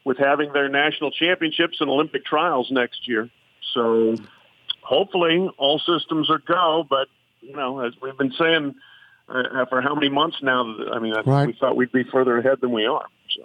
with 0.04 0.18
having 0.18 0.52
their 0.52 0.68
national 0.68 1.10
championships 1.10 1.80
and 1.80 1.90
Olympic 1.90 2.24
trials 2.24 2.68
next 2.70 3.06
year. 3.08 3.28
So 3.74 4.16
hopefully 4.82 5.48
all 5.58 5.78
systems 5.78 6.30
are 6.30 6.38
go. 6.38 6.86
But 6.88 7.08
you 7.40 7.54
know, 7.54 7.80
as 7.80 7.92
we've 8.00 8.16
been 8.16 8.32
saying 8.38 8.74
uh, 9.28 9.64
for 9.66 9.80
how 9.80 9.94
many 9.94 10.08
months 10.08 10.38
now, 10.42 10.62
I 10.92 10.98
mean, 10.98 11.14
I, 11.14 11.20
Right. 11.20 11.46
we 11.46 11.52
thought 11.54 11.76
we'd 11.76 11.92
be 11.92 12.04
further 12.04 12.38
ahead 12.38 12.60
than 12.60 12.72
we 12.72 12.86
are. 12.86 13.06
So. 13.36 13.44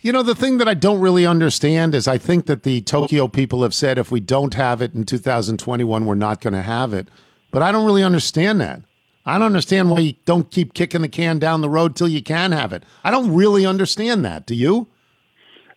You 0.00 0.12
know, 0.12 0.22
the 0.22 0.34
thing 0.34 0.58
that 0.58 0.68
I 0.68 0.74
don't 0.74 1.00
really 1.00 1.26
understand 1.26 1.94
is 1.94 2.06
I 2.06 2.18
think 2.18 2.46
that 2.46 2.62
the 2.62 2.80
Tokyo 2.82 3.26
people 3.26 3.62
have 3.64 3.74
said 3.74 3.98
if 3.98 4.12
we 4.12 4.20
don't 4.20 4.54
have 4.54 4.80
it 4.80 4.94
in 4.94 5.04
2021, 5.04 6.06
we're 6.06 6.14
not 6.14 6.40
going 6.40 6.54
to 6.54 6.62
have 6.62 6.94
it. 6.94 7.08
But 7.50 7.62
I 7.62 7.72
don't 7.72 7.84
really 7.84 8.04
understand 8.04 8.60
that. 8.60 8.82
I 9.26 9.34
don't 9.34 9.46
understand 9.46 9.90
why 9.90 9.98
you 9.98 10.14
don't 10.24 10.50
keep 10.50 10.72
kicking 10.72 11.02
the 11.02 11.08
can 11.08 11.38
down 11.38 11.60
the 11.60 11.68
road 11.68 11.96
till 11.96 12.08
you 12.08 12.22
can 12.22 12.52
have 12.52 12.72
it. 12.72 12.84
I 13.04 13.10
don't 13.10 13.34
really 13.34 13.66
understand 13.66 14.24
that. 14.24 14.46
Do 14.46 14.54
you? 14.54 14.86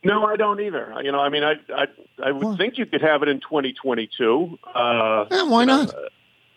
No, 0.03 0.25
I 0.25 0.35
don't 0.35 0.59
either. 0.59 0.95
You 1.03 1.11
know, 1.11 1.19
I 1.19 1.29
mean, 1.29 1.43
I 1.43 1.53
I, 1.75 1.85
I 2.23 2.31
would 2.31 2.57
think 2.57 2.77
you 2.77 2.85
could 2.85 3.01
have 3.01 3.21
it 3.23 3.29
in 3.29 3.39
2022. 3.39 4.57
Uh, 4.73 5.25
Yeah, 5.29 5.43
why 5.43 5.65
not? 5.65 5.93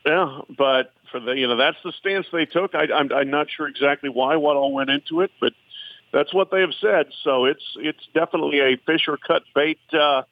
yeah, 0.07 0.40
but 0.57 0.92
for 1.11 1.20
the 1.20 1.32
you 1.32 1.47
know 1.47 1.57
that's 1.57 1.76
the 1.84 1.92
stance 1.92 2.26
they 2.32 2.47
took. 2.47 2.74
I, 2.74 2.86
I'm 2.95 3.12
I'm 3.12 3.30
not 3.30 3.49
sure 3.51 3.66
exactly 3.68 4.09
why, 4.09 4.36
what 4.36 4.57
all 4.57 4.72
went 4.72 4.90
into 4.90 5.20
it, 5.20 5.30
but 5.40 5.53
that's 6.12 6.32
what 6.32 6.51
they 6.51 6.61
have 6.61 6.74
said. 6.80 7.07
So 7.22 7.45
it's 7.45 7.64
it's 7.76 8.07
definitely 8.14 8.61
a 8.61 8.76
fish 8.86 9.09
or 9.09 9.16
cut 9.18 9.42
bait 9.55 9.78
uh, 9.92 10.22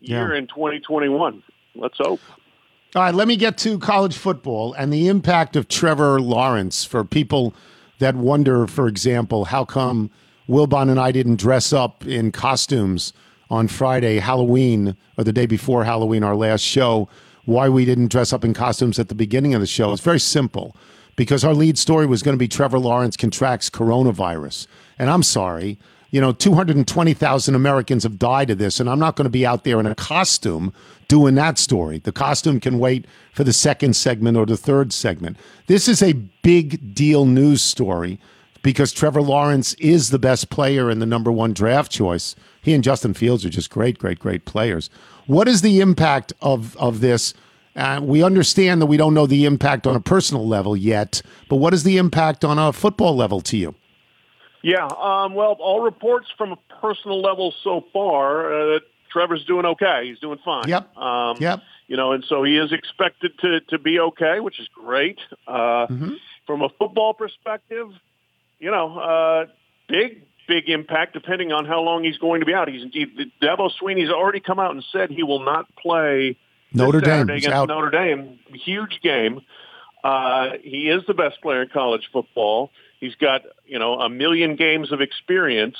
year 0.00 0.32
Yeah. 0.32 0.38
in 0.38 0.46
2021. 0.48 1.42
Let's 1.76 1.98
hope. 1.98 2.20
All 2.94 3.02
right, 3.02 3.14
let 3.14 3.28
me 3.28 3.36
get 3.36 3.58
to 3.58 3.78
college 3.78 4.16
football 4.16 4.72
and 4.72 4.90
the 4.92 5.08
impact 5.08 5.54
of 5.54 5.68
Trevor 5.68 6.20
Lawrence 6.20 6.84
for 6.84 7.04
people 7.04 7.54
that 7.98 8.14
wonder, 8.14 8.66
for 8.66 8.88
example, 8.88 9.46
how 9.46 9.64
come 9.66 10.10
Wilbon 10.48 10.90
and 10.90 11.00
I 11.00 11.12
didn't 11.12 11.40
dress 11.40 11.72
up 11.72 12.06
in 12.06 12.32
costumes 12.32 13.12
on 13.50 13.68
Friday, 13.68 14.18
Halloween, 14.18 14.96
or 15.16 15.24
the 15.24 15.32
day 15.32 15.46
before 15.46 15.84
Halloween, 15.84 16.22
our 16.22 16.36
last 16.36 16.62
show, 16.62 17.08
why 17.44 17.68
we 17.68 17.84
didn't 17.84 18.08
dress 18.08 18.32
up 18.32 18.44
in 18.44 18.54
costumes 18.54 18.98
at 18.98 19.08
the 19.08 19.14
beginning 19.14 19.54
of 19.54 19.60
the 19.60 19.66
show. 19.66 19.92
It's 19.92 20.02
very 20.02 20.20
simple 20.20 20.76
because 21.14 21.44
our 21.44 21.54
lead 21.54 21.78
story 21.78 22.06
was 22.06 22.22
going 22.22 22.34
to 22.34 22.38
be 22.38 22.48
Trevor 22.48 22.78
Lawrence 22.78 23.16
contracts 23.16 23.70
coronavirus. 23.70 24.66
And 24.98 25.10
I'm 25.10 25.22
sorry, 25.22 25.78
you 26.10 26.20
know, 26.20 26.32
220,000 26.32 27.54
Americans 27.54 28.02
have 28.02 28.18
died 28.18 28.50
of 28.50 28.58
this, 28.58 28.80
and 28.80 28.88
I'm 28.88 28.98
not 28.98 29.16
going 29.16 29.24
to 29.24 29.30
be 29.30 29.46
out 29.46 29.64
there 29.64 29.80
in 29.80 29.86
a 29.86 29.94
costume 29.94 30.72
doing 31.08 31.34
that 31.36 31.58
story. 31.58 31.98
The 31.98 32.12
costume 32.12 32.60
can 32.60 32.78
wait 32.78 33.06
for 33.32 33.44
the 33.44 33.52
second 33.52 33.94
segment 33.94 34.36
or 34.36 34.46
the 34.46 34.56
third 34.56 34.92
segment. 34.92 35.36
This 35.66 35.88
is 35.88 36.02
a 36.02 36.12
big 36.12 36.94
deal 36.94 37.26
news 37.26 37.62
story 37.62 38.18
because 38.66 38.92
Trevor 38.92 39.22
Lawrence 39.22 39.74
is 39.74 40.10
the 40.10 40.18
best 40.18 40.50
player 40.50 40.90
and 40.90 41.00
the 41.00 41.06
number 41.06 41.30
one 41.30 41.52
draft 41.52 41.92
choice. 41.92 42.34
He 42.60 42.74
and 42.74 42.82
Justin 42.82 43.14
Fields 43.14 43.46
are 43.46 43.48
just 43.48 43.70
great, 43.70 43.96
great, 43.96 44.18
great 44.18 44.44
players. 44.44 44.90
What 45.28 45.46
is 45.46 45.62
the 45.62 45.78
impact 45.78 46.32
of, 46.40 46.76
of 46.76 46.98
this? 47.00 47.32
Uh, 47.76 48.00
we 48.02 48.24
understand 48.24 48.82
that 48.82 48.86
we 48.86 48.96
don't 48.96 49.14
know 49.14 49.24
the 49.24 49.44
impact 49.44 49.86
on 49.86 49.94
a 49.94 50.00
personal 50.00 50.48
level 50.48 50.76
yet, 50.76 51.22
but 51.48 51.56
what 51.56 51.74
is 51.74 51.84
the 51.84 51.96
impact 51.96 52.44
on 52.44 52.58
a 52.58 52.72
football 52.72 53.14
level 53.14 53.40
to 53.42 53.56
you? 53.56 53.76
Yeah, 54.64 54.86
um, 54.86 55.34
well, 55.34 55.56
all 55.60 55.80
reports 55.80 56.26
from 56.36 56.50
a 56.50 56.58
personal 56.80 57.22
level 57.22 57.54
so 57.62 57.84
far 57.92 58.52
uh, 58.52 58.66
that 58.72 58.80
Trevor's 59.12 59.44
doing 59.44 59.64
okay. 59.64 60.08
He's 60.08 60.18
doing 60.18 60.40
fine. 60.44 60.66
Yep. 60.66 60.96
Um, 60.96 61.36
Yep. 61.38 61.60
You 61.86 61.96
know, 61.96 62.10
and 62.10 62.24
so 62.28 62.42
he 62.42 62.58
is 62.58 62.72
expected 62.72 63.38
to 63.38 63.60
to 63.68 63.78
be 63.78 64.00
okay, 64.00 64.40
which 64.40 64.58
is 64.58 64.66
great. 64.74 65.20
Uh, 65.46 65.86
From 66.46 66.62
a 66.62 66.68
football 66.68 67.14
perspective, 67.14 67.90
you 68.58 68.70
know, 68.70 68.98
uh, 68.98 69.46
big 69.88 70.22
big 70.48 70.68
impact 70.68 71.12
depending 71.12 71.52
on 71.52 71.64
how 71.64 71.80
long 71.80 72.04
he's 72.04 72.18
going 72.18 72.40
to 72.40 72.46
be 72.46 72.54
out. 72.54 72.68
He's 72.68 72.82
he, 72.92 73.06
Dabo 73.42 73.70
Swinney's 73.80 74.10
already 74.10 74.40
come 74.40 74.58
out 74.58 74.72
and 74.72 74.84
said 74.92 75.10
he 75.10 75.22
will 75.22 75.44
not 75.44 75.66
play 75.76 76.36
Notre 76.72 77.00
Dame. 77.00 77.28
Against 77.28 77.48
out. 77.48 77.68
Notre 77.68 77.90
Dame. 77.90 78.38
Huge 78.52 79.00
game. 79.02 79.40
Uh, 80.04 80.50
he 80.62 80.88
is 80.88 81.02
the 81.06 81.14
best 81.14 81.40
player 81.42 81.62
in 81.62 81.68
college 81.68 82.08
football. 82.12 82.70
He's 83.00 83.14
got 83.16 83.42
you 83.66 83.78
know 83.78 84.00
a 84.00 84.08
million 84.08 84.56
games 84.56 84.92
of 84.92 85.00
experience. 85.00 85.76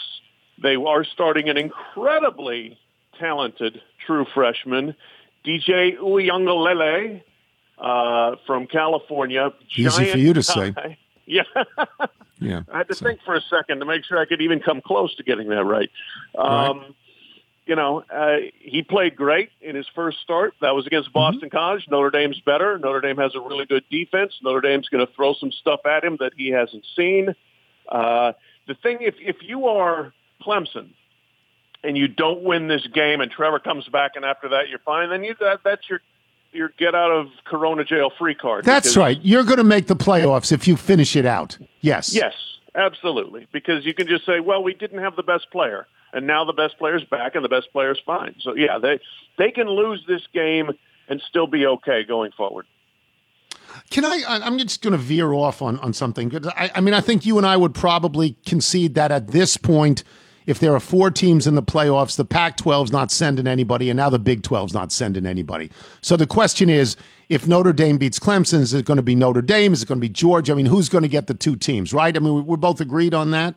They 0.62 0.74
are 0.76 1.04
starting 1.04 1.48
an 1.48 1.56
incredibly 1.56 2.78
talented 3.18 3.80
true 4.06 4.26
freshman, 4.34 4.94
DJ 5.44 5.98
Uiagalelei 5.98 7.22
uh, 7.78 8.36
from 8.46 8.66
California. 8.66 9.52
Easy 9.74 10.10
for 10.10 10.18
you 10.18 10.32
to 10.32 10.42
say. 10.42 10.74
Yeah. 11.28 11.42
Yeah. 12.38 12.62
I 12.72 12.78
had 12.78 12.88
to 12.88 12.94
think 12.94 13.20
for 13.24 13.34
a 13.34 13.40
second 13.42 13.80
to 13.80 13.86
make 13.86 14.04
sure 14.04 14.18
I 14.18 14.26
could 14.26 14.42
even 14.42 14.60
come 14.60 14.80
close 14.80 15.14
to 15.16 15.22
getting 15.22 15.48
that 15.48 15.64
right. 15.64 15.90
Um, 16.36 16.94
You 17.66 17.74
know, 17.74 18.04
uh, 18.08 18.36
he 18.60 18.82
played 18.82 19.16
great 19.16 19.50
in 19.60 19.74
his 19.74 19.88
first 19.92 20.18
start. 20.20 20.54
That 20.60 20.76
was 20.76 20.86
against 20.86 21.12
Boston 21.12 21.50
College. 21.50 21.84
Notre 21.90 22.10
Dame's 22.10 22.38
better. 22.40 22.78
Notre 22.78 23.00
Dame 23.00 23.16
has 23.16 23.34
a 23.34 23.40
really 23.40 23.66
good 23.66 23.82
defense. 23.90 24.34
Notre 24.40 24.60
Dame's 24.60 24.88
going 24.88 25.04
to 25.04 25.12
throw 25.14 25.34
some 25.34 25.50
stuff 25.50 25.80
at 25.84 26.04
him 26.04 26.16
that 26.20 26.32
he 26.36 26.50
hasn't 26.50 26.84
seen. 26.94 27.34
Uh, 27.88 28.34
the 28.68 28.74
thing, 28.74 28.98
if 29.00 29.16
if 29.18 29.36
you 29.42 29.66
are 29.66 30.12
Clemson 30.42 30.90
and 31.82 31.96
you 31.96 32.06
don't 32.06 32.44
win 32.44 32.68
this 32.68 32.86
game, 32.86 33.20
and 33.20 33.32
Trevor 33.32 33.58
comes 33.58 33.88
back, 33.88 34.12
and 34.14 34.24
after 34.24 34.50
that 34.50 34.68
you're 34.68 34.78
fine, 34.80 35.10
then 35.10 35.24
you 35.24 35.34
that, 35.40 35.60
that's 35.64 35.88
your 35.90 36.00
your 36.56 36.70
get 36.78 36.94
out 36.94 37.10
of 37.10 37.28
Corona 37.44 37.84
jail 37.84 38.10
free 38.18 38.34
card. 38.34 38.64
That's 38.64 38.96
right. 38.96 39.18
You're 39.22 39.44
going 39.44 39.58
to 39.58 39.64
make 39.64 39.86
the 39.86 39.96
playoffs 39.96 40.52
if 40.52 40.66
you 40.66 40.76
finish 40.76 41.16
it 41.16 41.26
out. 41.26 41.58
Yes. 41.80 42.14
Yes, 42.14 42.34
absolutely. 42.74 43.46
Because 43.52 43.84
you 43.84 43.94
can 43.94 44.08
just 44.08 44.26
say, 44.26 44.40
well, 44.40 44.62
we 44.62 44.74
didn't 44.74 44.98
have 44.98 45.16
the 45.16 45.22
best 45.22 45.50
player, 45.50 45.86
and 46.12 46.26
now 46.26 46.44
the 46.44 46.52
best 46.52 46.78
player's 46.78 47.04
back, 47.04 47.34
and 47.34 47.44
the 47.44 47.48
best 47.48 47.70
player's 47.72 48.00
fine. 48.04 48.34
So 48.40 48.54
yeah, 48.54 48.78
they 48.78 49.00
they 49.38 49.50
can 49.50 49.68
lose 49.68 50.04
this 50.08 50.22
game 50.32 50.70
and 51.08 51.22
still 51.28 51.46
be 51.46 51.66
okay 51.66 52.04
going 52.04 52.32
forward. 52.32 52.66
Can 53.90 54.04
I? 54.04 54.22
I'm 54.26 54.58
just 54.58 54.82
going 54.82 54.92
to 54.92 54.98
veer 54.98 55.32
off 55.32 55.62
on 55.62 55.78
on 55.80 55.92
something. 55.92 56.32
I, 56.56 56.70
I 56.76 56.80
mean, 56.80 56.94
I 56.94 57.00
think 57.00 57.26
you 57.26 57.36
and 57.36 57.46
I 57.46 57.56
would 57.56 57.74
probably 57.74 58.36
concede 58.46 58.94
that 58.94 59.12
at 59.12 59.28
this 59.28 59.56
point, 59.56 60.02
if 60.46 60.58
there 60.60 60.74
are 60.74 60.80
four 60.80 61.10
teams 61.10 61.46
in 61.46 61.54
the 61.56 61.62
playoffs, 61.62 62.16
the 62.16 62.24
Pac-12's 62.24 62.92
not 62.92 63.10
sending 63.10 63.46
anybody, 63.46 63.90
and 63.90 63.96
now 63.96 64.08
the 64.08 64.18
Big 64.18 64.42
12's 64.42 64.72
not 64.72 64.92
sending 64.92 65.26
anybody. 65.26 65.70
So 66.00 66.16
the 66.16 66.26
question 66.26 66.70
is, 66.70 66.96
if 67.28 67.48
Notre 67.48 67.72
Dame 67.72 67.98
beats 67.98 68.18
Clemson, 68.20 68.60
is 68.60 68.72
it 68.72 68.84
going 68.86 68.96
to 68.98 69.02
be 69.02 69.14
Notre 69.16 69.42
Dame? 69.42 69.72
Is 69.72 69.82
it 69.82 69.86
going 69.88 69.98
to 69.98 70.00
be 70.00 70.08
Georgia? 70.08 70.52
I 70.52 70.54
mean, 70.54 70.66
who's 70.66 70.88
going 70.88 71.02
to 71.02 71.08
get 71.08 71.26
the 71.26 71.34
two 71.34 71.56
teams? 71.56 71.92
Right? 71.92 72.16
I 72.16 72.20
mean, 72.20 72.34
we- 72.34 72.40
we're 72.42 72.56
both 72.56 72.80
agreed 72.80 73.14
on 73.14 73.32
that. 73.32 73.56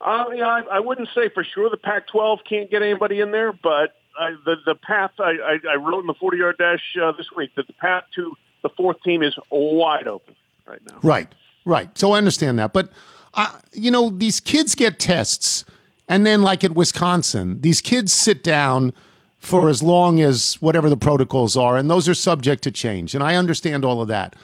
Uh, 0.00 0.24
yeah, 0.34 0.46
I, 0.46 0.60
I 0.76 0.80
wouldn't 0.80 1.08
say 1.14 1.28
for 1.28 1.44
sure 1.44 1.68
the 1.68 1.76
Pac-12 1.76 2.38
can't 2.48 2.70
get 2.70 2.80
anybody 2.82 3.20
in 3.20 3.32
there, 3.32 3.52
but 3.52 3.96
I, 4.18 4.30
the 4.46 4.56
the 4.64 4.74
path 4.74 5.10
I, 5.18 5.32
I, 5.44 5.72
I 5.72 5.76
wrote 5.76 6.00
in 6.00 6.06
the 6.06 6.14
40-yard 6.14 6.56
dash 6.58 6.80
uh, 7.02 7.12
this 7.12 7.26
week 7.36 7.50
that 7.56 7.66
the 7.66 7.74
path 7.74 8.04
to 8.14 8.34
the 8.62 8.70
fourth 8.70 9.02
team 9.02 9.22
is 9.22 9.36
wide 9.50 10.08
open 10.08 10.34
right 10.66 10.80
now. 10.88 10.98
Right, 11.02 11.28
right. 11.66 11.96
So 11.98 12.12
I 12.12 12.18
understand 12.18 12.58
that. 12.58 12.72
But, 12.72 12.90
uh, 13.34 13.58
you 13.72 13.90
know, 13.90 14.08
these 14.10 14.40
kids 14.40 14.74
get 14.74 14.98
tests, 14.98 15.64
and 16.10 16.26
then, 16.26 16.42
like 16.42 16.64
at 16.64 16.72
Wisconsin, 16.72 17.60
these 17.60 17.80
kids 17.80 18.12
sit 18.12 18.42
down 18.42 18.92
for 19.38 19.68
as 19.68 19.80
long 19.80 20.20
as 20.20 20.54
whatever 20.54 20.90
the 20.90 20.96
protocols 20.96 21.56
are, 21.56 21.76
and 21.76 21.88
those 21.88 22.08
are 22.08 22.14
subject 22.14 22.64
to 22.64 22.72
change. 22.72 23.14
And 23.14 23.22
I 23.22 23.36
understand 23.36 23.84
all 23.84 24.02
of 24.02 24.08
that. 24.08 24.34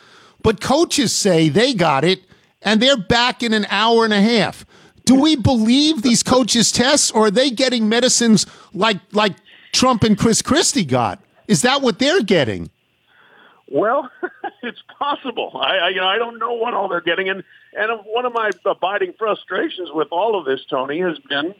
But 0.42 0.60
coaches 0.60 1.12
say 1.12 1.48
they 1.48 1.74
got 1.74 2.04
it, 2.04 2.22
and 2.62 2.80
they're 2.80 2.96
back 2.96 3.42
in 3.42 3.52
an 3.52 3.66
hour 3.68 4.04
and 4.04 4.14
a 4.14 4.20
half. 4.20 4.64
Do 5.04 5.20
we 5.20 5.34
believe 5.34 6.02
these 6.02 6.22
coaches' 6.22 6.70
tests, 6.70 7.10
or 7.10 7.26
are 7.26 7.30
they 7.32 7.50
getting 7.50 7.88
medicines 7.88 8.46
like 8.72 8.98
like 9.10 9.34
Trump 9.72 10.04
and 10.04 10.16
Chris 10.16 10.42
Christie 10.42 10.84
got? 10.84 11.20
Is 11.48 11.62
that 11.62 11.82
what 11.82 11.98
they're 11.98 12.22
getting? 12.22 12.70
Well, 13.66 14.08
it's 14.62 14.82
possible. 15.00 15.60
I, 15.60 15.78
I, 15.78 15.88
you 15.88 16.00
know, 16.00 16.06
I 16.06 16.18
don't 16.18 16.38
know 16.38 16.52
what 16.52 16.74
all 16.74 16.88
they're 16.88 17.00
getting, 17.00 17.28
and 17.28 17.42
and 17.76 18.00
one 18.06 18.24
of 18.24 18.32
my 18.32 18.50
abiding 18.64 19.14
frustrations 19.18 19.90
with 19.92 20.08
all 20.10 20.38
of 20.38 20.44
this, 20.44 20.60
Tony, 20.68 21.00
has 21.00 21.18
been, 21.28 21.54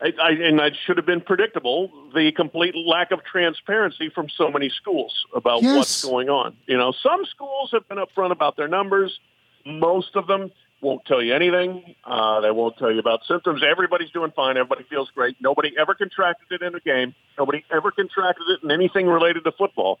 I, 0.00 0.12
I, 0.20 0.30
and 0.30 0.58
it 0.60 0.74
should 0.84 0.96
have 0.96 1.06
been 1.06 1.20
predictable, 1.20 1.90
the 2.14 2.32
complete 2.32 2.74
lack 2.74 3.10
of 3.12 3.22
transparency 3.24 4.08
from 4.08 4.28
so 4.28 4.50
many 4.50 4.68
schools 4.70 5.26
about 5.34 5.62
Yes. 5.62 5.76
what's 5.76 6.04
going 6.04 6.28
on. 6.28 6.56
You 6.66 6.76
know, 6.76 6.92
some 6.92 7.24
schools 7.26 7.70
have 7.72 7.88
been 7.88 7.98
upfront 7.98 8.32
about 8.32 8.56
their 8.56 8.68
numbers. 8.68 9.18
Most 9.64 10.16
of 10.16 10.26
them 10.26 10.50
won't 10.80 11.04
tell 11.04 11.22
you 11.22 11.32
anything. 11.32 11.94
Uh, 12.04 12.40
they 12.40 12.50
won't 12.50 12.76
tell 12.78 12.90
you 12.90 12.98
about 12.98 13.20
symptoms. 13.26 13.62
Everybody's 13.62 14.10
doing 14.10 14.32
fine. 14.34 14.56
Everybody 14.56 14.84
feels 14.90 15.08
great. 15.14 15.36
Nobody 15.40 15.72
ever 15.78 15.94
contracted 15.94 16.50
it 16.50 16.62
in 16.62 16.74
a 16.74 16.80
game. 16.80 17.14
Nobody 17.38 17.64
ever 17.70 17.92
contracted 17.92 18.44
it 18.48 18.64
in 18.64 18.70
anything 18.72 19.06
related 19.06 19.44
to 19.44 19.52
football. 19.52 20.00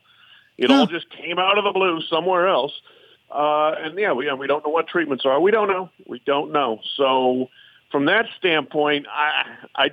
It 0.58 0.70
all 0.70 0.86
just 0.86 1.08
came 1.10 1.38
out 1.38 1.56
of 1.56 1.64
the 1.64 1.70
blue 1.72 2.00
somewhere 2.02 2.48
else. 2.48 2.72
Uh, 3.32 3.74
and 3.78 3.98
yeah, 3.98 4.12
we, 4.12 4.28
and 4.28 4.38
we 4.38 4.46
don't 4.46 4.64
know 4.64 4.70
what 4.70 4.88
treatments 4.88 5.24
are. 5.24 5.40
We 5.40 5.50
don't 5.50 5.68
know. 5.68 5.90
We 6.06 6.20
don't 6.26 6.52
know. 6.52 6.80
So 6.96 7.48
from 7.90 8.06
that 8.06 8.26
standpoint, 8.38 9.06
I, 9.10 9.44
I, 9.74 9.88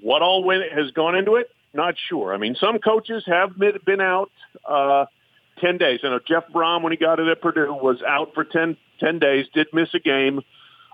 what 0.00 0.22
all 0.22 0.44
went, 0.44 0.62
has 0.72 0.90
gone 0.92 1.16
into 1.16 1.34
it? 1.36 1.50
Not 1.74 1.94
sure. 2.08 2.32
I 2.32 2.38
mean, 2.38 2.56
some 2.58 2.78
coaches 2.78 3.24
have 3.26 3.58
been 3.58 3.78
been 3.84 4.00
out 4.00 4.30
uh, 4.64 5.06
10 5.60 5.78
days. 5.78 6.00
I 6.04 6.08
know 6.08 6.20
Jeff 6.26 6.44
Brohm, 6.52 6.82
when 6.82 6.92
he 6.92 6.96
got 6.96 7.18
it 7.18 7.28
at 7.28 7.40
Purdue, 7.40 7.72
was 7.74 8.02
out 8.06 8.32
for 8.34 8.44
10, 8.44 8.76
10 9.00 9.18
days, 9.18 9.46
did 9.52 9.66
miss 9.72 9.88
a 9.94 9.98
game. 9.98 10.40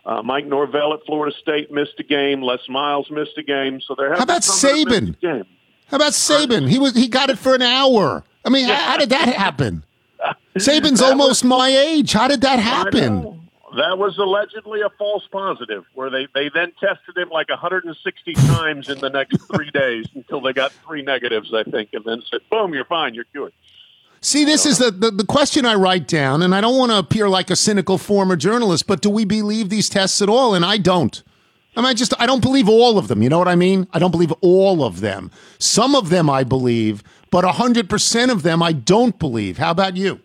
Uh, 0.05 0.22
Mike 0.22 0.47
Norvell 0.47 0.95
at 0.95 1.01
Florida 1.07 1.36
State 1.40 1.70
missed 1.70 1.95
a 1.99 2.03
game. 2.03 2.43
Les 2.43 2.59
Miles 2.68 3.09
missed 3.11 3.38
a 3.38 3.43
game. 3.43 3.80
So 3.86 3.95
there 3.97 4.09
have 4.09 4.18
How 4.18 4.24
about 4.24 4.43
some 4.43 4.70
that 4.70 4.93
have 4.95 5.03
missed 5.03 5.20
Saban? 5.20 5.20
game. 5.20 5.45
How 5.86 5.97
about 5.97 6.12
Saban? 6.12 6.68
He 6.68 6.78
was 6.78 6.95
he 6.95 7.07
got 7.07 7.30
it 7.30 7.38
for 7.38 7.55
an 7.55 7.62
hour. 7.62 8.24
I 8.45 8.49
mean, 8.49 8.66
how, 8.66 8.74
how 8.74 8.97
did 8.97 9.11
that 9.11 9.28
happen? 9.28 9.84
Saban's 10.57 11.00
almost 11.00 11.44
my 11.44 11.68
age. 11.68 12.12
How 12.12 12.28
did 12.28 12.42
that 12.42 12.59
happen? 12.59 13.40
That 13.76 13.96
was 13.96 14.18
allegedly 14.18 14.82
a 14.82 14.90
false 14.98 15.26
positive, 15.32 15.84
where 15.94 16.11
they, 16.11 16.28
they 16.34 16.50
then 16.50 16.72
tested 16.78 17.16
him 17.16 17.30
like 17.30 17.48
160 17.48 18.34
times 18.34 18.90
in 18.90 18.98
the 18.98 19.09
next 19.09 19.38
three 19.55 19.70
days 19.74 20.07
until 20.14 20.42
they 20.42 20.53
got 20.53 20.72
three 20.86 21.00
negatives, 21.00 21.55
I 21.55 21.62
think, 21.62 21.88
and 21.94 22.05
then 22.05 22.22
said, 22.30 22.40
boom, 22.50 22.74
you're 22.74 22.84
fine, 22.84 23.14
you're 23.14 23.24
cured. 23.24 23.55
See, 24.20 24.44
this 24.44 24.66
is 24.66 24.78
the, 24.78 24.90
the, 24.90 25.11
the 25.11 25.24
question 25.24 25.64
I 25.64 25.74
write 25.74 26.07
down, 26.07 26.42
and 26.42 26.55
I 26.55 26.61
don't 26.61 26.78
want 26.78 26.92
to 26.92 26.98
appear 26.98 27.30
like 27.30 27.50
a 27.50 27.57
cynical 27.57 27.96
former 27.96 28.36
journalist, 28.36 28.86
but 28.86 29.00
do 29.00 29.09
we 29.09 29.24
believe 29.24 29.70
these 29.70 29.88
tests 29.88 30.20
at 30.20 30.28
all? 30.28 30.55
And 30.55 30.64
I 30.64 30.76
don't. 30.76 31.22
I 31.74 31.80
mean, 31.80 31.88
I 31.88 31.94
just 31.94 32.12
I 32.20 32.26
don't 32.26 32.42
believe 32.42 32.68
all 32.68 32.98
of 32.98 33.09
them. 33.09 33.22
You 33.22 33.30
know 33.30 33.38
what 33.38 33.48
I 33.48 33.57
mean? 33.57 33.88
I 33.92 33.98
don't 33.98 34.11
believe 34.11 34.32
all 34.42 34.84
of 34.84 35.00
them. 35.00 35.30
Some 35.59 35.94
of 35.94 36.11
them 36.11 36.28
I 36.28 36.44
believe, 36.44 37.03
but 37.30 37.44
hundred 37.44 37.88
percent 37.88 38.30
of 38.30 38.42
them 38.42 38.62
I 38.62 38.72
don't 38.72 39.18
believe. 39.18 39.57
How 39.57 39.70
about 39.70 39.96
you? 39.96 40.20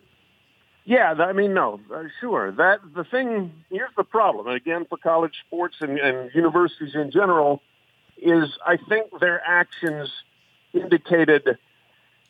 Yeah, 0.88 1.12
I 1.18 1.34
mean, 1.34 1.52
no, 1.52 1.80
uh, 1.94 2.04
sure. 2.18 2.50
That 2.50 2.80
the 2.96 3.04
thing. 3.04 3.52
Here's 3.70 3.90
the 3.94 4.04
problem, 4.04 4.46
and 4.46 4.56
again, 4.56 4.86
for 4.88 4.96
college 4.96 5.34
sports 5.46 5.76
and, 5.80 5.98
and 5.98 6.30
universities 6.34 6.94
in 6.94 7.10
general, 7.10 7.60
is 8.16 8.48
I 8.66 8.78
think 8.88 9.10
their 9.20 9.42
actions 9.46 10.08
indicated 10.72 11.58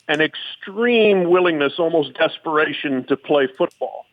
an 0.08 0.20
extreme 0.20 1.30
willingness, 1.30 1.74
almost 1.78 2.14
desperation, 2.14 3.04
to 3.04 3.16
play 3.16 3.46
football. 3.46 4.06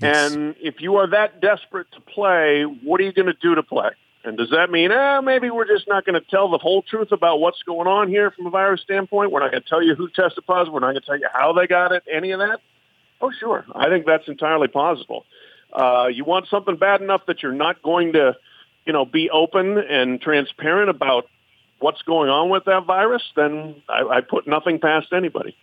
And 0.00 0.54
if 0.60 0.80
you 0.80 0.96
are 0.98 1.08
that 1.08 1.40
desperate 1.40 1.90
to 1.92 2.00
play, 2.00 2.62
what 2.62 3.00
are 3.00 3.04
you 3.04 3.12
going 3.12 3.26
to 3.26 3.36
do 3.42 3.56
to 3.56 3.64
play? 3.64 3.90
And 4.24 4.38
does 4.38 4.50
that 4.50 4.70
mean, 4.70 4.92
eh, 4.92 5.20
maybe 5.22 5.50
we're 5.50 5.66
just 5.66 5.88
not 5.88 6.04
going 6.04 6.14
to 6.14 6.26
tell 6.30 6.48
the 6.48 6.58
whole 6.58 6.82
truth 6.82 7.10
about 7.10 7.40
what's 7.40 7.62
going 7.64 7.88
on 7.88 8.08
here 8.08 8.30
from 8.30 8.46
a 8.46 8.50
virus 8.50 8.80
standpoint? 8.80 9.32
We're 9.32 9.40
not 9.40 9.50
going 9.50 9.64
to 9.64 9.68
tell 9.68 9.82
you 9.82 9.96
who 9.96 10.08
tested 10.08 10.46
positive. 10.46 10.72
We're 10.72 10.80
not 10.80 10.92
going 10.92 11.00
to 11.00 11.06
tell 11.06 11.18
you 11.18 11.28
how 11.32 11.52
they 11.52 11.66
got 11.66 11.90
it, 11.90 12.04
any 12.08 12.30
of 12.30 12.38
that? 12.38 12.60
Oh, 13.22 13.30
sure. 13.38 13.64
I 13.72 13.88
think 13.88 14.04
that's 14.04 14.26
entirely 14.26 14.68
possible. 14.68 15.24
Uh, 15.72 16.08
you 16.12 16.24
want 16.24 16.48
something 16.48 16.76
bad 16.76 17.00
enough 17.00 17.22
that 17.26 17.42
you're 17.42 17.52
not 17.52 17.80
going 17.82 18.12
to, 18.14 18.36
you 18.84 18.92
know, 18.92 19.06
be 19.06 19.30
open 19.30 19.78
and 19.78 20.20
transparent 20.20 20.90
about 20.90 21.26
what's 21.78 22.02
going 22.02 22.28
on 22.28 22.50
with 22.50 22.64
that 22.64 22.84
virus, 22.84 23.22
then 23.36 23.76
I, 23.88 24.02
I 24.02 24.20
put 24.20 24.46
nothing 24.46 24.78
past 24.78 25.12
anybody. 25.12 25.56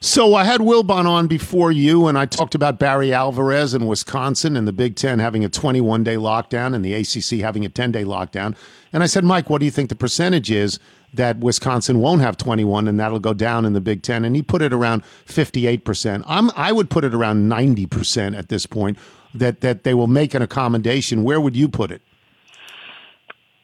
So 0.00 0.34
I 0.34 0.44
had 0.44 0.60
Wilbon 0.60 1.06
on 1.06 1.26
before 1.26 1.70
you, 1.70 2.06
and 2.06 2.16
I 2.16 2.26
talked 2.26 2.54
about 2.54 2.78
Barry 2.78 3.12
Alvarez 3.12 3.74
in 3.74 3.86
Wisconsin 3.86 4.56
and 4.56 4.66
the 4.66 4.72
Big 4.72 4.96
Ten 4.96 5.18
having 5.18 5.44
a 5.44 5.48
21 5.48 6.02
day 6.02 6.16
lockdown 6.16 6.74
and 6.74 6.84
the 6.84 6.94
ACC 6.94 7.40
having 7.40 7.64
a 7.64 7.68
10 7.68 7.92
day 7.92 8.04
lockdown. 8.04 8.56
And 8.92 9.02
I 9.02 9.06
said, 9.06 9.24
Mike, 9.24 9.50
what 9.50 9.58
do 9.58 9.64
you 9.64 9.70
think 9.70 9.88
the 9.88 9.94
percentage 9.94 10.50
is 10.50 10.78
that 11.16 11.38
Wisconsin 11.38 11.98
won't 12.00 12.20
have 12.22 12.36
21 12.36 12.88
and 12.88 12.98
that'll 13.00 13.18
go 13.20 13.34
down 13.34 13.64
in 13.64 13.72
the 13.72 13.80
Big 13.80 14.02
Ten? 14.02 14.24
And 14.24 14.34
he 14.36 14.42
put 14.42 14.62
it 14.62 14.72
around 14.72 15.02
58%. 15.26 16.22
I'm, 16.26 16.50
I 16.56 16.72
would 16.72 16.88
put 16.90 17.04
it 17.04 17.14
around 17.14 17.50
90% 17.50 18.36
at 18.36 18.48
this 18.48 18.66
point 18.66 18.96
that, 19.34 19.60
that 19.60 19.82
they 19.84 19.94
will 19.94 20.06
make 20.06 20.34
an 20.34 20.42
accommodation. 20.42 21.22
Where 21.24 21.40
would 21.40 21.56
you 21.56 21.68
put 21.68 21.90
it? 21.90 22.02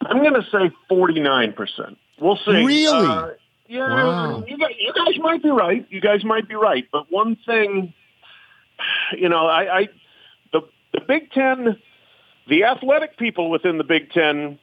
I'm 0.03 0.19
going 0.19 0.35
to 0.35 0.43
say 0.51 0.71
49%. 0.91 1.97
We'll 2.21 2.37
see. 2.37 2.65
Really? 2.65 2.87
Uh, 3.07 3.29
yeah, 3.69 4.05
Wow. 4.05 4.45
you, 4.47 4.59
guys, 4.59 4.73
you 4.79 4.93
guys 4.93 5.19
might 5.21 5.43
be 5.43 5.51
right. 5.51 5.87
You 5.91 6.01
guys 6.01 6.25
might 6.25 6.49
be 6.49 6.55
right. 6.55 6.87
But 6.93 7.11
one 7.11 7.37
thing, 7.47 7.95
you 9.17 9.29
know, 9.29 9.47
I, 9.47 9.79
I 9.79 9.89
the 10.53 10.63
the 10.93 11.01
Big 11.01 11.31
Ten, 11.33 11.79
the 12.49 12.65
athletic 12.65 13.17
people 13.17 13.51
within 13.51 13.79
the 13.79 13.85
Big 13.85 14.11
Ten 14.11 14.59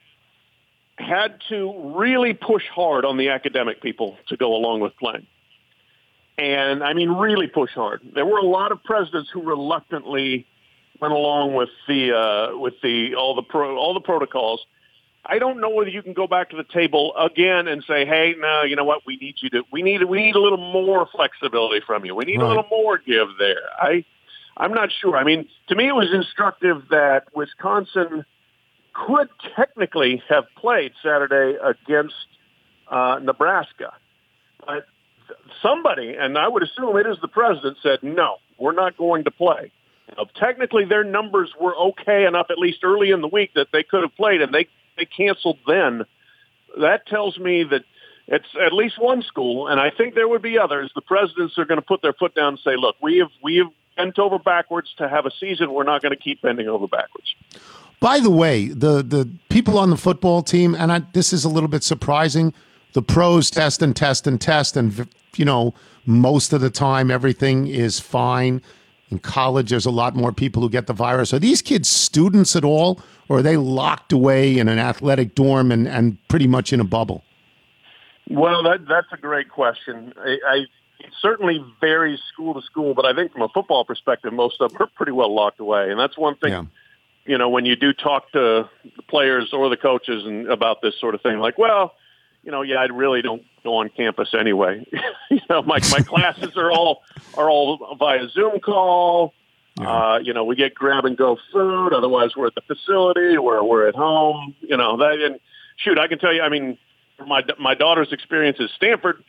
had 0.99 1.39
to 1.49 1.93
really 1.97 2.33
push 2.33 2.63
hard 2.67 3.05
on 3.05 3.17
the 3.17 3.29
academic 3.29 3.81
people 3.81 4.17
to 4.27 4.37
go 4.37 4.55
along 4.55 4.81
with 4.81 4.95
playing. 4.97 5.25
And 6.37 6.83
I 6.83 6.93
mean, 6.93 7.09
really 7.09 7.47
push 7.47 7.71
hard. 7.71 8.01
There 8.15 8.25
were 8.25 8.37
a 8.37 8.45
lot 8.45 8.71
of 8.71 8.83
presidents 8.83 9.29
who 9.31 9.41
reluctantly 9.41 10.45
went 11.01 11.13
along 11.13 11.53
with 11.53 11.69
the 11.87 12.13
uh, 12.15 12.57
with 12.57 12.75
the 12.81 13.15
all 13.15 13.35
the 13.35 13.41
pro, 13.41 13.77
all 13.77 13.93
the 13.93 13.99
protocols. 14.01 14.65
I 15.25 15.37
don't 15.37 15.59
know 15.59 15.69
whether 15.69 15.89
you 15.89 16.01
can 16.01 16.13
go 16.13 16.27
back 16.27 16.49
to 16.51 16.55
the 16.55 16.63
table 16.63 17.13
again 17.17 17.67
and 17.67 17.83
say, 17.85 18.05
"Hey, 18.05 18.35
no, 18.37 18.63
you 18.63 18.77
know 18.77 18.85
what? 18.85 19.05
We 19.05 19.17
need 19.17 19.35
you 19.41 19.49
to. 19.49 19.63
We 19.71 19.81
need 19.81 20.03
we 20.05 20.21
need 20.21 20.35
a 20.35 20.39
little 20.39 20.57
more 20.71 21.07
flexibility 21.11 21.81
from 21.85 22.05
you. 22.05 22.15
We 22.15 22.23
need 22.25 22.37
Right. 22.37 22.45
a 22.45 22.47
little 22.47 22.67
more 22.69 22.97
give 22.97 23.27
there." 23.37 23.67
I 23.77 24.05
I'm 24.55 24.73
not 24.73 24.91
sure. 24.91 25.17
I 25.17 25.23
mean, 25.23 25.47
to 25.67 25.75
me, 25.75 25.87
it 25.87 25.95
was 25.95 26.13
instructive 26.13 26.83
that 26.89 27.27
Wisconsin 27.35 28.25
could 28.93 29.29
technically 29.55 30.21
have 30.29 30.45
played 30.57 30.91
Saturday 31.03 31.57
against 31.61 32.15
uh, 32.89 33.19
Nebraska, 33.21 33.93
but 34.65 34.85
somebody, 35.61 36.15
and 36.19 36.37
I 36.37 36.47
would 36.47 36.63
assume 36.63 36.97
it 36.97 37.07
is 37.07 37.17
the 37.21 37.27
president, 37.27 37.77
said, 37.81 38.03
"No, 38.03 38.37
we're 38.57 38.73
not 38.73 38.97
going 38.97 39.25
to 39.25 39.31
play." 39.31 39.71
Now, 40.17 40.25
technically, 40.35 40.85
their 40.85 41.03
numbers 41.03 41.51
were 41.59 41.75
okay 41.75 42.25
enough, 42.25 42.47
at 42.49 42.57
least 42.57 42.83
early 42.83 43.11
in 43.11 43.21
the 43.21 43.27
week, 43.27 43.51
that 43.55 43.67
they 43.71 43.83
could 43.83 44.01
have 44.01 44.15
played, 44.15 44.41
and 44.41 44.53
they 44.53 44.67
they 44.97 45.05
canceled 45.05 45.59
then. 45.67 46.05
That 46.79 47.07
tells 47.07 47.37
me 47.37 47.63
that 47.63 47.83
it's 48.27 48.47
at 48.63 48.73
least 48.73 49.01
one 49.01 49.23
school, 49.23 49.67
and 49.67 49.79
I 49.79 49.89
think 49.89 50.13
there 50.13 50.27
would 50.27 50.41
be 50.41 50.59
others. 50.59 50.91
The 50.93 51.01
presidents 51.01 51.57
are 51.57 51.65
going 51.65 51.79
to 51.79 51.85
put 51.85 52.01
their 52.01 52.13
foot 52.13 52.35
down 52.35 52.49
and 52.49 52.59
say, 52.59 52.75
"Look, 52.75 52.95
we 53.01 53.17
have 53.17 53.31
we 53.43 53.57
have 53.57 53.67
bent 53.97 54.19
over 54.19 54.39
backwards 54.39 54.93
to 54.97 55.09
have 55.09 55.25
a 55.25 55.31
season. 55.39 55.73
We're 55.73 55.83
not 55.83 56.01
going 56.01 56.15
to 56.15 56.21
keep 56.21 56.41
bending 56.41 56.67
over 56.67 56.87
backwards." 56.87 57.35
By 57.99 58.19
the 58.19 58.29
way, 58.29 58.67
the 58.67 59.03
the 59.03 59.29
people 59.49 59.77
on 59.77 59.89
the 59.89 59.97
football 59.97 60.41
team, 60.41 60.75
and 60.75 60.91
I, 60.91 61.01
this 61.13 61.33
is 61.33 61.43
a 61.43 61.49
little 61.49 61.69
bit 61.69 61.83
surprising. 61.83 62.53
The 62.93 63.01
pros 63.01 63.51
test 63.51 63.81
and 63.81 63.95
test 63.95 64.25
and 64.25 64.39
test, 64.39 64.77
and 64.77 65.07
you 65.35 65.45
know, 65.45 65.73
most 66.05 66.53
of 66.53 66.61
the 66.61 66.69
time 66.69 67.11
everything 67.11 67.67
is 67.67 67.99
fine. 67.99 68.61
In 69.09 69.19
college, 69.19 69.71
there's 69.71 69.87
a 69.87 69.91
lot 69.91 70.15
more 70.15 70.31
people 70.31 70.61
who 70.61 70.69
get 70.69 70.87
the 70.87 70.93
virus. 70.93 71.33
Are 71.33 71.39
these 71.39 71.61
kids 71.61 71.89
students 71.89 72.55
at 72.55 72.63
all, 72.63 73.01
or 73.27 73.39
are 73.39 73.41
they 73.41 73.57
locked 73.57 74.13
away 74.13 74.57
in 74.57 74.69
an 74.69 74.77
athletic 74.77 75.33
dorm 75.33 75.71
and, 75.71 75.87
and 75.87 76.17
pretty 76.27 76.47
much 76.47 76.71
in 76.71 76.79
a 76.79 76.83
bubble? 76.83 77.23
Well, 78.29 78.63
that 78.63 78.87
that's 78.87 79.07
a 79.11 79.17
great 79.17 79.49
question. 79.49 80.13
I, 80.17 80.37
I 80.47 80.55
it 80.99 81.13
certainly 81.21 81.63
varies 81.81 82.19
school 82.31 82.53
to 82.53 82.61
school, 82.61 82.93
but 82.93 83.05
I 83.05 83.13
think 83.13 83.31
from 83.31 83.41
a 83.41 83.49
football 83.49 83.83
perspective, 83.83 84.31
most 84.31 84.61
of 84.61 84.71
them 84.71 84.81
are 84.81 84.89
pretty 84.95 85.11
well 85.11 85.33
locked 85.33 85.59
away, 85.59 85.89
and 85.89 85.99
that's 85.99 86.17
one 86.17 86.35
thing. 86.35 86.51
Yeah. 86.51 86.63
You 87.29 87.37
know, 87.37 87.47
when 87.47 87.63
you 87.63 87.75
do 87.75 87.93
talk 87.93 88.31
to 88.31 88.67
the 88.83 89.03
players 89.03 89.53
or 89.53 89.69
the 89.69 89.77
coaches 89.77 90.25
and 90.25 90.47
about 90.47 90.81
this 90.81 90.99
sort 90.99 91.13
of 91.13 91.21
thing, 91.21 91.37
like, 91.37 91.59
well, 91.59 91.93
you 92.41 92.51
know, 92.51 92.63
yeah, 92.63 92.77
I 92.77 92.85
really 92.85 93.21
don't 93.21 93.43
go 93.63 93.75
on 93.75 93.89
campus 93.89 94.29
anyway. 94.33 94.83
you 95.29 95.39
know, 95.47 95.61
my 95.61 95.77
my 95.91 95.99
classes 96.07 96.57
are 96.57 96.71
all 96.71 97.03
are 97.37 97.47
all 97.47 97.95
via 97.99 98.27
Zoom 98.29 98.59
call. 98.59 99.35
Uh, 99.79 100.17
you 100.23 100.33
know, 100.33 100.43
we 100.43 100.55
get 100.55 100.73
grab 100.73 101.05
and 101.05 101.15
go 101.15 101.37
food. 101.53 101.93
Otherwise, 101.93 102.31
we're 102.35 102.47
at 102.47 102.55
the 102.55 102.61
facility 102.61 103.37
or 103.37 103.63
we're 103.63 103.87
at 103.87 103.93
home. 103.93 104.55
You 104.61 104.77
know, 104.77 104.97
that 104.97 105.19
and 105.23 105.39
shoot, 105.77 105.99
I 105.99 106.07
can 106.07 106.17
tell 106.17 106.33
you. 106.33 106.41
I 106.41 106.49
mean, 106.49 106.79
my 107.27 107.43
my 107.59 107.75
daughter's 107.75 108.11
experience 108.11 108.57
at 108.59 108.71
Stanford, 108.71 109.23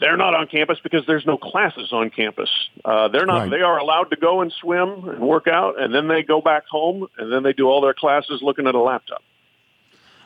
they're 0.00 0.16
not 0.16 0.34
on 0.34 0.46
campus 0.46 0.78
because 0.82 1.04
there's 1.06 1.26
no 1.26 1.36
classes 1.36 1.92
on 1.92 2.10
campus. 2.10 2.48
Uh, 2.84 3.08
they're 3.08 3.26
not. 3.26 3.42
Right. 3.42 3.50
They 3.50 3.60
are 3.60 3.78
allowed 3.78 4.10
to 4.10 4.16
go 4.16 4.40
and 4.40 4.50
swim 4.50 5.08
and 5.08 5.20
work 5.20 5.46
out, 5.46 5.80
and 5.80 5.94
then 5.94 6.08
they 6.08 6.22
go 6.22 6.40
back 6.40 6.66
home, 6.66 7.06
and 7.18 7.30
then 7.32 7.42
they 7.42 7.52
do 7.52 7.66
all 7.68 7.80
their 7.80 7.94
classes 7.94 8.40
looking 8.42 8.66
at 8.66 8.74
a 8.74 8.80
laptop. 8.80 9.22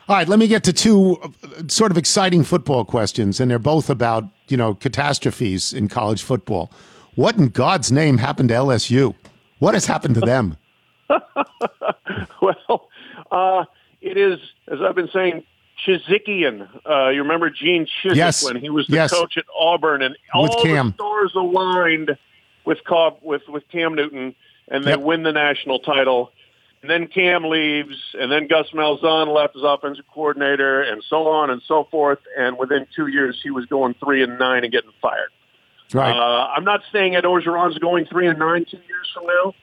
All 0.07 0.15
right, 0.15 0.27
let 0.27 0.39
me 0.39 0.47
get 0.47 0.63
to 0.65 0.73
two 0.73 1.17
uh, 1.17 1.29
sort 1.67 1.91
of 1.91 1.97
exciting 1.97 2.43
football 2.43 2.85
questions, 2.85 3.39
and 3.39 3.51
they're 3.51 3.59
both 3.59 3.89
about 3.89 4.23
you 4.47 4.55
know 4.55 4.73
catastrophes 4.75 5.73
in 5.73 5.89
college 5.89 6.23
football. 6.23 6.71
What 7.15 7.37
in 7.37 7.49
God's 7.49 7.91
name 7.91 8.17
happened 8.17 8.49
to 8.49 8.55
LSU? 8.55 9.13
What 9.59 9.73
has 9.73 9.85
happened 9.85 10.15
to 10.15 10.21
them? 10.21 10.57
well, 11.09 12.89
uh, 13.31 13.65
it 14.01 14.17
is, 14.17 14.39
as 14.67 14.79
I've 14.81 14.95
been 14.95 15.09
saying, 15.13 15.43
Chizikian. 15.85 16.67
Uh, 16.89 17.09
you 17.09 17.21
remember 17.21 17.49
Gene 17.49 17.85
Chizik 17.85 18.15
Yes. 18.15 18.43
when 18.45 18.55
he 18.57 18.69
was 18.69 18.87
the 18.87 18.95
Yes. 18.95 19.13
coach 19.13 19.37
at 19.37 19.45
Auburn, 19.57 20.01
and 20.01 20.15
With 20.33 20.51
all 20.51 20.63
Cam. 20.63 20.87
the 20.89 20.93
stars 20.93 21.31
aligned 21.35 22.17
with 22.65 22.83
Cobb, 22.83 23.17
with 23.21 23.47
with 23.47 23.63
Cam 23.71 23.95
Newton, 23.95 24.35
and 24.67 24.83
they 24.83 24.91
Yep. 24.91 24.99
win 25.01 25.23
the 25.23 25.31
national 25.33 25.79
title. 25.79 26.31
And 26.81 26.89
then 26.91 27.07
Cam 27.07 27.45
leaves, 27.45 27.97
and 28.19 28.31
then 28.31 28.45
Gus 28.47 28.69
Malzahn 28.71 29.33
left 29.33 29.55
as 29.55 29.63
offensive 29.63 30.05
coordinator, 30.13 30.81
and 30.81 31.03
so 31.03 31.27
on 31.27 31.49
and 31.49 31.61
so 31.67 31.85
forth. 31.85 32.19
And 32.37 32.57
within 32.59 32.85
two 32.95 33.07
years, 33.07 33.39
he 33.41 33.49
was 33.49 33.65
going 33.65 33.95
three 33.95 34.21
and 34.21 34.37
nine 34.37 34.63
and 34.63 34.71
getting 34.71 34.91
fired. 35.01 35.29
Right. 35.93 36.15
Uh, 36.15 36.47
I'm 36.55 36.63
not 36.63 36.81
saying 36.91 37.15
Ed 37.15 37.23
Orgeron's 37.23 37.77
going 37.79 38.05
three 38.05 38.27
and 38.27 38.37
nine 38.37 38.65
two 38.65 38.77
years 38.87 39.09
from 39.13 39.25
now, 39.25 39.53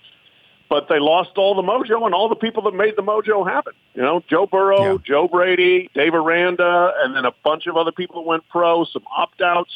but 0.73 0.89
they 0.89 0.99
lost 0.99 1.33
all 1.37 1.55
the 1.55 1.61
mojo 1.61 2.07
and 2.07 2.14
all 2.14 2.31
the 2.31 2.35
people 2.35 2.62
that 2.62 2.73
made 2.73 2.97
the 2.97 3.03
mojo 3.03 3.47
happen. 3.47 3.75
You 3.93 4.01
know, 4.01 4.23
Joe 4.27 4.47
Burrow, 4.47 4.93
Yeah. 4.93 4.99
Joe 5.05 5.29
Brady, 5.29 5.91
Dave 5.93 6.14
Aranda, 6.14 6.95
and 7.05 7.14
then 7.14 7.27
a 7.27 7.33
bunch 7.45 7.66
of 7.66 7.77
other 7.77 7.93
people 7.93 8.23
that 8.23 8.27
went 8.27 8.49
pro, 8.49 8.87
some 8.87 9.03
opt-outs. 9.14 9.70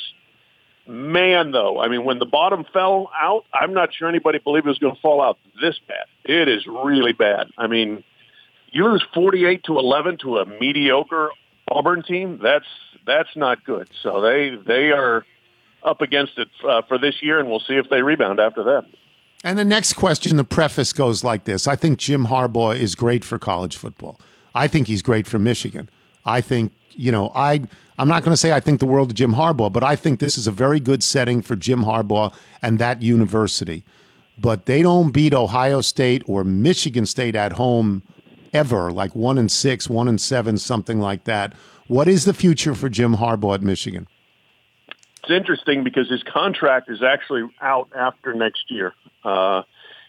Man, 0.87 1.51
though, 1.51 1.79
I 1.83 1.89
mean, 1.89 2.07
when 2.07 2.19
the 2.19 2.25
bottom 2.25 2.65
fell 2.73 3.11
out, 3.15 3.45
I'm 3.53 3.75
not 3.75 3.93
sure 3.93 4.09
anybody 4.09 4.39
believed 4.39 4.65
it 4.65 4.71
was 4.71 4.79
going 4.79 4.95
to 4.95 5.01
fall 5.03 5.21
out 5.21 5.37
this 5.61 5.79
bad. 5.87 6.07
It 6.25 6.49
is 6.49 6.67
really 6.67 7.13
bad. 7.13 7.49
I 7.59 7.67
mean, 7.67 8.03
you 8.71 8.85
lose 8.89 9.05
48 9.13 9.65
to 9.65 9.79
11 9.79 10.17
to 10.23 10.39
a 10.39 10.47
mediocre 10.47 11.29
Auburn 11.71 12.05
team. 12.05 12.41
That's 12.43 12.65
that's 13.05 13.37
not 13.37 13.65
good. 13.65 13.91
So 14.03 14.23
they 14.23 14.57
they 14.67 14.93
are 14.93 15.27
up 15.83 16.01
against 16.01 16.39
it 16.39 16.49
uh, 16.67 16.81
for 16.89 16.97
this 16.97 17.17
year, 17.21 17.39
and 17.39 17.51
we'll 17.51 17.61
see 17.61 17.75
if 17.75 17.91
they 17.91 18.01
rebound 18.01 18.41
after 18.41 18.63
that. 18.65 18.87
And 19.47 19.57
the 19.57 19.65
next 19.65 19.93
question, 19.93 20.37
the 20.37 20.43
preface 20.43 20.93
goes 20.93 21.23
like 21.23 21.45
this 21.45 21.69
I 21.69 21.77
think 21.77 22.01
Jim 22.01 22.27
Harbaugh 22.27 22.77
is 22.77 22.97
great 22.97 23.25
for 23.25 23.39
college 23.39 23.77
football. 23.77 24.21
I 24.57 24.67
think 24.67 24.89
he's 24.89 25.03
great 25.03 25.29
for 25.29 25.39
Michigan. 25.39 25.89
I 26.25 26.41
think, 26.41 26.73
you 26.91 27.13
know, 27.13 27.31
I. 27.35 27.63
I'm 27.99 28.09
not 28.09 28.25
going 28.25 28.33
to 28.33 28.37
say 28.37 28.53
I 28.53 28.61
think 28.61 28.81
the 28.81 28.87
world 28.87 29.13
of 29.13 29.15
Jim 29.15 29.33
Harbaugh, 29.33 29.73
but 29.73 29.83
I 29.83 29.97
think 29.97 30.21
this 30.21 30.37
is 30.37 30.47
a 30.47 30.51
very 30.51 30.81
good 30.81 31.03
setting 31.03 31.41
for 31.41 31.57
Jim 31.57 31.85
Harbaugh 31.85 32.35
and 32.61 32.79
that 32.79 33.01
university. 33.01 33.85
But 34.37 34.67
they 34.67 34.83
don't 34.83 35.13
beat 35.13 35.33
Ohio 35.33 35.81
State 35.81 36.23
or 36.27 36.45
Michigan 36.45 37.07
State 37.07 37.35
at 37.35 37.53
home 37.53 38.03
ever, 38.53 38.93
like 38.93 39.15
one 39.15 39.39
and 39.39 39.51
six, 39.51 39.89
one 39.89 40.09
and 40.09 40.21
seven, 40.21 40.59
something 40.59 41.01
like 41.01 41.25
that. 41.25 41.55
What 41.87 42.07
is 42.07 42.27
the 42.27 42.35
future 42.35 42.75
for 42.75 42.91
Jim 42.91 43.17
Harbaugh 43.17 43.55
at 43.55 43.63
Michigan? 43.63 44.09
It's 45.23 45.31
interesting 45.31 45.83
because 45.85 46.09
his 46.09 46.23
contract 46.23 46.91
is 46.91 47.03
actually 47.03 47.49
out 47.61 47.89
after 47.97 48.35
next 48.35 48.71
year. 48.71 48.95
Uh, 49.25 49.63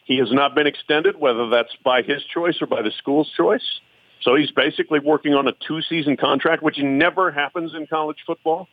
he 0.05 0.18
has 0.20 0.32
not 0.32 0.55
been 0.55 0.68
extended, 0.68 1.20
whether 1.20 1.49
that's 1.49 1.76
by 1.84 2.01
his 2.01 2.24
choice 2.24 2.62
or 2.62 2.68
by 2.68 2.82
the 2.82 2.91
school's 2.91 3.30
choice. 3.36 3.80
So 4.22 4.36
he's 4.36 4.51
basically 4.51 4.99
working 4.99 5.34
on 5.34 5.47
a 5.47 5.53
two-season 5.68 6.18
contract, 6.18 6.64
which 6.64 6.78
never 6.80 7.32
happens 7.32 7.74
in 7.74 7.88
college 7.88 8.18
football. 8.26 8.68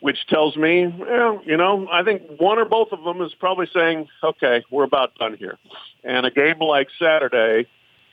Which 0.00 0.26
tells 0.26 0.54
me, 0.54 0.86
well, 0.86 1.40
you 1.46 1.56
know, 1.56 1.88
I 1.90 2.02
think 2.02 2.22
one 2.38 2.58
or 2.58 2.66
both 2.66 2.92
of 2.92 3.04
them 3.04 3.22
is 3.22 3.32
probably 3.32 3.66
saying, 3.72 4.08
"Okay, 4.22 4.62
we're 4.70 4.84
about 4.84 5.14
done 5.14 5.34
here." 5.38 5.56
And 6.02 6.26
a 6.26 6.30
game 6.30 6.58
like 6.58 6.88
Saturday, 6.98 7.66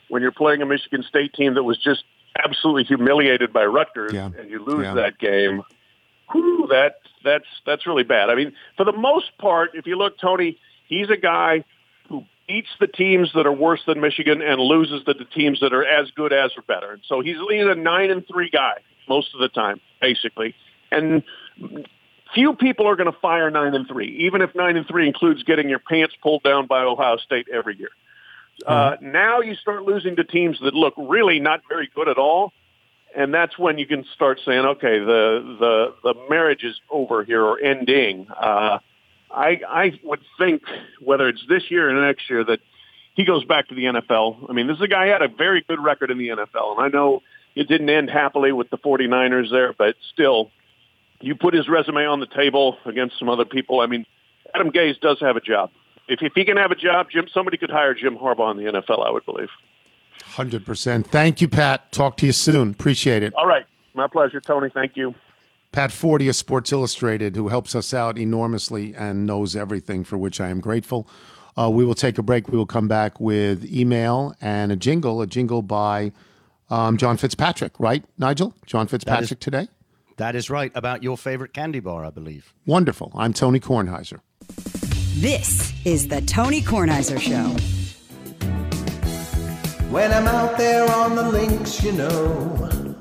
when 0.07 0.21
you're 0.21 0.31
playing 0.31 0.61
a 0.61 0.65
Michigan 0.65 1.03
State 1.03 1.33
team 1.33 1.55
that 1.55 1.63
was 1.63 1.77
just 1.77 2.05
absolutely 2.41 2.85
humiliated 2.85 3.51
by 3.51 3.65
Rutgers, 3.65 4.13
Yeah. 4.13 4.29
and 4.39 4.49
you 4.49 4.63
lose 4.63 4.85
Yeah. 4.85 4.93
that 4.93 5.17
game, 5.17 5.63
whew, 6.31 6.67
that 6.69 7.00
that's 7.23 7.45
that's 7.65 7.85
really 7.87 8.03
bad. 8.03 8.29
I 8.29 8.35
mean, 8.35 8.53
for 8.77 8.85
the 8.85 8.91
most 8.93 9.37
part, 9.37 9.71
if 9.73 9.87
you 9.87 9.97
look, 9.97 10.17
Tony, 10.19 10.57
he's 10.87 11.09
a 11.09 11.17
guy 11.17 11.63
who 12.09 12.25
beats 12.47 12.69
the 12.79 12.87
teams 12.87 13.31
that 13.33 13.45
are 13.45 13.51
worse 13.51 13.81
than 13.87 14.01
Michigan 14.01 14.41
and 14.41 14.59
loses 14.59 15.03
the, 15.05 15.13
the 15.13 15.25
teams 15.25 15.59
that 15.61 15.73
are 15.73 15.85
as 15.85 16.11
good 16.11 16.33
as 16.33 16.51
or 16.57 16.63
better. 16.63 16.91
And 16.93 17.01
so 17.07 17.21
he's, 17.21 17.37
he's 17.49 17.65
a 17.65 17.75
nine 17.75 18.11
and 18.11 18.25
three 18.27 18.49
guy 18.49 18.75
most 19.07 19.33
of 19.33 19.39
the 19.39 19.49
time, 19.49 19.79
basically. 20.01 20.55
And 20.91 21.23
few 22.33 22.53
people 22.53 22.87
are 22.87 22.95
going 22.95 23.11
to 23.11 23.17
fire 23.19 23.49
nine 23.49 23.73
and 23.73 23.87
three, 23.87 24.25
even 24.25 24.41
if 24.41 24.53
nine 24.55 24.77
and 24.77 24.87
three 24.87 25.07
includes 25.07 25.43
getting 25.43 25.69
your 25.69 25.79
pants 25.79 26.15
pulled 26.21 26.43
down 26.43 26.67
by 26.67 26.81
Ohio 26.81 27.17
State 27.17 27.47
every 27.53 27.77
year. 27.77 27.89
Uh, 28.65 28.95
now 29.01 29.41
you 29.41 29.55
start 29.55 29.83
losing 29.83 30.15
to 30.17 30.23
teams 30.23 30.59
that 30.61 30.73
look 30.73 30.93
really 30.97 31.39
not 31.39 31.61
very 31.67 31.89
good 31.95 32.07
at 32.07 32.17
all, 32.17 32.53
and 33.15 33.33
that's 33.33 33.57
when 33.57 33.77
you 33.77 33.85
can 33.85 34.05
start 34.15 34.39
saying, 34.45 34.65
okay, 34.65 34.99
the 34.99 35.57
the 35.59 36.13
the 36.13 36.29
marriage 36.29 36.63
is 36.63 36.79
over 36.89 37.23
here 37.23 37.43
or 37.43 37.59
ending. 37.59 38.27
Uh, 38.29 38.79
I 39.29 39.61
I 39.67 39.99
would 40.03 40.21
think 40.37 40.63
whether 41.01 41.27
it's 41.27 41.43
this 41.47 41.63
year 41.69 41.89
or 41.89 42.05
next 42.05 42.29
year 42.29 42.43
that 42.43 42.59
he 43.13 43.25
goes 43.25 43.43
back 43.43 43.67
to 43.69 43.75
the 43.75 43.83
NFL. 43.83 44.49
I 44.49 44.53
mean, 44.53 44.67
this 44.67 44.77
is 44.77 44.81
a 44.81 44.87
guy 44.87 45.07
who 45.07 45.11
had 45.11 45.21
a 45.21 45.27
very 45.27 45.63
good 45.67 45.83
record 45.83 46.11
in 46.11 46.17
the 46.17 46.29
NFL, 46.29 46.77
and 46.77 46.85
I 46.85 46.87
know 46.87 47.21
it 47.55 47.67
didn't 47.67 47.89
end 47.89 48.09
happily 48.09 48.51
with 48.51 48.69
the 48.69 48.77
49ers 48.77 49.51
there, 49.51 49.73
but 49.73 49.95
still, 50.13 50.51
you 51.19 51.35
put 51.35 51.53
his 51.53 51.67
resume 51.67 52.05
on 52.05 52.19
the 52.19 52.27
table 52.27 52.77
against 52.85 53.19
some 53.19 53.29
other 53.29 53.45
people. 53.45 53.81
I 53.81 53.87
mean, 53.87 54.05
Adam 54.55 54.71
Gase 54.71 54.99
does 55.01 55.19
have 55.19 55.35
a 55.35 55.41
job. 55.41 55.69
If, 56.07 56.21
if 56.21 56.33
he 56.33 56.45
can 56.45 56.57
have 56.57 56.71
a 56.71 56.75
job, 56.75 57.07
Jim, 57.11 57.27
somebody 57.33 57.57
could 57.57 57.69
hire 57.69 57.93
Jim 57.93 58.17
Harbaugh 58.17 58.51
in 58.51 58.57
the 58.57 58.71
NFL, 58.71 59.05
I 59.05 59.11
would 59.11 59.25
believe. 59.25 59.49
100%. 60.23 61.05
Thank 61.07 61.41
you, 61.41 61.47
Pat. 61.47 61.91
Talk 61.91 62.17
to 62.17 62.25
you 62.25 62.31
soon. 62.31 62.71
Appreciate 62.71 63.23
it. 63.23 63.33
All 63.35 63.47
right. 63.47 63.65
My 63.93 64.07
pleasure, 64.07 64.39
Tony. 64.39 64.69
Thank 64.73 64.95
you. 64.95 65.13
Pat 65.71 65.91
Forde 65.91 66.27
of 66.27 66.35
Sports 66.35 66.71
Illustrated, 66.71 67.35
who 67.35 67.47
helps 67.47 67.75
us 67.75 67.93
out 67.93 68.17
enormously 68.17 68.93
and 68.95 69.25
knows 69.25 69.55
everything, 69.55 70.03
for 70.03 70.17
which 70.17 70.41
I 70.41 70.49
am 70.49 70.59
grateful. 70.59 71.07
Uh, 71.57 71.69
we 71.69 71.85
will 71.85 71.95
take 71.95 72.17
a 72.17 72.23
break. 72.23 72.49
We 72.49 72.57
will 72.57 72.65
come 72.65 72.87
back 72.87 73.19
with 73.19 73.65
email 73.65 74.35
and 74.41 74.71
a 74.71 74.75
jingle, 74.75 75.21
a 75.21 75.27
jingle 75.27 75.61
by 75.61 76.11
um, 76.69 76.97
John 76.97 77.17
Fitzpatrick, 77.17 77.73
right, 77.79 78.03
Nigel? 78.17 78.53
John 78.65 78.87
Fitzpatrick 78.87 79.39
today? 79.39 79.67
That 80.17 80.35
is 80.35 80.49
right 80.49 80.71
about 80.75 81.03
your 81.03 81.17
favorite 81.17 81.53
candy 81.53 81.79
bar, 81.79 82.05
I 82.05 82.09
believe. 82.09 82.53
Wonderful. 82.65 83.11
I'm 83.15 83.33
Tony 83.33 83.59
Kornheiser. 83.59 84.19
This 85.15 85.73
is 85.85 86.07
the 86.07 86.21
Tony 86.21 86.61
Kornheiser 86.61 87.19
Show. 87.19 87.80
When 89.91 90.13
I'm 90.13 90.25
out 90.25 90.57
there 90.57 90.89
on 90.89 91.17
the 91.17 91.23
links, 91.23 91.83
you 91.83 91.91
know, 91.91 92.95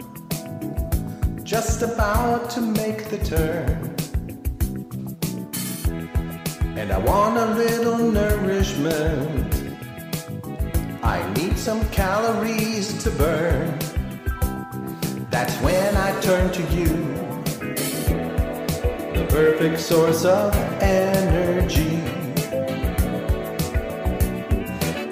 just 1.45 1.83
about 1.83 2.51
to 2.51 2.61
make 2.61 3.09
the 3.09 3.19
turn. 3.19 3.95
And 6.77 6.91
I 6.91 6.99
want 6.99 7.37
a 7.39 7.55
little 7.55 7.97
nourishment. 7.97 9.55
I 11.05 11.33
need 11.35 11.57
some 11.57 11.89
calories 11.91 13.01
to 13.05 13.11
burn. 13.13 13.79
That's 15.31 15.55
when 15.63 15.97
I 15.97 16.21
turn 16.21 16.51
to 16.51 16.63
you, 16.75 16.89
the 19.15 19.27
perfect 19.31 19.79
source 19.79 20.25
of 20.25 20.53
energy. 20.83 21.90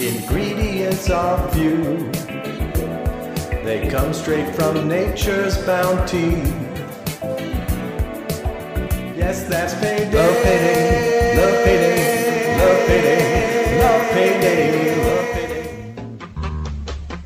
Ingredients 0.00 1.10
are 1.10 1.50
few. 1.50 2.08
They 3.64 3.88
come 3.90 4.14
straight 4.14 4.54
from 4.54 4.86
nature's 4.86 5.58
bounty. 5.66 6.38
Yes, 9.18 9.42
that's 9.48 9.74
payday. 9.74 10.04
Love 10.14 10.42
payday. 10.44 11.36
Love 11.36 11.64
payday. 11.64 12.58
Love 12.58 12.86
payday. 12.86 13.80
Love 13.82 14.10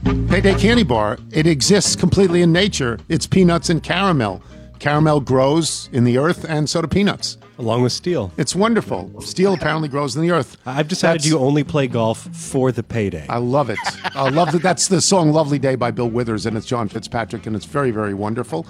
payday. 0.07 0.29
Payday 0.29 0.55
Candy 0.59 0.83
Bar, 0.83 1.19
it 1.31 1.47
exists 1.47 1.95
completely 1.95 2.41
in 2.41 2.53
nature. 2.53 2.99
It's 3.11 3.27
peanuts 3.27 3.69
and 3.69 3.83
caramel. 3.83 4.43
Caramel 4.79 5.21
grows 5.21 5.91
in 5.93 6.05
the 6.05 6.17
earth, 6.17 6.47
and 6.49 6.71
so 6.71 6.81
do 6.81 6.89
peanuts. 6.89 7.37
Along 7.63 7.83
with 7.83 7.93
steel. 7.93 8.33
It's 8.37 8.55
wonderful. 8.55 9.21
Steel 9.23 9.55
apparently 9.55 9.89
grows 9.89 10.17
in 10.17 10.23
the 10.23 10.31
earth. 10.33 10.57
I've 10.67 10.89
decided 10.89 11.21
That's- 11.21 11.31
you 11.31 11.39
only 11.39 11.65
play 11.65 11.87
golf 11.87 12.19
for 12.33 12.73
the 12.73 12.83
payday. 12.83 13.25
I 13.29 13.39
love 13.39 13.71
it. 13.71 13.79
I 14.15 14.29
love 14.29 14.53
that. 14.53 14.63
That's 14.63 14.89
the 14.89 15.01
song 15.01 15.33
"Lovely 15.33 15.59
Day" 15.59 15.77
by 15.77 15.91
Bill 15.91 16.11
Withers, 16.11 16.45
and 16.47 16.57
it's 16.57 16.67
John 16.67 16.89
Fitzpatrick, 16.89 17.47
and 17.47 17.55
it's 17.57 17.65
very, 17.65 17.91
very 17.91 18.15
wonderful. 18.15 18.67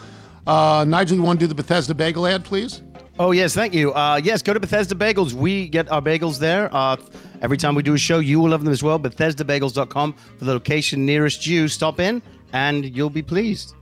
Uh, 0.47 0.85
Nigel, 0.87 1.17
you 1.17 1.23
want 1.23 1.41
to 1.41 1.45
do 1.45 1.49
the 1.49 1.55
Bethesda 1.55 1.95
Bagel 1.95 2.27
ad, 2.27 2.45
please? 2.45 2.83
Oh 3.19 3.31
yes, 3.31 3.55
thank 3.55 3.75
you. 3.75 3.93
Uh, 3.93 4.21
yes, 4.23 4.43
go 4.43 4.53
to 4.55 4.61
Bethesda 4.61 4.95
Bagels. 4.95 5.33
We 5.33 5.69
get 5.69 5.91
our 5.93 6.01
bagels 6.03 6.39
there. 6.39 6.69
Uh, 6.75 6.97
every 7.43 7.57
time 7.59 7.75
we 7.75 7.83
do 7.83 7.95
a 7.95 7.99
show, 7.99 8.19
you 8.21 8.41
will 8.41 8.51
love 8.51 8.65
them 8.65 8.73
as 8.73 8.83
well. 8.83 8.99
BethesdaBagels.com 8.99 10.15
for 10.39 10.45
the 10.45 10.53
location 10.53 11.05
nearest 11.07 11.47
you. 11.47 11.69
Stop 11.69 12.01
in, 12.01 12.23
and 12.53 12.85
you'll 12.97 13.11
be 13.11 13.23
pleased. 13.23 13.75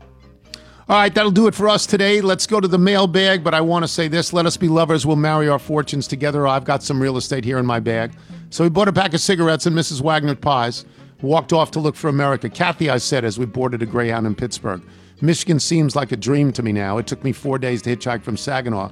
All 0.91 0.97
right, 0.97 1.15
that'll 1.15 1.31
do 1.31 1.47
it 1.47 1.55
for 1.55 1.69
us 1.69 1.87
today. 1.87 2.21
Let's 2.21 2.49
go 2.49 2.59
to 2.59 2.67
the 2.67 2.77
mailbag, 2.77 3.45
but 3.45 3.55
I 3.55 3.61
want 3.61 3.85
to 3.85 3.87
say 3.87 4.09
this 4.09 4.33
let 4.33 4.45
us 4.45 4.57
be 4.57 4.67
lovers. 4.67 5.07
We'll 5.07 5.15
marry 5.15 5.49
our 5.49 5.61
fortunes 5.61 6.09
together. 6.09 6.49
I've 6.49 6.65
got 6.65 6.83
some 6.83 7.01
real 7.01 7.17
estate 7.17 7.45
here 7.45 7.59
in 7.59 7.65
my 7.65 7.79
bag. 7.79 8.13
So 8.51 8.65
we 8.65 8.71
bought 8.71 8.89
a 8.89 8.93
pack 8.93 9.15
of 9.15 9.21
cigarettes 9.21 9.67
and 9.67 9.77
Mrs. 9.77 10.01
Wagner 10.01 10.35
pies. 10.35 10.85
Walked 11.23 11.53
off 11.53 11.71
to 11.73 11.79
look 11.79 11.95
for 11.95 12.09
America. 12.09 12.49
Kathy, 12.49 12.91
I 12.91 12.99
said 12.99 13.25
as 13.25 13.39
we 13.39 13.47
boarded 13.47 13.83
a 13.83 13.87
Greyhound 13.87 14.27
in 14.27 14.35
Pittsburgh. 14.35 14.83
Michigan 15.21 15.61
seems 15.61 15.95
like 15.95 16.11
a 16.11 16.17
dream 16.17 16.53
to 16.55 16.63
me 16.65 16.73
now. 16.73 16.99
It 16.99 17.07
took 17.07 17.23
me 17.23 17.31
four 17.31 17.57
days 17.57 17.83
to 17.83 17.97
hitchhike 17.97 18.25
from 18.25 18.37
Saginaw. 18.37 18.91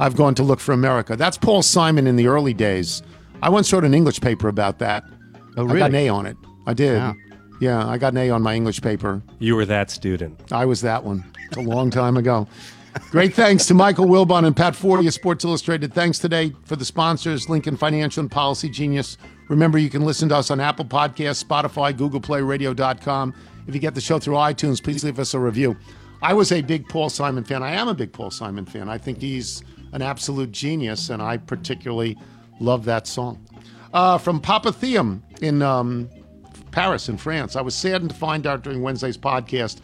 I've 0.00 0.16
gone 0.16 0.34
to 0.34 0.42
look 0.42 0.58
for 0.58 0.72
America. 0.72 1.14
That's 1.14 1.38
Paul 1.38 1.62
Simon 1.62 2.08
in 2.08 2.16
the 2.16 2.26
early 2.26 2.54
days. 2.54 3.04
I 3.40 3.50
once 3.50 3.72
wrote 3.72 3.84
an 3.84 3.94
English 3.94 4.20
paper 4.20 4.48
about 4.48 4.80
that. 4.80 5.04
Oh, 5.56 5.62
really? 5.62 5.76
I 5.76 5.78
got 5.78 5.90
an? 5.90 5.94
A 5.94 6.08
on 6.08 6.26
it. 6.26 6.36
I 6.66 6.74
did. 6.74 6.98
Wow. 6.98 7.14
Yeah, 7.60 7.86
I 7.86 7.98
got 7.98 8.12
an 8.12 8.18
A 8.18 8.30
on 8.30 8.42
my 8.42 8.54
English 8.54 8.82
paper. 8.82 9.22
You 9.38 9.56
were 9.56 9.64
that 9.66 9.90
student. 9.90 10.52
I 10.52 10.64
was 10.64 10.82
that 10.82 11.04
one. 11.04 11.24
It's 11.48 11.56
a 11.56 11.60
long 11.60 11.90
time 11.90 12.16
ago. 12.16 12.46
Great 13.10 13.34
thanks 13.34 13.66
to 13.66 13.74
Michael 13.74 14.06
Wilbon 14.06 14.46
and 14.46 14.56
Pat 14.56 14.74
Forde 14.74 15.06
of 15.06 15.14
Sports 15.14 15.44
Illustrated. 15.44 15.92
Thanks 15.92 16.18
today 16.18 16.52
for 16.64 16.76
the 16.76 16.84
sponsors, 16.84 17.48
Lincoln 17.48 17.76
Financial 17.76 18.20
and 18.20 18.30
Policy 18.30 18.68
Genius. 18.68 19.18
Remember, 19.48 19.78
you 19.78 19.90
can 19.90 20.02
listen 20.02 20.28
to 20.30 20.36
us 20.36 20.50
on 20.50 20.60
Apple 20.60 20.84
Podcasts, 20.84 21.44
Spotify, 21.44 21.96
Google 21.96 22.20
Play, 22.20 22.42
Radio.com. 22.42 23.34
If 23.66 23.74
you 23.74 23.80
get 23.80 23.94
the 23.94 24.00
show 24.00 24.18
through 24.18 24.34
iTunes, 24.34 24.82
please 24.82 25.04
leave 25.04 25.18
us 25.18 25.34
a 25.34 25.38
review. 25.38 25.76
I 26.22 26.32
was 26.34 26.52
a 26.52 26.62
big 26.62 26.88
Paul 26.88 27.10
Simon 27.10 27.44
fan. 27.44 27.62
I 27.62 27.72
am 27.72 27.88
a 27.88 27.94
big 27.94 28.12
Paul 28.12 28.30
Simon 28.30 28.64
fan. 28.64 28.88
I 28.88 28.98
think 28.98 29.20
he's 29.20 29.62
an 29.92 30.02
absolute 30.02 30.50
genius, 30.50 31.10
and 31.10 31.22
I 31.22 31.36
particularly 31.36 32.16
love 32.60 32.84
that 32.86 33.06
song. 33.06 33.44
Uh, 33.92 34.18
from 34.18 34.40
Papa 34.40 34.72
Theum 34.72 35.22
in 35.42 35.62
um, 35.62 36.08
Paris, 36.76 37.08
in 37.08 37.16
France. 37.16 37.56
I 37.56 37.62
was 37.62 37.74
saddened 37.74 38.10
to 38.10 38.16
find 38.16 38.46
out 38.46 38.60
during 38.60 38.82
Wednesday's 38.82 39.16
podcast 39.16 39.78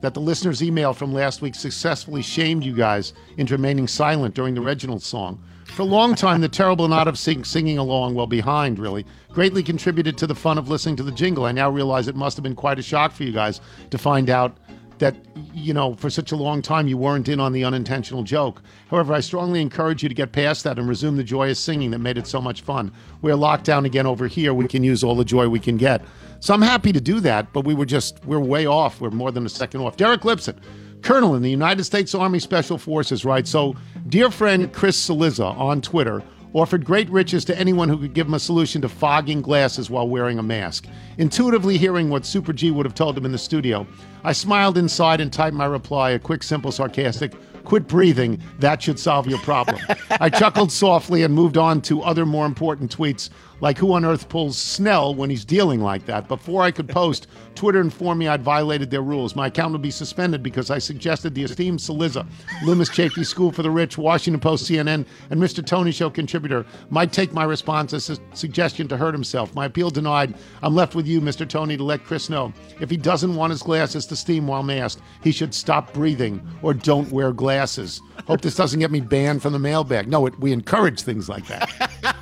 that 0.00 0.12
the 0.12 0.20
listener's 0.20 0.60
email 0.60 0.92
from 0.92 1.14
last 1.14 1.40
week 1.40 1.54
successfully 1.54 2.20
shamed 2.20 2.64
you 2.64 2.74
guys 2.74 3.12
into 3.36 3.54
remaining 3.54 3.86
silent 3.86 4.34
during 4.34 4.52
the 4.52 4.60
Reginald 4.60 5.04
song. 5.04 5.40
For 5.66 5.82
a 5.82 5.84
long 5.84 6.16
time, 6.16 6.40
the 6.40 6.48
terrible 6.48 6.88
knot 6.88 7.06
of 7.06 7.16
sing- 7.16 7.44
singing 7.44 7.78
along, 7.78 8.16
well 8.16 8.26
behind, 8.26 8.80
really, 8.80 9.06
greatly 9.28 9.62
contributed 9.62 10.18
to 10.18 10.26
the 10.26 10.34
fun 10.34 10.58
of 10.58 10.68
listening 10.68 10.96
to 10.96 11.04
the 11.04 11.12
jingle. 11.12 11.44
I 11.44 11.52
now 11.52 11.70
realize 11.70 12.08
it 12.08 12.16
must 12.16 12.36
have 12.38 12.42
been 12.42 12.56
quite 12.56 12.80
a 12.80 12.82
shock 12.82 13.12
for 13.12 13.22
you 13.22 13.30
guys 13.30 13.60
to 13.90 13.96
find 13.96 14.28
out 14.28 14.58
that, 15.02 15.16
you 15.52 15.74
know, 15.74 15.94
for 15.96 16.08
such 16.08 16.30
a 16.30 16.36
long 16.36 16.62
time 16.62 16.86
you 16.86 16.96
weren't 16.96 17.28
in 17.28 17.40
on 17.40 17.52
the 17.52 17.64
unintentional 17.64 18.22
joke. 18.22 18.62
However, 18.88 19.12
I 19.12 19.18
strongly 19.20 19.60
encourage 19.60 20.02
you 20.02 20.08
to 20.08 20.14
get 20.14 20.30
past 20.30 20.62
that 20.62 20.78
and 20.78 20.88
resume 20.88 21.16
the 21.16 21.24
joyous 21.24 21.58
singing 21.58 21.90
that 21.90 21.98
made 21.98 22.18
it 22.18 22.26
so 22.28 22.40
much 22.40 22.62
fun. 22.62 22.92
We're 23.20 23.34
locked 23.34 23.64
down 23.64 23.84
again 23.84 24.06
over 24.06 24.28
here. 24.28 24.54
We 24.54 24.68
can 24.68 24.84
use 24.84 25.02
all 25.02 25.16
the 25.16 25.24
joy 25.24 25.48
we 25.48 25.58
can 25.58 25.76
get. 25.76 26.02
So 26.38 26.54
I'm 26.54 26.62
happy 26.62 26.92
to 26.92 27.00
do 27.00 27.18
that, 27.18 27.52
but 27.52 27.64
we 27.64 27.74
were 27.74 27.84
just, 27.84 28.24
we're 28.24 28.38
way 28.38 28.66
off. 28.66 29.00
We're 29.00 29.10
more 29.10 29.32
than 29.32 29.44
a 29.44 29.48
second 29.48 29.80
off. 29.80 29.96
Derek 29.96 30.20
Lipson, 30.20 30.56
Colonel 31.02 31.34
in 31.34 31.42
the 31.42 31.50
United 31.50 31.82
States 31.82 32.14
Army 32.14 32.38
Special 32.38 32.78
Forces, 32.78 33.24
right? 33.24 33.46
So, 33.46 33.74
dear 34.08 34.30
friend 34.30 34.72
Chris 34.72 35.08
Cillizza 35.08 35.56
on 35.58 35.82
Twitter 35.82 36.22
offered 36.54 36.84
great 36.84 37.08
riches 37.10 37.44
to 37.46 37.58
anyone 37.58 37.88
who 37.88 37.98
could 37.98 38.14
give 38.14 38.26
him 38.26 38.34
a 38.34 38.38
solution 38.38 38.82
to 38.82 38.88
fogging 38.88 39.40
glasses 39.40 39.90
while 39.90 40.06
wearing 40.06 40.38
a 40.38 40.42
mask. 40.42 40.86
Intuitively 41.18 41.78
hearing 41.78 42.08
what 42.08 42.26
Super 42.26 42.52
G 42.52 42.70
would 42.70 42.86
have 42.86 42.94
told 42.94 43.16
him 43.16 43.24
in 43.24 43.32
the 43.32 43.38
studio, 43.38 43.86
I 44.24 44.32
smiled 44.32 44.78
inside 44.78 45.20
and 45.20 45.32
typed 45.32 45.56
my 45.56 45.64
reply, 45.64 46.10
a 46.10 46.18
quick, 46.18 46.42
simple, 46.42 46.70
sarcastic, 46.70 47.32
quit 47.64 47.88
breathing, 47.88 48.40
that 48.60 48.82
should 48.82 48.98
solve 48.98 49.26
your 49.26 49.38
problem. 49.40 49.80
I 50.10 50.28
chuckled 50.30 50.70
softly 50.70 51.22
and 51.22 51.34
moved 51.34 51.56
on 51.56 51.80
to 51.82 52.02
other 52.02 52.24
more 52.24 52.46
important 52.46 52.96
tweets, 52.96 53.30
like 53.62 53.78
who 53.78 53.92
on 53.92 54.04
earth 54.04 54.28
pulls 54.28 54.58
Snell 54.58 55.14
when 55.14 55.30
he's 55.30 55.44
dealing 55.44 55.80
like 55.80 56.04
that? 56.06 56.26
Before 56.26 56.62
I 56.62 56.72
could 56.72 56.88
post, 56.90 57.28
Twitter 57.54 57.80
informed 57.80 58.18
me 58.18 58.26
I'd 58.26 58.42
violated 58.42 58.90
their 58.90 59.02
rules. 59.02 59.36
My 59.36 59.46
account 59.46 59.72
would 59.72 59.80
be 59.80 59.90
suspended 59.90 60.42
because 60.42 60.70
I 60.70 60.78
suggested 60.78 61.34
the 61.34 61.44
esteemed 61.44 61.78
Cillizza, 61.78 62.26
Loomis 62.64 62.90
Chafee 62.90 63.24
School 63.24 63.52
for 63.52 63.62
the 63.62 63.70
Rich, 63.70 63.96
Washington 63.96 64.40
Post, 64.40 64.68
CNN, 64.68 65.06
and 65.30 65.40
Mr. 65.40 65.64
Tony 65.64 65.92
Show 65.92 66.10
contributor 66.10 66.66
might 66.90 67.12
take 67.12 67.32
my 67.32 67.44
response 67.44 67.92
as 67.92 68.10
a 68.10 68.18
suggestion 68.34 68.88
to 68.88 68.96
hurt 68.96 69.14
himself. 69.14 69.54
My 69.54 69.66
appeal 69.66 69.90
denied. 69.90 70.34
I'm 70.62 70.74
left 70.74 70.96
with 70.96 71.06
you, 71.06 71.20
Mr. 71.20 71.48
Tony, 71.48 71.76
to 71.76 71.84
let 71.84 72.04
Chris 72.04 72.28
know. 72.28 72.52
If 72.80 72.90
he 72.90 72.96
doesn't 72.96 73.36
want 73.36 73.52
his 73.52 73.62
glasses 73.62 74.06
to 74.06 74.16
steam 74.16 74.48
while 74.48 74.64
masked, 74.64 75.02
he 75.22 75.30
should 75.30 75.54
stop 75.54 75.92
breathing 75.92 76.44
or 76.62 76.74
don't 76.74 77.12
wear 77.12 77.32
glasses. 77.32 78.00
Hope 78.26 78.40
this 78.40 78.56
doesn't 78.56 78.80
get 78.80 78.90
me 78.90 79.00
banned 79.00 79.40
from 79.40 79.52
the 79.52 79.58
mailbag. 79.60 80.08
No, 80.08 80.26
it, 80.26 80.38
we 80.40 80.50
encourage 80.50 81.02
things 81.02 81.28
like 81.28 81.46
that. 81.46 82.16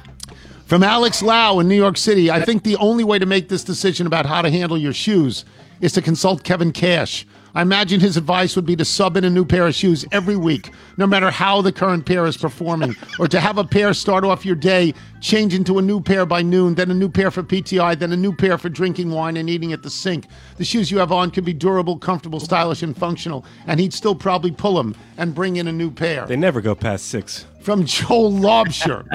From 0.70 0.84
Alex 0.84 1.20
Lau 1.20 1.58
in 1.58 1.66
New 1.66 1.74
York 1.74 1.96
City, 1.96 2.30
I 2.30 2.44
think 2.44 2.62
the 2.62 2.76
only 2.76 3.02
way 3.02 3.18
to 3.18 3.26
make 3.26 3.48
this 3.48 3.64
decision 3.64 4.06
about 4.06 4.24
how 4.24 4.40
to 4.40 4.48
handle 4.48 4.78
your 4.78 4.92
shoes 4.92 5.44
is 5.80 5.90
to 5.94 6.00
consult 6.00 6.44
Kevin 6.44 6.70
Cash. 6.70 7.26
I 7.56 7.62
imagine 7.62 7.98
his 7.98 8.16
advice 8.16 8.54
would 8.54 8.66
be 8.66 8.76
to 8.76 8.84
sub 8.84 9.16
in 9.16 9.24
a 9.24 9.30
new 9.30 9.44
pair 9.44 9.66
of 9.66 9.74
shoes 9.74 10.04
every 10.12 10.36
week, 10.36 10.70
no 10.96 11.08
matter 11.08 11.28
how 11.28 11.60
the 11.60 11.72
current 11.72 12.06
pair 12.06 12.24
is 12.24 12.36
performing, 12.36 12.94
or 13.18 13.26
to 13.26 13.40
have 13.40 13.58
a 13.58 13.64
pair 13.64 13.92
start 13.92 14.22
off 14.22 14.46
your 14.46 14.54
day, 14.54 14.94
change 15.20 15.54
into 15.54 15.78
a 15.78 15.82
new 15.82 16.00
pair 16.00 16.24
by 16.24 16.40
noon, 16.40 16.76
then 16.76 16.92
a 16.92 16.94
new 16.94 17.08
pair 17.08 17.32
for 17.32 17.42
PTI, 17.42 17.98
then 17.98 18.12
a 18.12 18.16
new 18.16 18.32
pair 18.32 18.56
for 18.56 18.68
drinking 18.68 19.10
wine 19.10 19.36
and 19.36 19.50
eating 19.50 19.72
at 19.72 19.82
the 19.82 19.90
sink. 19.90 20.28
The 20.56 20.64
shoes 20.64 20.88
you 20.88 20.98
have 20.98 21.10
on 21.10 21.32
could 21.32 21.44
be 21.44 21.52
durable, 21.52 21.98
comfortable, 21.98 22.38
stylish, 22.38 22.84
and 22.84 22.96
functional, 22.96 23.44
and 23.66 23.80
he'd 23.80 23.92
still 23.92 24.14
probably 24.14 24.52
pull 24.52 24.76
them 24.76 24.94
and 25.16 25.34
bring 25.34 25.56
in 25.56 25.66
a 25.66 25.72
new 25.72 25.90
pair 25.90 26.26
They 26.26 26.36
never 26.36 26.60
go 26.60 26.76
past 26.76 27.08
six. 27.08 27.46
From 27.60 27.84
Joel 27.84 28.32
Lobsher. 28.32 29.06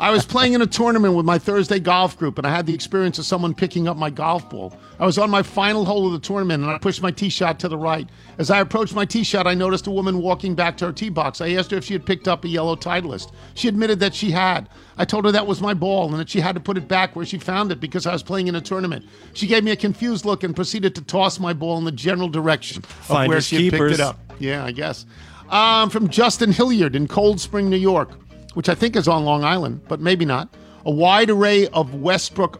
I 0.00 0.10
was 0.10 0.24
playing 0.24 0.54
in 0.54 0.62
a 0.62 0.66
tournament 0.66 1.14
with 1.14 1.26
my 1.26 1.38
Thursday 1.38 1.78
golf 1.78 2.16
group, 2.18 2.38
and 2.38 2.46
I 2.46 2.50
had 2.50 2.66
the 2.66 2.74
experience 2.74 3.18
of 3.18 3.26
someone 3.26 3.54
picking 3.54 3.86
up 3.86 3.96
my 3.96 4.10
golf 4.10 4.48
ball. 4.48 4.74
I 4.98 5.06
was 5.06 5.18
on 5.18 5.30
my 5.30 5.42
final 5.42 5.84
hole 5.84 6.06
of 6.06 6.12
the 6.12 6.18
tournament, 6.18 6.62
and 6.62 6.72
I 6.72 6.78
pushed 6.78 7.02
my 7.02 7.10
tee 7.10 7.28
shot 7.28 7.58
to 7.60 7.68
the 7.68 7.76
right. 7.76 8.08
As 8.38 8.50
I 8.50 8.60
approached 8.60 8.94
my 8.94 9.04
tee 9.04 9.24
shot, 9.24 9.46
I 9.46 9.54
noticed 9.54 9.86
a 9.86 9.90
woman 9.90 10.18
walking 10.18 10.54
back 10.54 10.76
to 10.78 10.86
her 10.86 10.92
tee 10.92 11.10
box. 11.10 11.40
I 11.40 11.50
asked 11.52 11.70
her 11.70 11.76
if 11.76 11.84
she 11.84 11.92
had 11.92 12.06
picked 12.06 12.28
up 12.28 12.44
a 12.44 12.48
yellow 12.48 12.76
Titleist. 12.76 13.32
She 13.54 13.68
admitted 13.68 14.00
that 14.00 14.14
she 14.14 14.30
had. 14.30 14.68
I 14.96 15.04
told 15.04 15.24
her 15.24 15.32
that 15.32 15.46
was 15.46 15.60
my 15.60 15.74
ball 15.74 16.10
and 16.10 16.18
that 16.18 16.28
she 16.28 16.40
had 16.40 16.54
to 16.54 16.60
put 16.60 16.76
it 16.76 16.86
back 16.86 17.16
where 17.16 17.24
she 17.24 17.38
found 17.38 17.72
it 17.72 17.80
because 17.80 18.06
I 18.06 18.12
was 18.12 18.22
playing 18.22 18.48
in 18.48 18.54
a 18.54 18.60
tournament. 18.60 19.06
She 19.32 19.46
gave 19.46 19.64
me 19.64 19.70
a 19.70 19.76
confused 19.76 20.24
look 20.24 20.44
and 20.44 20.54
proceeded 20.54 20.94
to 20.96 21.02
toss 21.02 21.40
my 21.40 21.52
ball 21.52 21.78
in 21.78 21.84
the 21.84 21.92
general 21.92 22.28
direction 22.28 22.82
of 23.08 23.26
where 23.26 23.40
she 23.40 23.70
picked 23.70 23.92
it 23.92 24.00
up. 24.00 24.18
Yeah, 24.38 24.64
I 24.64 24.72
guess. 24.72 25.06
Um, 25.52 25.90
from 25.90 26.08
Justin 26.08 26.50
Hilliard 26.50 26.96
in 26.96 27.06
Cold 27.06 27.38
Spring, 27.38 27.68
New 27.68 27.76
York, 27.76 28.10
which 28.54 28.68
I 28.70 28.74
think 28.74 28.96
is 28.96 29.06
on 29.06 29.24
Long 29.24 29.44
Island, 29.44 29.82
but 29.86 30.00
maybe 30.00 30.24
not. 30.24 30.48
A 30.86 30.90
wide 30.90 31.28
array 31.30 31.68
of 31.68 31.94
Westbrook, 31.94 32.58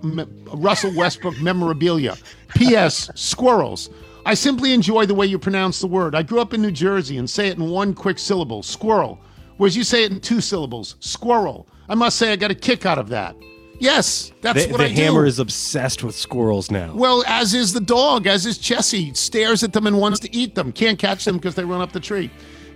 Russell 0.53 0.95
Westbrook 0.95 1.40
memorabilia. 1.40 2.16
P.S. 2.55 3.11
Squirrels. 3.14 3.88
I 4.26 4.34
simply 4.34 4.72
enjoy 4.74 5.07
the 5.07 5.14
way 5.14 5.26
you 5.26 5.38
pronounce 5.38 5.80
the 5.80 5.86
word. 5.88 6.14
I 6.14 6.22
grew 6.22 6.38
up 6.40 6.53
in 6.55 6.61
New 6.62 6.70
Jersey 6.70 7.16
and 7.16 7.28
say 7.28 7.49
it 7.49 7.57
in 7.59 7.68
one 7.70 7.95
quick 7.95 8.18
syllable, 8.18 8.62
squirrel. 8.62 9.18
Whereas 9.57 9.76
you 9.76 9.82
say 9.84 10.05
it 10.05 10.12
in 10.12 10.20
two 10.20 10.40
syllables, 10.40 10.97
squirrel. 11.01 11.66
I 11.88 11.95
must 11.95 12.18
say 12.18 12.30
I 12.32 12.36
got 12.36 12.51
a 12.51 12.55
kick 12.55 12.84
out 12.86 12.99
of 12.99 13.09
that. 13.09 13.34
Yes, 13.80 14.32
that's 14.43 14.66
The, 14.66 14.70
what 14.70 14.78
the 14.78 14.84
I 14.84 14.88
do. 14.88 14.95
hammer 15.03 15.24
is 15.26 15.38
obsessed 15.40 16.05
with 16.05 16.14
squirrels 16.14 16.70
now. 16.70 16.93
Well, 16.95 17.24
as 17.26 17.53
is 17.55 17.72
the 17.72 17.80
dog, 17.80 18.26
as 18.28 18.47
is 18.47 18.59
Chessie, 18.59 19.16
stares 19.16 19.64
at 19.64 19.72
them 19.72 19.86
and 19.88 19.99
wants 19.99 20.20
to 20.20 20.32
eat 20.36 20.55
them. 20.55 20.70
Can't 20.72 20.99
catch 20.99 21.24
them 21.24 21.36
because 21.38 21.57
they 21.57 21.64
run 21.64 21.80
up 21.80 21.90
the 21.93 21.99
tree. 22.01 22.30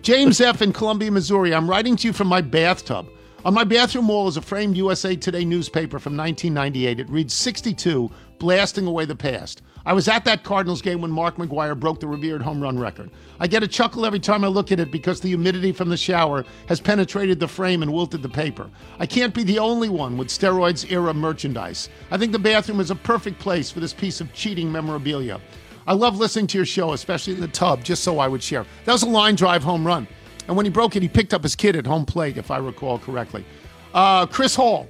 James 0.06 0.40
F. 0.40 0.62
in 0.62 0.72
Columbia, 0.72 1.10
Missouri. 1.10 1.52
I'm 1.52 1.68
writing 1.68 1.96
to 1.96 2.06
you 2.06 2.12
from 2.12 2.28
my 2.28 2.40
bathtub. 2.40 3.08
On 3.44 3.52
my 3.52 3.64
bathroom 3.64 4.06
wall 4.06 4.28
is 4.28 4.36
a 4.36 4.40
framed 4.40 4.76
USA 4.76 5.16
Today 5.16 5.44
newspaper 5.44 5.98
from 5.98 6.16
1998. 6.16 7.00
It 7.00 7.10
reads 7.10 7.34
62, 7.34 8.08
blasting 8.38 8.86
away 8.86 9.04
the 9.04 9.16
past. 9.16 9.62
I 9.84 9.92
was 9.92 10.06
at 10.06 10.24
that 10.24 10.44
Cardinals 10.44 10.80
game 10.80 11.00
when 11.00 11.10
Mark 11.10 11.38
McGwire 11.38 11.76
broke 11.76 11.98
the 11.98 12.06
revered 12.06 12.40
home 12.40 12.60
run 12.60 12.78
record. 12.78 13.10
I 13.40 13.48
get 13.48 13.64
a 13.64 13.68
chuckle 13.68 14.06
every 14.06 14.20
time 14.20 14.44
I 14.44 14.46
look 14.46 14.70
at 14.70 14.78
it 14.78 14.92
because 14.92 15.20
the 15.20 15.30
humidity 15.30 15.72
from 15.72 15.88
the 15.88 15.96
shower 15.96 16.44
has 16.68 16.80
penetrated 16.80 17.40
the 17.40 17.48
frame 17.48 17.82
and 17.82 17.92
wilted 17.92 18.22
the 18.22 18.28
paper. 18.28 18.70
I 19.00 19.06
can't 19.06 19.34
be 19.34 19.42
the 19.42 19.58
only 19.58 19.88
one 19.88 20.16
with 20.16 20.28
steroids 20.28 20.88
era 20.88 21.14
merchandise. 21.14 21.88
I 22.12 22.16
think 22.16 22.30
the 22.30 22.38
bathroom 22.38 22.78
is 22.78 22.92
a 22.92 22.94
perfect 22.96 23.40
place 23.40 23.72
for 23.72 23.80
this 23.80 23.92
piece 23.92 24.20
of 24.20 24.32
cheating 24.32 24.70
memorabilia. 24.70 25.40
I 25.86 25.94
love 25.94 26.18
listening 26.18 26.48
to 26.48 26.58
your 26.58 26.66
show, 26.66 26.92
especially 26.92 27.34
in 27.34 27.40
the 27.40 27.48
tub, 27.48 27.84
just 27.84 28.02
so 28.02 28.18
I 28.18 28.26
would 28.26 28.42
share. 28.42 28.66
That 28.84 28.92
was 28.92 29.02
a 29.02 29.08
line 29.08 29.36
drive 29.36 29.62
home 29.62 29.86
run. 29.86 30.08
And 30.48 30.56
when 30.56 30.66
he 30.66 30.70
broke 30.70 30.96
it, 30.96 31.02
he 31.02 31.08
picked 31.08 31.32
up 31.32 31.42
his 31.42 31.54
kid 31.54 31.76
at 31.76 31.86
home 31.86 32.04
plate, 32.04 32.36
if 32.36 32.50
I 32.50 32.58
recall 32.58 32.98
correctly. 32.98 33.44
Uh, 33.94 34.26
Chris 34.26 34.54
Hall. 34.54 34.88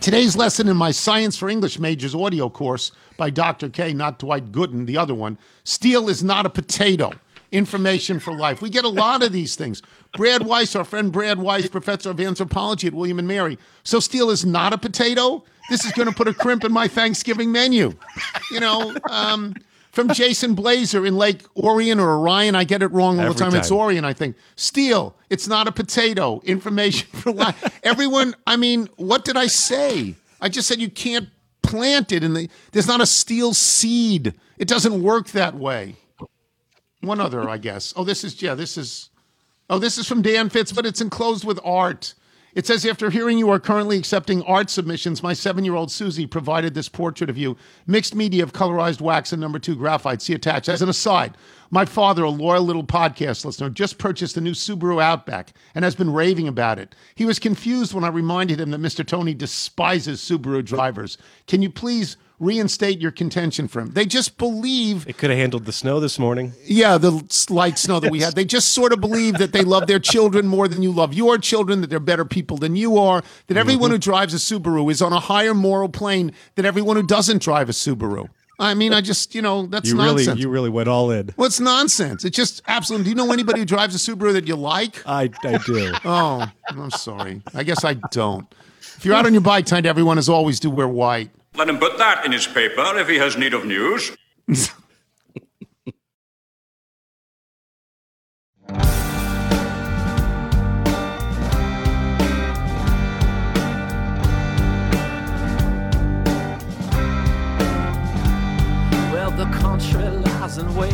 Today's 0.00 0.36
lesson 0.36 0.68
in 0.68 0.76
my 0.76 0.90
Science 0.90 1.36
for 1.36 1.48
English 1.48 1.78
Majors 1.78 2.14
audio 2.14 2.48
course 2.48 2.92
by 3.16 3.30
Dr. 3.30 3.68
K, 3.68 3.92
not 3.92 4.18
Dwight 4.18 4.50
Gooden, 4.50 4.86
the 4.86 4.96
other 4.96 5.14
one. 5.14 5.38
Steel 5.64 6.08
is 6.08 6.24
not 6.24 6.44
a 6.44 6.50
potato. 6.50 7.12
Information 7.52 8.18
for 8.18 8.34
life. 8.34 8.62
We 8.62 8.70
get 8.70 8.84
a 8.84 8.88
lot 8.88 9.22
of 9.22 9.30
these 9.30 9.56
things. 9.56 9.82
Brad 10.16 10.44
Weiss, 10.44 10.74
our 10.74 10.84
friend 10.84 11.12
Brad 11.12 11.38
Weiss, 11.38 11.68
professor 11.68 12.10
of 12.10 12.18
anthropology 12.18 12.86
at 12.86 12.94
William 12.94 13.18
and 13.18 13.28
Mary. 13.28 13.58
So 13.84 14.00
steel 14.00 14.30
is 14.30 14.44
not 14.44 14.72
a 14.72 14.78
potato. 14.78 15.44
This 15.68 15.84
is 15.84 15.92
going 15.92 16.08
to 16.08 16.14
put 16.14 16.28
a 16.28 16.34
crimp 16.34 16.64
in 16.64 16.72
my 16.72 16.88
Thanksgiving 16.88 17.52
menu. 17.52 17.92
You 18.50 18.60
know, 18.60 18.94
um, 19.10 19.54
from 19.92 20.08
Jason 20.08 20.54
Blazer 20.54 21.06
in 21.06 21.16
Lake 21.16 21.42
Orion 21.56 22.00
or 22.00 22.18
Orion. 22.18 22.54
I 22.54 22.64
get 22.64 22.82
it 22.82 22.88
wrong 22.88 23.18
all 23.18 23.26
Every 23.26 23.34
the 23.34 23.38
time. 23.50 23.54
It's. 23.54 23.70
Orion, 23.70 24.04
I 24.04 24.12
think. 24.12 24.36
Steel, 24.56 25.14
it's 25.30 25.46
not 25.46 25.68
a 25.68 25.72
potato. 25.72 26.40
Information 26.44 27.08
for 27.12 27.32
life. 27.32 27.80
Everyone, 27.84 28.34
I 28.46 28.56
mean, 28.56 28.88
what 28.96 29.24
did 29.24 29.36
I 29.36 29.46
say? 29.46 30.16
I 30.40 30.48
just 30.48 30.66
said 30.66 30.80
you 30.80 30.90
can't 30.90 31.28
plant 31.62 32.10
it 32.10 32.24
in 32.24 32.34
the 32.34 32.48
there's 32.72 32.88
not 32.88 33.00
a 33.00 33.06
steel 33.06 33.54
seed. 33.54 34.34
It 34.58 34.66
doesn't 34.66 35.02
work 35.02 35.28
that 35.28 35.54
way. 35.54 35.96
One 37.00 37.20
other, 37.20 37.48
I 37.48 37.58
guess. 37.58 37.92
Oh, 37.96 38.04
this 38.04 38.24
is 38.24 38.40
yeah, 38.42 38.54
this 38.54 38.76
is 38.76 39.10
oh, 39.70 39.78
this 39.78 39.98
is 39.98 40.08
from 40.08 40.22
Dan 40.22 40.48
Fitz, 40.48 40.72
but 40.72 40.86
it's 40.86 41.00
enclosed 41.00 41.44
with 41.44 41.60
art. 41.64 42.14
It 42.54 42.66
says, 42.66 42.84
after 42.84 43.08
hearing 43.08 43.38
you 43.38 43.48
are 43.48 43.58
currently 43.58 43.96
accepting 43.96 44.42
art 44.42 44.68
submissions, 44.68 45.22
my 45.22 45.32
seven 45.32 45.64
year 45.64 45.74
old 45.74 45.90
Susie 45.90 46.26
provided 46.26 46.74
this 46.74 46.88
portrait 46.88 47.30
of 47.30 47.38
you. 47.38 47.56
Mixed 47.86 48.14
media 48.14 48.42
of 48.42 48.52
colorized 48.52 49.00
wax 49.00 49.32
and 49.32 49.40
number 49.40 49.58
two 49.58 49.74
graphite. 49.74 50.20
See 50.20 50.34
attached. 50.34 50.68
As 50.68 50.82
an 50.82 50.90
aside, 50.90 51.38
my 51.70 51.86
father, 51.86 52.24
a 52.24 52.28
loyal 52.28 52.62
little 52.62 52.84
podcast 52.84 53.46
listener, 53.46 53.70
just 53.70 53.96
purchased 53.96 54.36
a 54.36 54.42
new 54.42 54.52
Subaru 54.52 55.02
Outback 55.02 55.54
and 55.74 55.82
has 55.82 55.94
been 55.94 56.12
raving 56.12 56.46
about 56.46 56.78
it. 56.78 56.94
He 57.14 57.24
was 57.24 57.38
confused 57.38 57.94
when 57.94 58.04
I 58.04 58.08
reminded 58.08 58.60
him 58.60 58.70
that 58.72 58.82
Mr. 58.82 59.06
Tony 59.06 59.32
despises 59.32 60.20
Subaru 60.20 60.62
drivers. 60.62 61.16
Can 61.46 61.62
you 61.62 61.70
please 61.70 62.18
reinstate 62.42 63.00
your 63.00 63.10
contention 63.12 63.68
for 63.68 63.80
him? 63.80 63.92
They 63.92 64.04
just 64.04 64.36
believe 64.36 65.08
It 65.08 65.16
could 65.16 65.30
have 65.30 65.38
handled 65.38 65.64
the 65.64 65.72
snow 65.72 66.00
this 66.00 66.18
morning. 66.18 66.52
yeah, 66.64 66.98
the 66.98 67.24
slight 67.30 67.78
snow 67.78 68.00
that 68.00 68.10
we 68.10 68.20
had. 68.20 68.34
They 68.34 68.44
just 68.44 68.72
sort 68.72 68.92
of 68.92 69.00
believe 69.00 69.38
that 69.38 69.52
they 69.52 69.62
love 69.62 69.86
their 69.86 69.98
children 70.00 70.46
more 70.46 70.68
than 70.68 70.82
you 70.82 70.90
love 70.90 71.14
your 71.14 71.38
children, 71.38 71.80
that 71.80 71.88
they're 71.90 72.00
better 72.00 72.24
people 72.24 72.56
than 72.56 72.76
you 72.76 72.98
are, 72.98 73.22
that 73.46 73.56
everyone 73.56 73.82
Mm-hmm. 73.90 73.92
who 73.94 73.98
drives 73.98 74.34
a 74.34 74.36
Subaru 74.38 74.90
is 74.90 75.00
on 75.02 75.12
a 75.12 75.20
higher 75.20 75.54
moral 75.54 75.88
plane 75.88 76.32
than 76.56 76.66
everyone 76.66 76.96
who 76.96 77.02
doesn't 77.06 77.42
drive 77.42 77.68
a 77.68 77.72
Subaru. 77.72 78.28
I 78.58 78.74
mean, 78.74 78.92
I 78.92 79.00
just, 79.00 79.34
you 79.34 79.42
know, 79.42 79.66
that's 79.66 79.88
You 79.88 79.94
nonsense. 79.96 80.28
really, 80.28 80.40
you 80.42 80.48
really 80.48 80.70
went 80.70 80.88
all 80.88 81.10
in. 81.10 81.30
What's 81.36 81.58
nonsense? 81.58 82.24
It's 82.24 82.36
just 82.36 82.62
absolute. 82.68 83.02
Do 83.04 83.08
you 83.08 83.16
know 83.16 83.32
anybody 83.32 83.60
who 83.60 83.64
drives 83.66 83.94
a 83.94 83.98
Subaru 83.98 84.32
that 84.34 84.46
you 84.46 84.54
like? 84.56 85.02
I, 85.06 85.30
I 85.42 85.58
do. 85.66 85.92
Oh, 86.04 86.46
I'm 86.68 86.90
sorry. 86.90 87.42
I 87.54 87.62
guess 87.64 87.82
I 87.84 87.94
don't. 88.12 88.46
If 88.96 89.04
you're 89.04 89.14
out 89.16 89.26
on 89.26 89.32
your 89.32 89.40
bike, 89.42 89.66
tend 89.66 89.82
to 89.84 89.88
everyone, 89.88 90.16
as 90.18 90.28
always, 90.28 90.60
do 90.60 90.70
wear 90.70 90.86
white. 90.86 91.30
Let 91.54 91.68
him 91.68 91.78
put 91.78 91.98
that 91.98 92.24
in 92.24 92.32
his 92.32 92.46
paper 92.46 92.98
if 92.98 93.08
he 93.08 93.18
has 93.18 93.36
need 93.36 93.52
of 93.52 93.66
news. 93.66 94.10
Well, 109.12 109.30
the 109.30 109.44
country 109.52 110.08
lies 110.08 110.56
in 110.56 110.74
wait, 110.74 110.92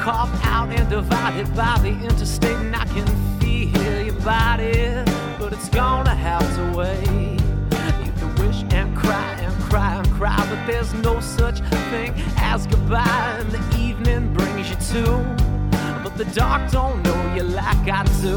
carved 0.00 0.40
out 0.44 0.70
and 0.70 0.88
divided 0.88 1.54
by 1.56 1.78
the 1.82 1.88
interstate, 1.88 2.56
and 2.56 2.76
I 2.76 2.84
can 2.86 3.06
feel 3.40 4.02
your 4.02 4.14
body, 4.20 5.02
but 5.38 5.52
it's 5.52 5.68
gonna 5.68 6.14
have 6.14 6.46
to 6.54 6.78
wait. 6.78 7.13
There's 10.66 10.94
no 10.94 11.20
such 11.20 11.60
thing 11.90 12.14
as 12.38 12.66
goodbye, 12.66 13.36
and 13.38 13.50
the 13.50 13.78
evening 13.78 14.32
brings 14.32 14.70
you 14.70 14.76
to. 14.76 15.04
But 16.02 16.16
the 16.16 16.24
dark 16.26 16.70
don't 16.70 17.02
know 17.02 17.34
you 17.34 17.42
like 17.42 17.88
I 17.88 18.04
do. 18.22 18.36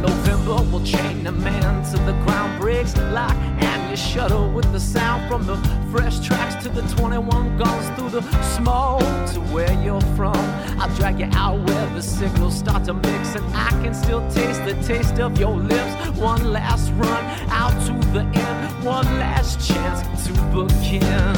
November 0.00 0.62
will 0.70 0.84
chain 0.84 1.26
a 1.26 1.32
man 1.32 1.84
to 1.92 1.96
the 1.98 2.12
ground, 2.24 2.60
breaks 2.60 2.96
lock, 2.96 3.34
and 3.36 3.90
you 3.90 3.96
shudder 3.96 4.46
with 4.48 4.70
the 4.72 4.80
sound 4.80 5.28
from 5.30 5.46
the 5.46 5.56
fresh 5.90 6.20
tracks 6.20 6.54
to 6.62 6.68
the 6.68 6.82
21 6.94 7.58
guns 7.58 7.98
through 7.98 8.10
the 8.10 8.22
smoke 8.42 9.00
to 9.32 9.40
where 9.52 9.72
you're 9.82 10.00
from. 10.16 10.36
I'll 10.78 10.94
drag 10.94 11.18
you 11.18 11.28
out 11.32 11.58
where 11.66 11.86
the 11.94 12.02
signals 12.02 12.56
start 12.56 12.84
to 12.84 12.94
mix, 12.94 13.34
and 13.34 13.44
I 13.54 13.70
can 13.82 13.92
still 13.92 14.20
taste 14.30 14.64
the 14.64 14.74
taste 14.84 15.18
of 15.18 15.38
your 15.38 15.56
lips. 15.56 16.18
One 16.18 16.52
last 16.52 16.92
run 16.92 17.24
out 17.50 17.72
to 17.86 17.92
the 18.12 18.20
end, 18.20 18.84
one 18.84 19.06
last 19.18 19.66
chance 19.66 20.02
to 20.26 20.32
begin. 20.54 21.34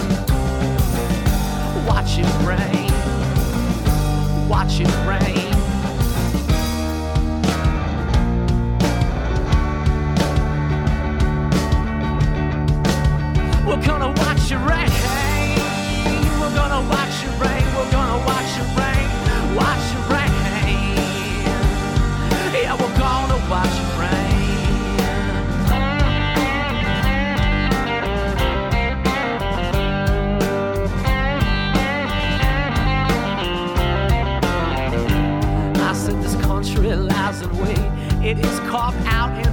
Watch 1.87 2.19
it 2.19 2.29
rain, 2.47 2.91
watch 4.49 4.81
it 4.81 5.07
rain. 5.07 5.52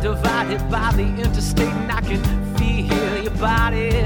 Divided 0.02 0.62
by 0.70 0.92
the 0.94 1.04
interstate, 1.04 1.68
and 1.68 1.92
I 1.92 2.02
can 2.02 2.24
feel 2.56 3.24
your 3.24 3.34
body, 3.34 4.06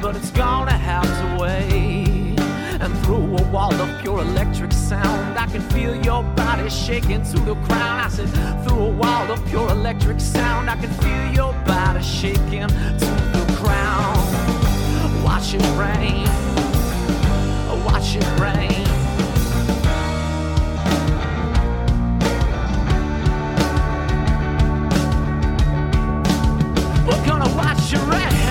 but 0.00 0.16
it's 0.16 0.30
gonna 0.30 0.72
have 0.72 1.04
to 1.04 1.42
wait. 1.42 2.38
And 2.80 2.96
through 3.04 3.36
a 3.36 3.42
wall 3.50 3.74
of 3.74 4.00
pure 4.00 4.20
electric 4.20 4.72
sound, 4.72 5.38
I 5.38 5.46
can 5.46 5.62
feel 5.70 5.94
your 6.04 6.22
body 6.34 6.68
shaking 6.70 7.24
to 7.24 7.38
the 7.40 7.54
ground. 7.54 8.02
I 8.02 8.08
said, 8.08 8.28
through 8.64 8.78
a 8.78 8.90
wall 8.90 9.30
of 9.32 9.44
pure 9.46 9.68
electric 9.70 10.20
sound, 10.20 10.70
I 10.70 10.76
can 10.76 10.90
feel 11.02 11.32
your 11.32 11.52
body 11.64 12.02
shaking 12.02 12.68
to 12.68 13.10
the 13.36 13.58
ground. 13.60 14.18
Watch 15.24 15.54
it 15.54 15.62
rain, 15.78 16.26
watch 17.84 18.16
it 18.16 18.40
rain. 18.40 18.81
Gonna 27.92 28.41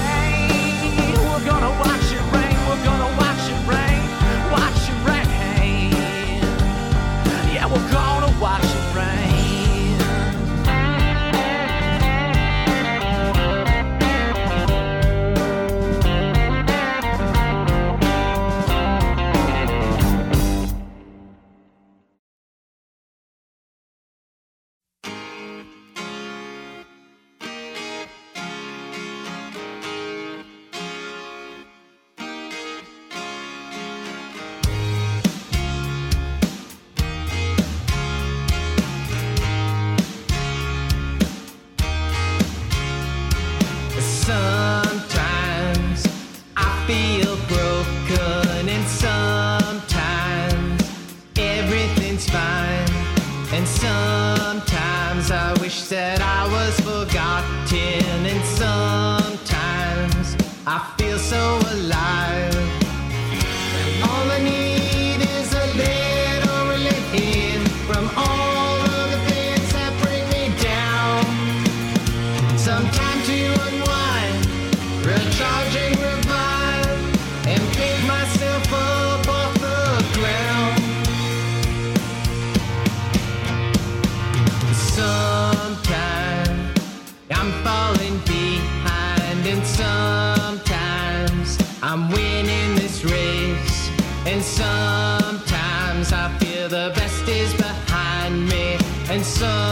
the 96.71 96.89
best 96.95 97.27
is 97.27 97.53
behind 97.55 98.47
me, 98.47 98.77
and 99.09 99.25
sometimes 99.25 99.70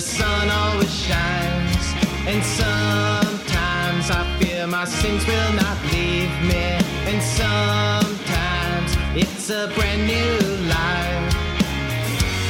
the 0.00 0.06
sun 0.06 0.48
always 0.48 0.94
shines. 0.94 1.86
And 2.30 2.42
sometimes 2.42 4.10
I 4.10 4.20
fear 4.38 4.66
my 4.66 4.86
sins 4.86 5.26
will 5.26 5.52
not 5.52 5.76
leave 5.92 6.34
me. 6.50 6.66
And 7.10 7.20
sometimes 7.22 8.90
it's 9.14 9.50
a 9.50 9.70
brand 9.74 10.02
new 10.14 10.36
life. 10.76 11.34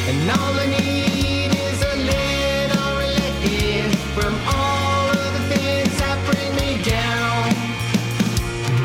And 0.08 0.30
all 0.30 0.54
I 0.64 0.66
need 0.78 1.50
is 1.68 1.78
a 1.92 1.96
little 2.12 2.92
relief 3.06 3.98
from 4.16 4.34
all 4.56 5.10
of 5.10 5.30
the 5.36 5.44
things 5.52 5.92
that 6.02 6.18
bring 6.30 6.50
me 6.62 6.70
down. 6.84 7.50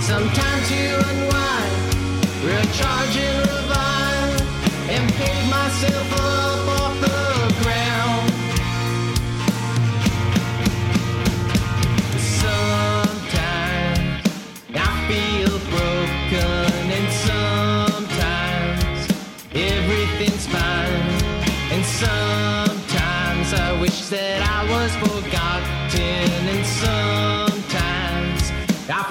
Some 0.09 0.27
time 0.41 0.61
to 0.71 0.81
unwind, 1.11 1.73
recharge 2.49 3.34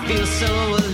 feel 0.06 0.26
so 0.26 0.46
alive. 0.46 0.93